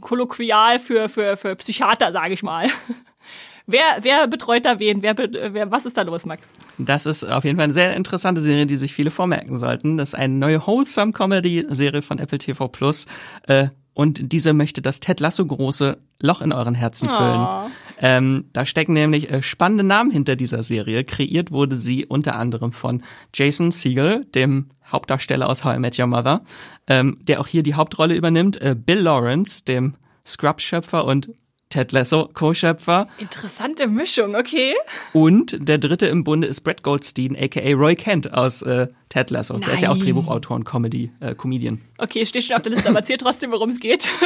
[0.00, 2.68] kolloquial für, für, für Psychiater, sage ich mal.
[3.70, 5.02] Wer, wer betreut da wen?
[5.02, 6.50] Wer, wer, was ist da los, Max?
[6.78, 9.98] Das ist auf jeden Fall eine sehr interessante Serie, die sich viele vormerken sollten.
[9.98, 13.04] Das ist eine neue Wholesome Comedy Serie von Apple TV Plus.
[13.46, 17.46] Äh, und diese möchte das Ted Lasso große Loch in euren Herzen füllen.
[17.46, 17.70] Oh.
[18.00, 21.04] Ähm, da stecken nämlich äh, spannende Namen hinter dieser Serie.
[21.04, 23.02] Kreiert wurde sie unter anderem von
[23.34, 26.40] Jason Segel, dem Hauptdarsteller aus How I Met Your Mother,
[26.86, 28.62] ähm, der auch hier die Hauptrolle übernimmt.
[28.62, 31.28] Äh, Bill Lawrence, dem Scrubs-Schöpfer und
[31.68, 33.08] Ted Lasso Co-Schöpfer.
[33.18, 34.74] Interessante Mischung, okay.
[35.12, 39.58] Und der dritte im Bunde ist Brett Goldstein, aka Roy Kent aus äh, Ted Lasso.
[39.58, 40.04] Der ist ja auch Nein.
[40.04, 41.82] Drehbuchautor und Comedy, äh, Comedian.
[41.98, 44.08] Okay, steht schon auf der Liste, aber erzähl trotzdem, worum es geht.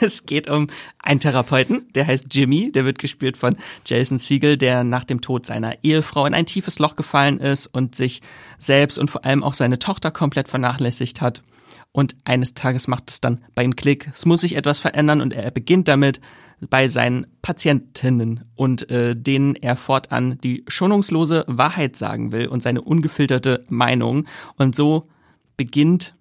[0.00, 0.66] Es geht um
[0.98, 3.56] einen Therapeuten, der heißt Jimmy, der wird gespielt von
[3.86, 7.94] Jason Siegel, der nach dem Tod seiner Ehefrau in ein tiefes Loch gefallen ist und
[7.94, 8.20] sich
[8.58, 11.42] selbst und vor allem auch seine Tochter komplett vernachlässigt hat.
[11.92, 14.10] Und eines Tages macht es dann bei ihm Klick.
[14.14, 16.20] Es muss sich etwas verändern und er beginnt damit
[16.70, 22.82] bei seinen Patientinnen und äh, denen er fortan die schonungslose Wahrheit sagen will und seine
[22.82, 24.26] ungefilterte Meinung.
[24.56, 25.04] Und so
[25.56, 26.14] beginnt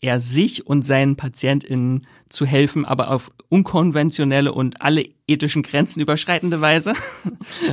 [0.00, 6.60] er sich und seinen PatientInnen zu helfen, aber auf unkonventionelle und alle ethischen Grenzen überschreitende
[6.60, 6.92] Weise,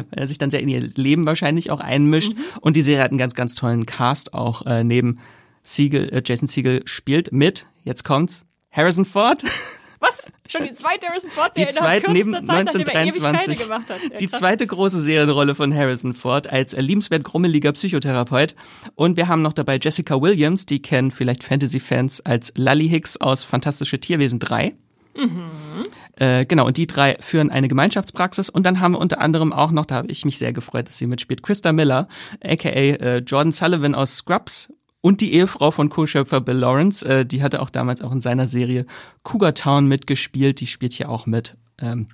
[0.10, 2.34] weil er sich dann sehr in ihr Leben wahrscheinlich auch einmischt.
[2.62, 5.18] Und die Serie hat einen ganz, ganz tollen Cast auch äh, neben
[5.64, 9.44] Siegel, äh, Jason Siegel spielt mit, jetzt kommt's, Harrison Ford,
[10.02, 10.32] Was?
[10.50, 13.68] Schon die zweite Harrison Ford die Serie zweite neben Zeit, nachdem er ewig keine 1923,
[13.68, 14.12] gemacht hat.
[14.12, 18.56] Ja, die zweite große Serienrolle von Harrison Ford als liebenswert grummeliger Psychotherapeut.
[18.96, 23.44] Und wir haben noch dabei Jessica Williams, die kennen vielleicht Fantasy-Fans als Lally Hicks aus
[23.44, 24.74] Fantastische Tierwesen 3.
[26.16, 28.50] Äh, genau, und die drei führen eine Gemeinschaftspraxis.
[28.50, 30.98] Und dann haben wir unter anderem auch noch, da habe ich mich sehr gefreut, dass
[30.98, 32.08] sie mitspielt, Krista Miller,
[32.44, 34.74] aka äh, Jordan Sullivan aus Scrubs.
[35.02, 38.48] Und die Ehefrau von Co-Schöpfer Bill Lawrence, äh, die hatte auch damals auch in seiner
[38.48, 38.86] Serie
[39.24, 41.58] Cougar Town mitgespielt, die spielt hier auch mit.
[41.80, 42.06] Ähm,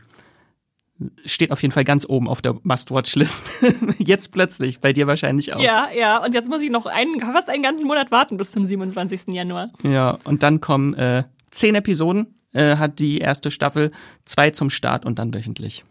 [1.26, 3.52] steht auf jeden Fall ganz oben auf der Must-Watch-List.
[4.00, 5.60] Jetzt plötzlich, bei dir wahrscheinlich auch.
[5.60, 8.66] Ja, ja, und jetzt muss ich noch einen, fast einen ganzen Monat warten bis zum
[8.66, 9.28] 27.
[9.28, 9.70] Januar.
[9.84, 13.92] Ja, und dann kommen äh, zehn Episoden, äh, hat die erste Staffel,
[14.26, 15.84] zwei zum Start und dann wöchentlich.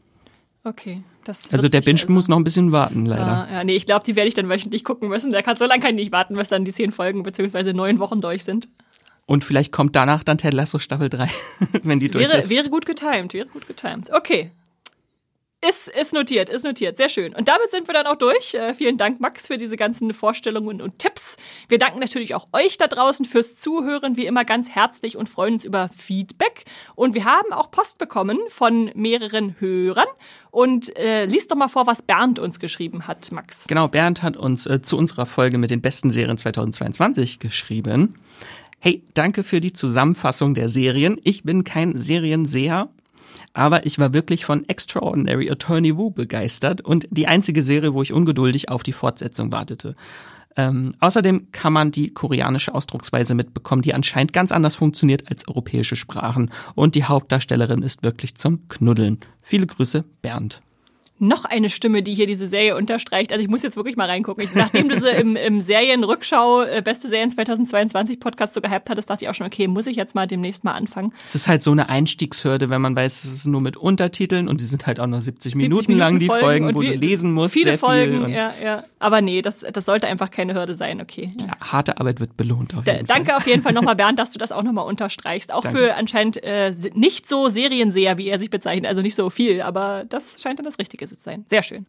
[0.64, 1.02] Okay.
[1.27, 3.23] Das Also der Binge muss noch ein bisschen warten, leider.
[3.23, 5.32] Ja, ja, nee, ich glaube, die werde ich dann wöchentlich gucken müssen.
[5.32, 7.98] Da kann, so lange kann ich nicht warten, bis dann die zehn Folgen beziehungsweise neun
[7.98, 8.69] Wochen durch sind.
[9.27, 11.28] Und vielleicht kommt danach dann Ted Lasso Staffel 3,
[11.82, 12.51] wenn die durch Wäre, ist.
[12.51, 14.12] wäre gut getimed, wäre gut getimed.
[14.12, 14.53] Okay.
[15.66, 16.97] Ist, ist notiert, ist notiert.
[16.98, 17.35] Sehr schön.
[17.35, 18.55] Und damit sind wir dann auch durch.
[18.55, 21.39] Äh, vielen Dank, Max, für diese ganzen Vorstellungen und Tipps.
[21.69, 25.55] Wir danken natürlich auch euch da draußen fürs Zuhören, wie immer ganz herzlich und freuen
[25.55, 26.66] uns über Feedback.
[26.94, 30.07] Und wir haben auch Post bekommen von mehreren Hörern.
[30.57, 33.66] Und äh, liest doch mal vor, was Bernd uns geschrieben hat, Max.
[33.66, 38.15] Genau, Bernd hat uns äh, zu unserer Folge mit den besten Serien 2022 geschrieben.
[38.78, 41.20] Hey, danke für die Zusammenfassung der Serien.
[41.24, 42.89] Ich bin kein Serienseher,
[43.53, 48.15] aber ich war wirklich von Extraordinary Attorney Wu begeistert und die einzige Serie, wo ich
[48.15, 49.95] ungeduldig auf die Fortsetzung wartete.
[50.57, 55.97] Ähm, außerdem kann man die koreanische Ausdrucksweise mitbekommen, die anscheinend ganz anders funktioniert als europäische
[55.97, 56.51] Sprachen.
[56.74, 59.19] Und die Hauptdarstellerin ist wirklich zum Knuddeln.
[59.43, 60.61] Viele Grüße, Bernd.
[61.18, 63.32] Noch eine Stimme, die hier diese Serie unterstreicht.
[63.32, 64.44] Also ich muss jetzt wirklich mal reingucken.
[64.44, 69.09] Ich, nachdem du sie im, im Serienrückschau äh, Beste Serien 2022 Podcast so gehypt hattest,
[69.09, 71.14] dachte ich auch schon, okay, muss ich jetzt mal demnächst mal anfangen.
[71.24, 74.60] Es ist halt so eine Einstiegshürde, wenn man weiß, es ist nur mit Untertiteln und
[74.60, 77.32] die sind halt auch noch 70 Minuten, 70 lang, die Folgen, Folgen wo du lesen
[77.32, 77.55] musst.
[77.55, 78.84] Viele Folgen, viel ja, ja.
[78.98, 81.32] Aber nee, das, das sollte einfach keine Hürde sein, okay.
[81.40, 81.47] Ja.
[81.47, 83.24] Ja, harte Arbeit wird belohnt auf jeden da, Fall.
[83.24, 85.52] Danke auf jeden Fall nochmal, Bernd, dass du das auch nochmal unterstreichst.
[85.52, 85.78] Auch danke.
[85.78, 90.05] für anscheinend äh, nicht so Serienseher, wie er sich bezeichnet, also nicht so viel, aber
[90.09, 91.45] das scheint dann das Richtige zu sein.
[91.49, 91.87] Sehr schön.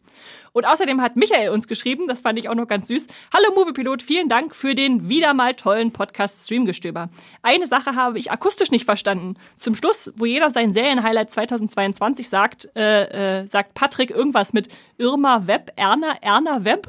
[0.52, 3.06] Und außerdem hat Michael uns geschrieben, das fand ich auch noch ganz süß.
[3.32, 7.08] Hallo Moviepilot, vielen Dank für den wieder mal tollen Podcast Streamgestöber.
[7.42, 9.34] Eine Sache habe ich akustisch nicht verstanden.
[9.56, 15.46] Zum Schluss, wo jeder sein Serienhighlight 2022 sagt, äh, äh, sagt Patrick irgendwas mit Irma
[15.46, 16.88] Web, Erna, Erna Web.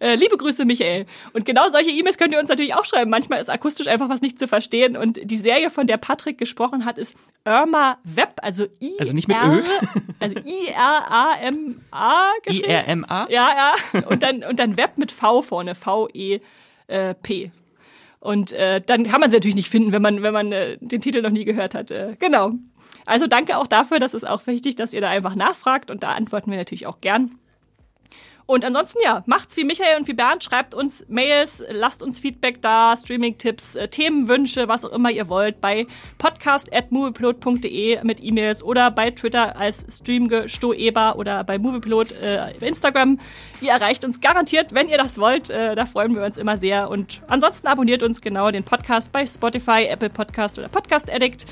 [0.00, 1.06] Äh, liebe Grüße, Michael.
[1.32, 3.10] Und genau solche E-Mails könnt ihr uns natürlich auch schreiben.
[3.10, 4.96] Manchmal ist akustisch einfach was nicht zu verstehen.
[4.96, 8.92] Und die Serie, von der Patrick gesprochen hat, ist Irma Web, also I.
[8.98, 9.62] Also nicht mit Ö.
[10.20, 12.70] Also I-R-A-M-A geschrieben.
[12.70, 13.26] I-R-M-A?
[13.28, 13.50] Ja,
[13.94, 14.00] ja.
[14.06, 15.74] Und dann, und dann Web mit V vorne.
[15.74, 17.50] V-E-P.
[18.20, 21.02] Und äh, dann kann man sie natürlich nicht finden, wenn man, wenn man äh, den
[21.02, 21.90] Titel noch nie gehört hat.
[21.90, 22.52] Äh, genau.
[23.04, 23.98] Also danke auch dafür.
[23.98, 25.90] Das ist auch wichtig, dass ihr da einfach nachfragt.
[25.90, 27.38] Und da antworten wir natürlich auch gern.
[28.46, 32.60] Und ansonsten, ja, macht's wie Michael und wie Bernd, schreibt uns Mails, lasst uns Feedback
[32.60, 35.86] da, Streaming-Tipps, äh, Themenwünsche, was auch immer ihr wollt, bei
[36.18, 43.18] podcast.moviepilot.de mit E-Mails oder bei Twitter als Streamgestoeber oder bei Moviepilot äh, Instagram.
[43.62, 45.48] Ihr erreicht uns garantiert, wenn ihr das wollt.
[45.48, 46.90] Äh, da freuen wir uns immer sehr.
[46.90, 51.46] Und ansonsten abonniert uns genau den Podcast bei Spotify, Apple Podcast oder Podcast Addict.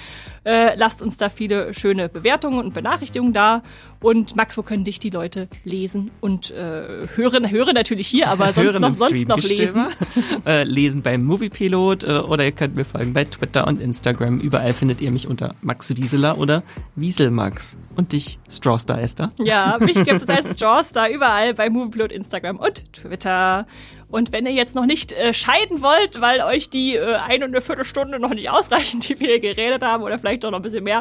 [0.45, 3.63] Äh, lasst uns da viele schöne Bewertungen und Benachrichtigungen da.
[4.01, 6.82] Und Max, wo können dich die Leute lesen und äh,
[7.17, 7.51] hören?
[7.51, 9.87] Hören natürlich hier, aber sonst noch, sonst noch lesen.
[10.47, 14.39] äh, lesen beim Moviepilot äh, oder ihr könnt mir folgen bei Twitter und Instagram.
[14.41, 16.63] Überall findet ihr mich unter Max Wieseler oder
[16.97, 17.79] Wieselmax.
[17.97, 19.31] Und dich, Strawstar Esther.
[19.39, 23.67] Ja, mich gibt es als Strawstar überall bei Moviepilot, Instagram und Twitter.
[24.13, 27.53] Und wenn ihr jetzt noch nicht äh, scheiden wollt, weil euch die äh, eine und
[27.53, 30.63] eine Viertelstunde noch nicht ausreichen, die wir hier geredet haben, oder vielleicht doch noch ein
[30.63, 31.01] bisschen mehr,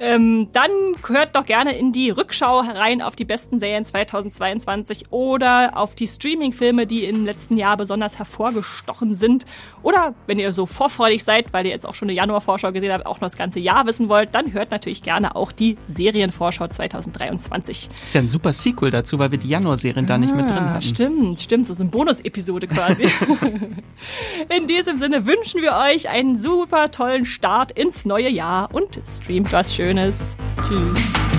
[0.00, 0.70] ähm, dann
[1.06, 6.06] hört doch gerne in die Rückschau herein auf die besten Serien 2022 oder auf die
[6.06, 9.44] Streaming-Filme, die im letzten Jahr besonders hervorgestochen sind.
[9.82, 13.04] Oder wenn ihr so vorfreudig seid, weil ihr jetzt auch schon eine Januar-Vorschau gesehen habt,
[13.04, 17.90] auch noch das ganze Jahr wissen wollt, dann hört natürlich gerne auch die Serienvorschau 2023.
[17.92, 20.48] Das ist ja ein super Sequel dazu, weil wir die Januar-Serien ah, da nicht mit
[20.48, 20.80] drin hatten.
[20.80, 21.66] Stimmt, stimmt.
[21.66, 23.04] So ein Bonus-Episode Episode quasi.
[24.56, 29.52] In diesem Sinne wünschen wir euch einen super tollen Start ins neue Jahr und streamt
[29.52, 30.36] was Schönes.
[30.68, 31.35] Tschüss.